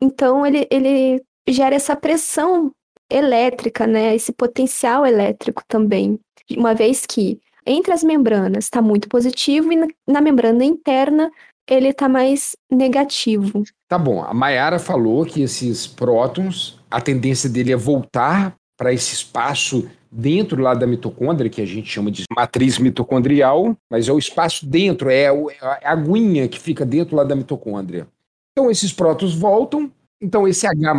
Então, 0.01 0.45
ele, 0.45 0.67
ele 0.69 1.23
gera 1.47 1.75
essa 1.75 1.95
pressão 1.95 2.71
elétrica, 3.09 3.87
né, 3.87 4.15
esse 4.15 4.33
potencial 4.33 5.05
elétrico 5.05 5.63
também, 5.67 6.19
uma 6.57 6.73
vez 6.73 7.05
que 7.05 7.39
entre 7.65 7.93
as 7.93 8.03
membranas 8.03 8.65
está 8.65 8.81
muito 8.81 9.07
positivo 9.07 9.71
e 9.71 9.75
na, 9.75 9.87
na 10.07 10.21
membrana 10.21 10.65
interna 10.65 11.31
ele 11.69 11.89
está 11.89 12.07
mais 12.07 12.55
negativo. 12.71 13.63
Tá 13.87 13.97
bom, 13.97 14.23
a 14.23 14.33
Mayara 14.33 14.79
falou 14.79 15.25
que 15.25 15.41
esses 15.41 15.87
prótons, 15.87 16.79
a 16.89 17.01
tendência 17.01 17.49
dele 17.49 17.71
é 17.71 17.75
voltar 17.75 18.55
para 18.77 18.93
esse 18.93 19.13
espaço 19.13 19.89
dentro 20.11 20.61
lá 20.61 20.73
da 20.73 20.87
mitocôndria, 20.87 21.49
que 21.49 21.61
a 21.61 21.65
gente 21.65 21.89
chama 21.89 22.11
de 22.11 22.23
matriz 22.35 22.77
mitocondrial, 22.77 23.75
mas 23.89 24.07
é 24.07 24.11
o 24.11 24.19
espaço 24.19 24.65
dentro, 24.65 25.09
é, 25.09 25.23
é 25.23 25.57
a 25.61 25.91
aguinha 25.91 26.47
que 26.47 26.59
fica 26.59 26.85
dentro 26.85 27.15
lá 27.15 27.23
da 27.23 27.35
mitocôndria. 27.35 28.07
Então 28.51 28.71
esses 28.71 28.93
prótons 28.93 29.35
voltam 29.35 29.91
então 30.21 30.47
esse 30.47 30.65
H 30.65 30.93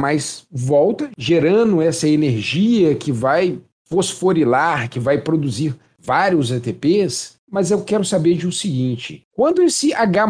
volta, 0.51 1.11
gerando 1.17 1.81
essa 1.81 2.09
energia 2.09 2.95
que 2.95 3.11
vai 3.11 3.59
fosforilar, 3.89 4.89
que 4.89 5.01
vai 5.01 5.19
produzir 5.19 5.75
vários 5.99 6.53
ATPs, 6.53 7.36
mas 7.51 7.71
eu 7.71 7.85
quero 7.85 8.05
saber 8.05 8.35
de 8.35 8.47
o 8.47 8.53
seguinte: 8.53 9.23
quando 9.33 9.63
esse 9.63 9.93
H 9.95 10.27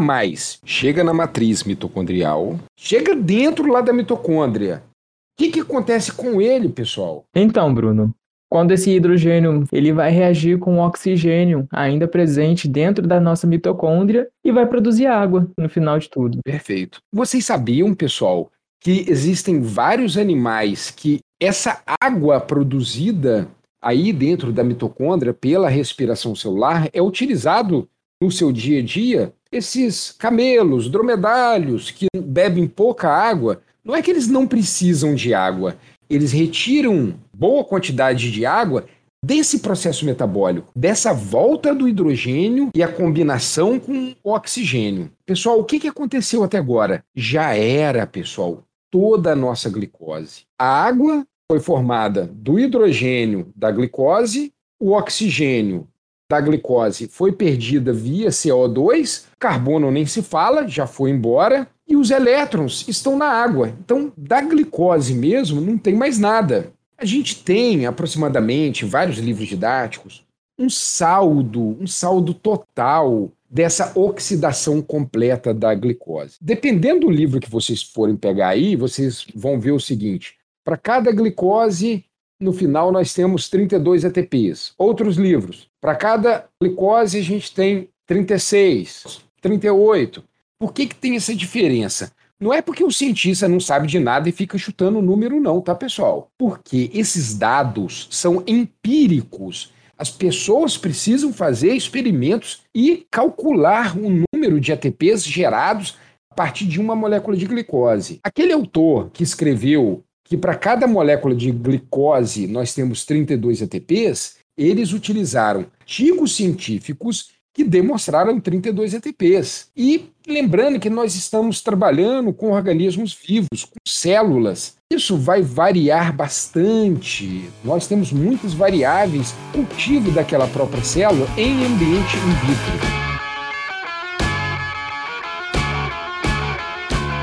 chega 0.64 1.02
na 1.02 1.14
matriz 1.14 1.64
mitocondrial, 1.64 2.58
chega 2.76 3.14
dentro 3.14 3.70
lá 3.70 3.80
da 3.80 3.92
mitocôndria, 3.92 4.82
o 4.86 5.42
que, 5.42 5.50
que 5.50 5.60
acontece 5.60 6.12
com 6.12 6.40
ele, 6.40 6.68
pessoal? 6.68 7.24
Então, 7.34 7.72
Bruno, 7.72 8.14
quando 8.48 8.72
esse 8.72 8.90
hidrogênio 8.90 9.64
ele 9.72 9.92
vai 9.92 10.10
reagir 10.10 10.58
com 10.58 10.78
o 10.78 10.86
oxigênio 10.86 11.66
ainda 11.70 12.06
presente 12.06 12.68
dentro 12.68 13.06
da 13.06 13.20
nossa 13.20 13.46
mitocôndria 13.46 14.28
e 14.44 14.52
vai 14.52 14.66
produzir 14.66 15.06
água 15.06 15.48
no 15.58 15.68
final 15.68 15.98
de 15.98 16.08
tudo. 16.08 16.38
Perfeito. 16.44 17.00
Vocês 17.12 17.44
sabiam, 17.44 17.94
pessoal, 17.94 18.50
que 18.80 19.04
existem 19.08 19.60
vários 19.60 20.16
animais 20.16 20.90
que 20.90 21.20
essa 21.40 21.82
água 22.00 22.40
produzida 22.40 23.48
aí 23.86 24.12
dentro 24.12 24.52
da 24.52 24.64
mitocôndria 24.64 25.32
pela 25.32 25.68
respiração 25.68 26.34
celular 26.34 26.88
é 26.92 27.00
utilizado 27.00 27.88
no 28.20 28.32
seu 28.32 28.50
dia 28.50 28.80
a 28.80 28.82
dia. 28.82 29.32
Esses 29.52 30.10
camelos, 30.10 30.90
dromedários 30.90 31.92
que 31.92 32.08
bebem 32.16 32.66
pouca 32.66 33.08
água, 33.08 33.62
não 33.84 33.94
é 33.94 34.02
que 34.02 34.10
eles 34.10 34.26
não 34.26 34.44
precisam 34.44 35.14
de 35.14 35.32
água, 35.32 35.76
eles 36.10 36.32
retiram 36.32 37.14
boa 37.32 37.62
quantidade 37.62 38.32
de 38.32 38.44
água 38.44 38.86
desse 39.24 39.60
processo 39.60 40.04
metabólico, 40.04 40.72
dessa 40.74 41.12
volta 41.12 41.72
do 41.72 41.88
hidrogênio 41.88 42.70
e 42.74 42.82
a 42.82 42.88
combinação 42.88 43.78
com 43.78 44.14
o 44.24 44.32
oxigênio. 44.32 45.12
Pessoal, 45.24 45.60
o 45.60 45.64
que, 45.64 45.78
que 45.78 45.88
aconteceu 45.88 46.42
até 46.42 46.58
agora? 46.58 47.04
Já 47.14 47.54
era, 47.54 48.04
pessoal, 48.04 48.64
toda 48.90 49.32
a 49.32 49.36
nossa 49.36 49.70
glicose. 49.70 50.42
A 50.58 50.66
água 50.66 51.24
foi 51.50 51.60
formada 51.60 52.28
do 52.32 52.58
hidrogênio 52.58 53.52
da 53.54 53.70
glicose, 53.70 54.52
o 54.80 54.92
oxigênio 54.92 55.86
da 56.28 56.40
glicose 56.40 57.06
foi 57.06 57.32
perdida 57.32 57.92
via 57.92 58.30
CO2, 58.30 59.24
carbono 59.38 59.90
nem 59.90 60.04
se 60.04 60.22
fala, 60.22 60.66
já 60.66 60.86
foi 60.86 61.10
embora, 61.10 61.68
e 61.88 61.96
os 61.96 62.10
elétrons 62.10 62.86
estão 62.88 63.16
na 63.16 63.26
água. 63.26 63.72
Então, 63.80 64.12
da 64.16 64.40
glicose 64.40 65.14
mesmo, 65.14 65.60
não 65.60 65.78
tem 65.78 65.94
mais 65.94 66.18
nada. 66.18 66.72
A 66.98 67.04
gente 67.04 67.44
tem 67.44 67.86
aproximadamente 67.86 68.84
vários 68.84 69.18
livros 69.18 69.46
didáticos 69.46 70.26
um 70.58 70.70
saldo, 70.70 71.76
um 71.80 71.86
saldo 71.86 72.32
total 72.32 73.30
dessa 73.48 73.92
oxidação 73.94 74.80
completa 74.82 75.52
da 75.52 75.74
glicose. 75.74 76.36
Dependendo 76.40 77.00
do 77.00 77.10
livro 77.10 77.40
que 77.40 77.50
vocês 77.50 77.82
forem 77.82 78.16
pegar 78.16 78.48
aí, 78.48 78.74
vocês 78.74 79.26
vão 79.34 79.60
ver 79.60 79.72
o 79.72 79.80
seguinte: 79.80 80.35
para 80.66 80.76
cada 80.76 81.12
glicose, 81.12 82.04
no 82.40 82.52
final 82.52 82.90
nós 82.90 83.14
temos 83.14 83.48
32 83.48 84.04
ATPs. 84.04 84.72
Outros 84.76 85.16
livros, 85.16 85.68
para 85.80 85.94
cada 85.94 86.48
glicose 86.60 87.20
a 87.20 87.22
gente 87.22 87.54
tem 87.54 87.88
36, 88.04 89.20
38. 89.40 90.24
Por 90.58 90.72
que, 90.72 90.88
que 90.88 90.96
tem 90.96 91.14
essa 91.14 91.32
diferença? 91.32 92.10
Não 92.40 92.52
é 92.52 92.60
porque 92.60 92.82
o 92.82 92.90
cientista 92.90 93.46
não 93.46 93.60
sabe 93.60 93.86
de 93.86 94.00
nada 94.00 94.28
e 94.28 94.32
fica 94.32 94.58
chutando 94.58 94.98
o 94.98 95.02
número, 95.02 95.40
não, 95.40 95.60
tá, 95.60 95.72
pessoal? 95.72 96.32
Porque 96.36 96.90
esses 96.92 97.38
dados 97.38 98.08
são 98.10 98.42
empíricos. 98.44 99.72
As 99.96 100.10
pessoas 100.10 100.76
precisam 100.76 101.32
fazer 101.32 101.74
experimentos 101.74 102.62
e 102.74 103.06
calcular 103.08 103.96
o 103.96 104.24
número 104.34 104.60
de 104.60 104.72
ATPs 104.72 105.24
gerados 105.24 105.96
a 106.28 106.34
partir 106.34 106.66
de 106.66 106.80
uma 106.80 106.96
molécula 106.96 107.36
de 107.36 107.46
glicose. 107.46 108.18
Aquele 108.24 108.52
autor 108.52 109.10
que 109.10 109.22
escreveu 109.22 110.02
que 110.28 110.36
para 110.36 110.54
cada 110.54 110.86
molécula 110.86 111.34
de 111.34 111.50
glicose 111.50 112.46
nós 112.46 112.74
temos 112.74 113.04
32 113.04 113.62
ATPs, 113.62 114.36
eles 114.56 114.92
utilizaram 114.92 115.66
artigos 115.80 116.34
científicos 116.34 117.30
que 117.54 117.64
demonstraram 117.64 118.38
32 118.38 118.94
ATPs. 118.94 119.68
E 119.74 120.10
lembrando 120.26 120.78
que 120.78 120.90
nós 120.90 121.14
estamos 121.14 121.62
trabalhando 121.62 122.32
com 122.32 122.50
organismos 122.50 123.14
vivos, 123.14 123.64
com 123.64 123.76
células. 123.86 124.76
Isso 124.92 125.16
vai 125.16 125.40
variar 125.40 126.14
bastante. 126.14 127.48
Nós 127.64 127.86
temos 127.86 128.12
muitas 128.12 128.52
variáveis 128.52 129.34
cultivo 129.52 130.10
daquela 130.10 130.46
própria 130.48 130.84
célula 130.84 131.26
em 131.38 131.64
ambiente 131.64 132.16
in 132.16 132.46
vitro. 132.46 133.06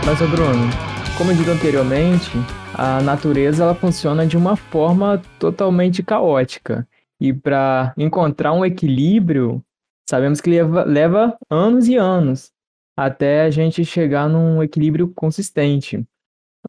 Mas, 0.06 0.20
Bruno, 0.30 0.70
como 1.18 1.34
disse 1.34 1.50
anteriormente, 1.50 2.32
a 2.74 3.02
natureza 3.02 3.64
ela 3.64 3.76
funciona 3.76 4.26
de 4.26 4.38
uma 4.38 4.56
forma 4.56 5.22
totalmente 5.40 6.02
caótica. 6.04 6.88
E 7.20 7.32
para 7.34 7.94
encontrar 7.98 8.54
um 8.54 8.66
equilíbrio, 8.66 9.64
Sabemos 10.10 10.42
que 10.42 10.50
leva, 10.50 10.84
leva 10.84 11.38
anos 11.50 11.88
e 11.88 11.96
anos 11.96 12.52
até 12.96 13.42
a 13.42 13.50
gente 13.50 13.84
chegar 13.84 14.30
num 14.30 14.62
equilíbrio 14.62 15.08
consistente. 15.08 16.06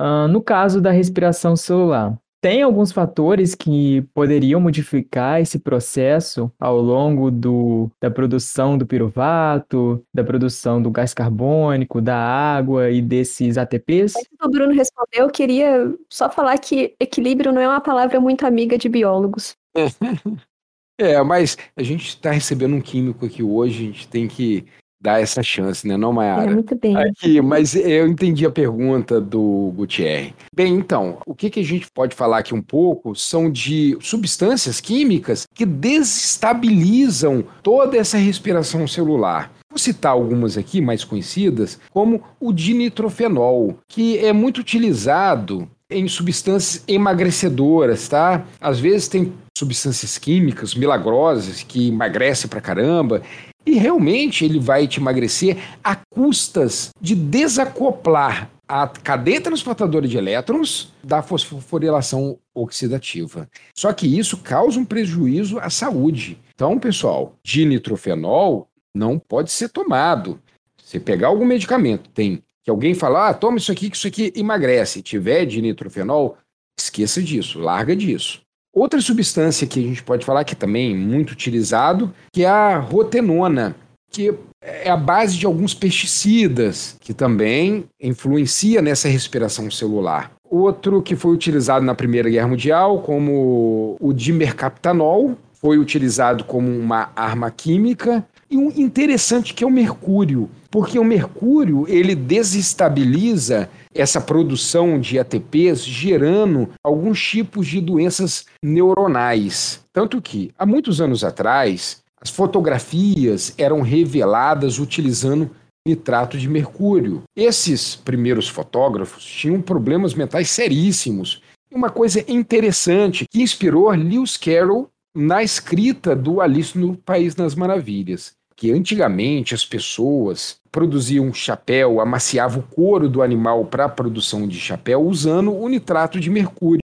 Uh, 0.01 0.27
no 0.29 0.41
caso 0.41 0.81
da 0.81 0.91
respiração 0.91 1.57
celular, 1.57 2.19
tem 2.45 2.61
alguns 2.61 2.93
fatores 2.93 3.55
que 3.55 4.03
poderiam 4.13 4.61
modificar 4.61 5.41
esse 5.41 5.59
processo 5.59 6.53
ao 6.61 6.79
longo 6.79 7.31
do, 7.31 7.91
da 7.99 8.11
produção 8.11 8.77
do 8.77 8.87
piruvato, 8.87 10.05
da 10.13 10.23
produção 10.23 10.83
do 10.83 10.91
gás 10.91 11.15
carbônico, 11.15 12.03
da 12.03 12.19
água 12.19 12.91
e 12.91 13.01
desses 13.01 13.57
ATPs? 13.57 14.15
Antes 14.15 14.29
do 14.39 14.51
Bruno 14.51 14.75
responder, 14.75 15.23
eu 15.23 15.31
queria 15.31 15.91
só 16.11 16.29
falar 16.29 16.59
que 16.59 16.95
equilíbrio 17.01 17.51
não 17.51 17.63
é 17.63 17.67
uma 17.67 17.81
palavra 17.81 18.21
muito 18.21 18.45
amiga 18.45 18.77
de 18.77 18.91
biólogos. 18.91 19.57
É, 20.97 21.21
mas 21.25 21.59
a 21.75 21.83
gente 21.83 22.07
está 22.07 22.31
recebendo 22.31 22.77
um 22.77 22.81
químico 22.81 23.27
aqui 23.27 23.43
hoje, 23.43 23.83
a 23.83 23.87
gente 23.87 24.07
tem 24.07 24.29
que 24.29 24.65
dar 25.05 25.21
essa 25.21 25.43
chance, 25.43 25.87
né, 25.87 25.99
não, 25.99 26.15
Mayara? 26.15 26.51
É, 26.51 26.55
muito 26.55 26.75
bem. 26.75 26.97
Aqui, 26.97 27.39
mas 27.43 27.77
eu 27.77 28.09
entendi 28.09 28.47
a 28.47 28.51
pergunta 28.51 29.21
do 29.21 29.71
Gutierrez. 29.77 30.33
Bem, 30.57 30.75
então, 30.75 31.19
o 31.27 31.35
que, 31.35 31.51
que 31.51 31.61
a 31.61 31.65
gente 31.65 31.87
pode 31.93 32.17
falar 32.17 32.39
aqui 32.39 32.55
um 32.55 32.63
pouco 32.63 33.15
são 33.15 33.51
de 33.51 33.99
substâncias 34.01 34.81
químicas 34.81 35.47
que 35.55 35.67
desestabilizam 35.67 37.45
toda 37.63 37.99
essa 37.99 38.17
respiração 38.17 38.89
celular. 38.89 39.53
Vou 39.69 39.79
citar 39.79 40.13
algumas 40.13 40.57
aqui 40.57 40.81
mais 40.81 41.05
conhecidas, 41.05 41.79
como 41.91 42.23
o 42.41 42.51
dinitrofenol, 42.51 43.77
que 43.87 44.19
é 44.19 44.33
muito 44.33 44.59
utilizado 44.59 45.69
em 45.91 46.09
substâncias 46.09 46.83
emagrecedoras, 46.89 48.09
tá? 48.09 48.47
Às 48.59 48.81
vezes 48.81 49.07
tem 49.07 49.33
substâncias 49.57 50.19
químicas 50.19 50.75
milagrosas 50.75 51.63
que 51.63 51.89
emagrece 51.89 52.49
pra 52.49 52.61
caramba. 52.61 53.23
E 53.67 53.75
realmente 53.75 54.45
ele 54.45 54.59
vai 54.59 54.87
te 54.87 55.01
emagrecer 55.01 55.57
a 55.83 55.97
custas 55.97 56.91
de 57.01 57.15
desacoplar 57.15 58.51
a 58.67 58.87
cadeia 58.89 59.41
transportadora 59.41 60.09
de 60.09 60.17
elétrons 60.17 60.93
da 61.03 61.23
fosforilação 61.23 62.39
oxidativa. 62.55 63.49
Só 63.75 63.93
que 63.93 64.07
isso 64.07 64.39
causa 64.39 64.79
um 64.79 64.85
prejuízo 64.85 65.59
à 65.59 65.69
saúde. 65.69 66.39
Então, 66.55 66.79
pessoal, 66.79 67.35
dinitrofenol 67.45 68.69
não 68.95 69.19
pode 69.19 69.51
ser 69.53 69.69
tomado. 69.69 70.41
Você 70.83 70.99
pegar 70.99 71.29
algum 71.29 71.45
medicamento, 71.45 72.09
tem 72.11 72.43
que 72.62 72.71
alguém 72.71 72.95
fala, 72.95 73.29
ah, 73.29 73.35
toma 73.35 73.59
isso 73.59 73.71
aqui, 73.71 73.91
que 73.91 73.97
isso 73.97 74.07
aqui 74.07 74.33
emagrece, 74.35 75.03
tiver 75.03 75.45
de 75.45 75.61
nitrofenol, 75.61 76.39
esqueça 76.79 77.23
disso, 77.23 77.59
larga 77.59 77.95
disso. 77.95 78.41
Outra 78.75 79.01
substância 79.01 79.68
que 79.68 79.79
a 79.79 79.83
gente 79.83 80.03
pode 80.03 80.27
falar 80.27 80.43
que 80.43 80.57
também 80.57 80.93
é 80.93 80.97
muito 80.97 81.31
utilizado, 81.31 82.12
que 82.33 82.43
é 82.43 82.49
a 82.49 82.77
rotenona, 82.77 83.77
que 84.11 84.35
é 84.61 84.91
a 84.91 84.97
base 84.97 85.37
de 85.37 85.47
alguns 85.47 85.75
pesticidas, 85.75 86.97
que 87.01 87.14
também 87.14 87.85
influencia 88.01 88.83
nessa 88.83 89.09
respiração 89.09 89.70
celular. 89.70 90.33
Outro 90.51 91.01
que 91.03 91.14
foi 91.14 91.33
utilizado 91.33 91.85
na 91.85 91.95
Primeira 91.95 92.29
Guerra 92.29 92.49
Mundial, 92.49 93.01
como 93.01 93.97
o 94.01 94.12
dimercapitanol, 94.12 95.37
foi 95.53 95.79
utilizado 95.79 96.45
como 96.45 96.68
uma 96.68 97.11
arma 97.14 97.51
química 97.51 98.25
e 98.51 98.57
um 98.57 98.70
interessante 98.77 99.55
que 99.55 99.64
é 99.64 99.66
o 99.66 99.70
mercúrio, 99.70 100.51
porque 100.70 100.99
o 100.99 101.05
mercúrio 101.05 101.87
ele 101.89 102.14
desestabiliza 102.14 103.68
essa 103.95 104.21
produção 104.21 104.99
de 104.99 105.19
ATPs, 105.19 105.85
gerando 105.85 106.71
alguns 106.83 107.23
tipos 107.23 107.67
de 107.67 107.81
doenças 107.81 108.47
neuronais. 108.63 109.81
Tanto 109.93 110.21
que, 110.21 110.51
há 110.59 110.67
muitos 110.67 111.01
anos 111.01 111.23
atrás, 111.23 112.03
as 112.21 112.31
fotografias 112.31 113.55
eram 113.57 113.81
reveladas 113.83 114.79
utilizando 114.79 115.51
nitrato 115.87 116.39
de 116.39 116.49
mercúrio. 116.49 117.23
Esses 117.37 117.95
primeiros 117.95 118.49
fotógrafos 118.49 119.25
tinham 119.25 119.61
problemas 119.61 120.15
mentais 120.15 120.51
seríssimos. 120.51 121.43
E 121.71 121.75
uma 121.75 121.91
coisa 121.91 122.25
interessante 122.27 123.27
que 123.31 123.43
inspirou 123.43 123.91
Lewis 123.91 124.37
Carroll 124.37 124.89
na 125.15 125.43
escrita 125.43 126.17
do 126.17 126.41
Alice 126.41 126.77
no 126.77 126.97
País 126.97 127.35
das 127.35 127.55
Maravilhas, 127.55 128.33
que 128.65 128.73
antigamente 128.73 129.55
as 129.55 129.62
pessoas 129.62 130.57
produziam 130.73 131.35
chapéu, 131.35 132.01
amaciavam 132.01 132.61
o 132.61 132.75
couro 132.75 133.11
do 133.11 133.21
animal 133.21 133.67
para 133.67 133.85
a 133.85 133.91
produção 133.91 134.49
de 134.49 134.59
chapéu 134.59 135.03
usando 135.03 135.55
o 135.55 135.69
nitrato 135.69 136.19
de 136.19 136.31
mercúrio. 136.31 136.81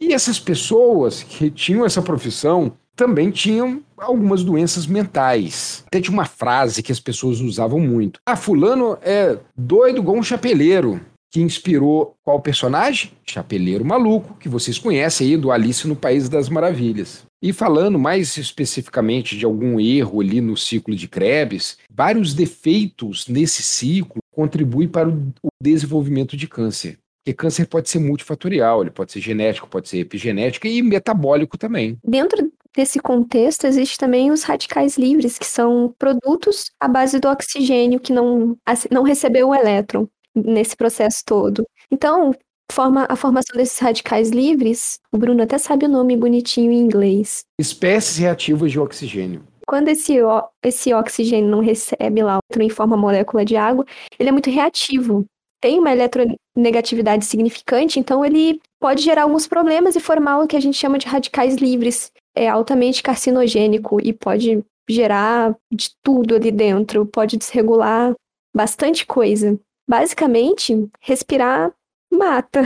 E 0.00 0.12
essas 0.12 0.40
pessoas 0.40 1.22
que 1.22 1.48
tinham 1.48 1.86
essa 1.86 2.02
profissão 2.02 2.72
também 2.96 3.30
tinham 3.30 3.80
algumas 3.96 4.42
doenças 4.42 4.88
mentais. 4.88 5.84
Até 5.86 6.00
tinha 6.00 6.12
uma 6.12 6.24
frase 6.24 6.82
que 6.82 6.90
as 6.90 6.98
pessoas 6.98 7.40
usavam 7.40 7.78
muito. 7.78 8.18
Ah, 8.26 8.34
fulano 8.34 8.98
é 9.00 9.38
doido 9.56 9.98
igual 9.98 10.16
um 10.16 10.24
chapeleiro 10.24 11.00
que 11.30 11.40
inspirou 11.40 12.16
qual 12.24 12.40
personagem? 12.40 13.12
Chapeleiro 13.24 13.84
Maluco, 13.84 14.34
que 14.34 14.48
vocês 14.48 14.80
conhecem 14.80 15.28
aí 15.28 15.36
do 15.36 15.52
Alice 15.52 15.86
no 15.86 15.94
País 15.94 16.28
das 16.28 16.48
Maravilhas. 16.48 17.24
E 17.42 17.52
falando 17.52 17.98
mais 17.98 18.36
especificamente 18.36 19.36
de 19.36 19.46
algum 19.46 19.80
erro 19.80 20.20
ali 20.20 20.40
no 20.40 20.56
ciclo 20.56 20.94
de 20.94 21.08
Krebs, 21.08 21.78
vários 21.90 22.34
defeitos 22.34 23.26
nesse 23.28 23.62
ciclo 23.62 24.20
contribuem 24.30 24.88
para 24.88 25.08
o 25.08 25.32
desenvolvimento 25.62 26.36
de 26.36 26.46
câncer. 26.46 26.98
Porque 27.24 27.34
câncer 27.34 27.66
pode 27.66 27.88
ser 27.88 27.98
multifatorial, 27.98 28.82
ele 28.82 28.90
pode 28.90 29.12
ser 29.12 29.20
genético, 29.20 29.68
pode 29.68 29.88
ser 29.88 29.98
epigenético 29.98 30.66
e 30.66 30.82
metabólico 30.82 31.56
também. 31.56 31.98
Dentro 32.04 32.50
desse 32.76 32.98
contexto, 32.98 33.66
existe 33.66 33.98
também 33.98 34.30
os 34.30 34.42
radicais 34.42 34.96
livres, 34.96 35.38
que 35.38 35.46
são 35.46 35.94
produtos 35.98 36.70
à 36.78 36.88
base 36.88 37.18
do 37.18 37.28
oxigênio 37.28 38.00
que 38.00 38.12
não, 38.12 38.56
não 38.90 39.02
recebeu 39.02 39.48
o 39.48 39.54
elétron 39.54 40.08
nesse 40.34 40.76
processo 40.76 41.22
todo. 41.26 41.66
Então, 41.90 42.32
forma, 42.70 43.06
a 43.08 43.16
formação 43.16 43.56
desses 43.56 43.78
radicais 43.78 44.30
livres, 44.30 44.98
o 45.12 45.18
Bruno 45.18 45.42
até 45.42 45.58
sabe 45.58 45.86
o 45.86 45.88
nome 45.88 46.16
bonitinho 46.16 46.72
em 46.72 46.78
inglês. 46.78 47.44
Espécies 47.58 48.18
reativas 48.18 48.70
de 48.72 48.78
oxigênio. 48.78 49.42
Quando 49.66 49.88
esse, 49.88 50.16
esse 50.64 50.92
oxigênio 50.92 51.48
não 51.48 51.60
recebe 51.60 52.22
lá 52.22 52.38
em 52.58 52.68
forma 52.68 52.96
molécula 52.96 53.44
de 53.44 53.56
água, 53.56 53.84
ele 54.18 54.28
é 54.28 54.32
muito 54.32 54.50
reativo. 54.50 55.24
Tem 55.60 55.78
uma 55.78 55.92
eletronegatividade 55.92 57.24
significante, 57.24 58.00
então 58.00 58.24
ele 58.24 58.60
pode 58.80 59.02
gerar 59.02 59.22
alguns 59.22 59.46
problemas 59.46 59.94
e 59.94 60.00
formar 60.00 60.38
o 60.38 60.46
que 60.46 60.56
a 60.56 60.60
gente 60.60 60.76
chama 60.76 60.98
de 60.98 61.06
radicais 61.06 61.56
livres. 61.56 62.10
É 62.34 62.48
altamente 62.48 63.02
carcinogênico 63.02 64.00
e 64.00 64.12
pode 64.12 64.64
gerar 64.88 65.54
de 65.72 65.90
tudo 66.02 66.34
ali 66.34 66.50
dentro, 66.50 67.06
pode 67.06 67.36
desregular 67.36 68.14
bastante 68.54 69.06
coisa. 69.06 69.58
Basicamente, 69.88 70.88
respirar 71.00 71.72
mata. 72.10 72.62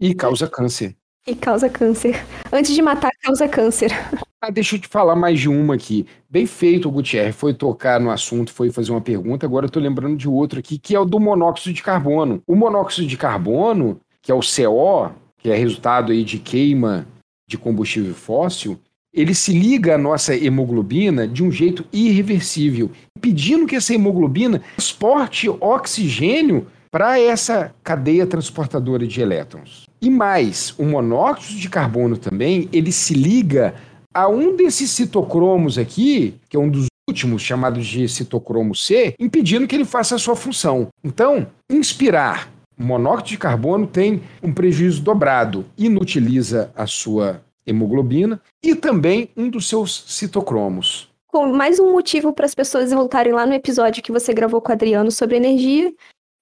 E 0.00 0.14
causa 0.14 0.48
câncer. 0.48 0.96
E 1.26 1.34
causa 1.34 1.68
câncer. 1.68 2.24
Antes 2.52 2.74
de 2.74 2.80
matar, 2.80 3.10
causa 3.22 3.48
câncer. 3.48 3.90
Ah, 4.40 4.50
deixa 4.50 4.76
eu 4.76 4.80
te 4.80 4.86
falar 4.86 5.16
mais 5.16 5.40
de 5.40 5.48
uma 5.48 5.74
aqui. 5.74 6.06
Bem 6.30 6.46
feito, 6.46 6.90
Gutierrez 6.90 7.34
foi 7.34 7.52
tocar 7.52 7.98
no 7.98 8.08
assunto, 8.08 8.52
foi 8.52 8.70
fazer 8.70 8.92
uma 8.92 9.00
pergunta. 9.00 9.44
Agora 9.44 9.66
eu 9.66 9.70
tô 9.70 9.80
lembrando 9.80 10.16
de 10.16 10.28
outro 10.28 10.60
aqui, 10.60 10.78
que 10.78 10.94
é 10.94 11.00
o 11.00 11.04
do 11.04 11.18
monóxido 11.18 11.74
de 11.74 11.82
carbono. 11.82 12.40
O 12.46 12.54
monóxido 12.54 13.06
de 13.06 13.16
carbono, 13.16 14.00
que 14.22 14.30
é 14.30 14.34
o 14.34 14.38
CO, 14.38 15.10
que 15.38 15.50
é 15.50 15.56
resultado 15.56 16.12
aí 16.12 16.22
de 16.22 16.38
queima 16.38 17.04
de 17.48 17.58
combustível 17.58 18.14
fóssil, 18.14 18.78
ele 19.12 19.34
se 19.34 19.52
liga 19.52 19.96
à 19.96 19.98
nossa 19.98 20.36
hemoglobina 20.36 21.26
de 21.26 21.42
um 21.42 21.50
jeito 21.50 21.84
irreversível, 21.92 22.90
impedindo 23.16 23.66
que 23.66 23.74
essa 23.74 23.92
hemoglobina 23.92 24.62
transporte 24.76 25.48
oxigênio 25.48 26.68
para 26.90 27.20
essa 27.20 27.74
cadeia 27.82 28.26
transportadora 28.26 29.06
de 29.06 29.20
elétrons. 29.20 29.84
E 30.00 30.08
mais, 30.10 30.74
o 30.78 30.84
monóxido 30.84 31.58
de 31.58 31.68
carbono 31.68 32.16
também, 32.16 32.68
ele 32.72 32.92
se 32.92 33.14
liga 33.14 33.74
a 34.14 34.28
um 34.28 34.56
desses 34.56 34.90
citocromos 34.90 35.78
aqui, 35.78 36.34
que 36.48 36.56
é 36.56 36.60
um 36.60 36.68
dos 36.68 36.86
últimos, 37.08 37.42
chamados 37.42 37.86
de 37.86 38.08
citocromo 38.08 38.74
C, 38.74 39.14
impedindo 39.18 39.66
que 39.66 39.74
ele 39.74 39.84
faça 39.84 40.14
a 40.14 40.18
sua 40.18 40.36
função. 40.36 40.88
Então, 41.02 41.46
inspirar 41.70 42.50
monóxido 42.78 43.30
de 43.30 43.38
carbono 43.38 43.86
tem 43.86 44.22
um 44.42 44.52
prejuízo 44.52 45.02
dobrado, 45.02 45.64
inutiliza 45.76 46.70
a 46.76 46.86
sua 46.86 47.42
hemoglobina 47.66 48.40
e 48.62 48.74
também 48.74 49.30
um 49.36 49.48
dos 49.48 49.68
seus 49.68 50.04
citocromos. 50.06 51.08
Com 51.26 51.52
mais 51.52 51.78
um 51.78 51.92
motivo 51.92 52.32
para 52.32 52.46
as 52.46 52.54
pessoas 52.54 52.90
voltarem 52.90 53.32
lá 53.32 53.44
no 53.44 53.52
episódio 53.52 54.02
que 54.02 54.12
você 54.12 54.32
gravou 54.32 54.62
com 54.62 54.70
o 54.70 54.72
Adriano 54.72 55.10
sobre 55.10 55.36
energia 55.36 55.92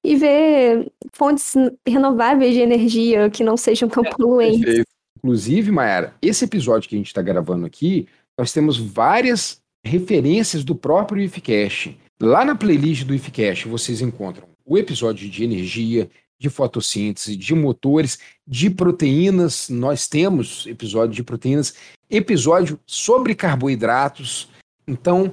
e 0.06 0.14
ver 0.14 0.92
fontes 1.12 1.54
renováveis 1.84 2.54
de 2.54 2.60
energia 2.60 3.28
que 3.28 3.42
não 3.42 3.56
sejam 3.56 3.88
tão 3.88 4.04
é, 4.04 4.10
poluentes. 4.10 4.60
Perfeito. 4.60 4.86
Inclusive, 5.18 5.72
Mayara, 5.72 6.14
esse 6.22 6.44
episódio 6.44 6.88
que 6.88 6.94
a 6.94 6.98
gente 6.98 7.08
está 7.08 7.20
gravando 7.20 7.66
aqui, 7.66 8.06
nós 8.38 8.52
temos 8.52 8.78
várias 8.78 9.60
referências 9.84 10.62
do 10.62 10.76
próprio 10.76 11.20
IFCast. 11.22 11.98
Lá 12.20 12.44
na 12.44 12.54
playlist 12.54 13.02
do 13.02 13.14
IFCast 13.14 13.66
vocês 13.66 14.00
encontram 14.00 14.46
o 14.64 14.78
episódio 14.78 15.28
de 15.28 15.42
energia, 15.42 16.08
de 16.38 16.48
fotossíntese, 16.48 17.34
de 17.34 17.52
motores, 17.52 18.20
de 18.46 18.70
proteínas. 18.70 19.68
Nós 19.68 20.06
temos 20.06 20.66
episódio 20.68 21.16
de 21.16 21.24
proteínas, 21.24 21.74
episódio 22.08 22.78
sobre 22.86 23.34
carboidratos. 23.34 24.48
Então, 24.86 25.32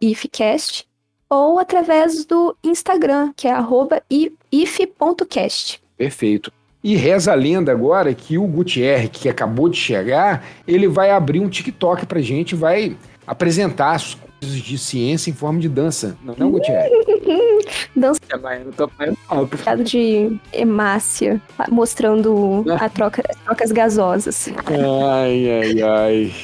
ifcast, 0.00 0.88
ou 1.28 1.58
através 1.58 2.24
do 2.24 2.56
Instagram, 2.62 3.32
que 3.36 3.48
é 3.48 3.52
arroba 3.52 4.02
if.cast. 4.10 5.80
Perfeito. 5.96 6.52
E 6.82 6.94
reza 6.94 7.32
a 7.32 7.34
lenda 7.34 7.72
agora 7.72 8.14
que 8.14 8.38
o 8.38 8.46
Gutierrez, 8.46 9.10
que 9.12 9.28
acabou 9.28 9.68
de 9.68 9.76
chegar, 9.76 10.46
ele 10.68 10.86
vai 10.86 11.10
abrir 11.10 11.40
um 11.40 11.48
TikTok 11.48 12.06
pra 12.06 12.20
gente, 12.20 12.54
vai 12.54 12.96
apresentar 13.26 13.92
as 13.92 14.14
coisas 14.14 14.58
de 14.60 14.78
ciência 14.78 15.30
em 15.30 15.32
forma 15.32 15.58
de 15.58 15.68
dança. 15.68 16.16
Não, 16.22 16.34
não 16.38 16.50
Gutierrez? 16.52 16.92
dança. 17.96 18.20
É, 18.28 18.36
mas 18.36 18.64
eu 18.64 18.72
tô 18.72 18.88
de 19.82 20.38
hemácia, 20.52 21.40
mostrando 21.68 22.64
a 22.78 22.88
troca, 22.88 23.22
as 23.28 23.36
trocas 23.42 23.72
gasosas. 23.72 24.48
Ai, 24.66 25.50
ai, 25.50 25.82
ai. 25.82 26.34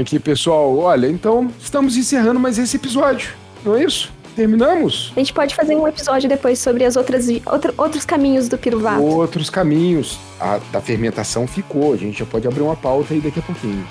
Aqui, 0.00 0.18
pessoal, 0.18 0.76
olha, 0.76 1.06
então 1.06 1.50
estamos 1.60 1.96
encerrando 1.96 2.40
mais 2.40 2.58
esse 2.58 2.76
episódio, 2.76 3.32
não 3.64 3.76
é 3.76 3.84
isso? 3.84 4.12
Terminamos? 4.36 5.12
A 5.16 5.18
gente 5.18 5.32
pode 5.32 5.54
fazer 5.54 5.74
um 5.74 5.88
episódio 5.88 6.28
depois 6.28 6.58
sobre 6.58 6.84
as 6.84 6.94
outras 6.94 7.26
outro, 7.46 7.72
outros 7.78 8.04
caminhos 8.04 8.48
do 8.48 8.58
piruvato. 8.58 9.02
Outros 9.02 9.48
caminhos. 9.48 10.20
A 10.38 10.60
da 10.70 10.80
fermentação 10.80 11.46
ficou. 11.46 11.94
A 11.94 11.96
gente 11.96 12.18
já 12.18 12.26
pode 12.26 12.46
abrir 12.46 12.60
uma 12.60 12.76
pauta 12.76 13.14
aí 13.14 13.20
daqui 13.20 13.38
a 13.38 13.42
pouquinho. 13.42 13.84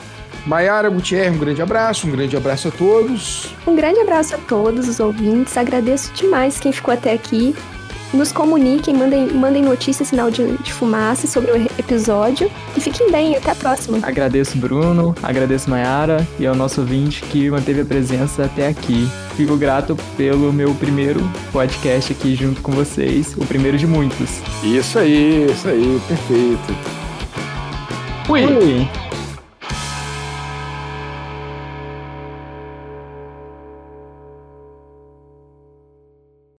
Maiara 0.46 0.88
Gutierrez, 0.88 1.34
um 1.34 1.40
grande 1.40 1.62
abraço, 1.64 2.08
um 2.08 2.12
grande 2.12 2.38
abraço 2.38 2.68
a 2.68 2.72
todos. 2.72 3.56
Um 3.66 3.76
grande 3.76 4.00
abraço 4.00 4.36
a 4.36 4.38
todos 4.38 4.88
os 4.88 5.00
ouvintes. 5.00 5.58
Agradeço 5.58 6.14
demais 6.14 6.60
quem 6.60 6.72
ficou 6.72 6.94
até 6.94 7.14
aqui. 7.14 7.56
Nos 8.14 8.32
comuniquem, 8.32 8.94
mandem, 8.94 9.28
mandem 9.34 9.64
notícias, 9.64 10.08
sinal 10.08 10.32
de, 10.32 10.58
de 10.58 10.74
fumaça 10.74 11.28
sobre 11.28 11.52
o 11.52 11.56
episódio. 11.78 12.50
E 12.76 12.82
fiquem 12.82 13.12
bem, 13.12 13.36
até 13.36 13.52
a 13.52 13.56
próxima. 13.56 14.00
Agradeço 14.02 14.58
Bruno, 14.58 15.16
agradeço 15.22 15.70
Mayara 15.70 16.26
e 16.40 16.46
ao 16.46 16.56
nosso 16.56 16.82
ouvinte 16.82 17.22
que 17.24 17.50
manteve 17.50 17.82
a 17.82 17.86
presença 17.86 18.46
até 18.46 18.68
aqui. 18.68 19.10
Fico 19.36 19.58
grato 19.58 19.98
pelo 20.16 20.54
meu 20.54 20.74
primeiro 20.76 21.20
podcast 21.52 22.14
aqui 22.14 22.36
junto 22.36 22.62
com 22.62 22.72
vocês, 22.72 23.36
o 23.38 23.46
primeiro 23.46 23.78
de 23.78 23.86
muitos. 23.86 24.40
Isso 24.64 24.98
aí, 24.98 25.48
isso 25.52 25.68
aí, 25.68 26.02
perfeito. 26.08 26.76
Fui! 28.26 28.42
Fui. 28.48 29.05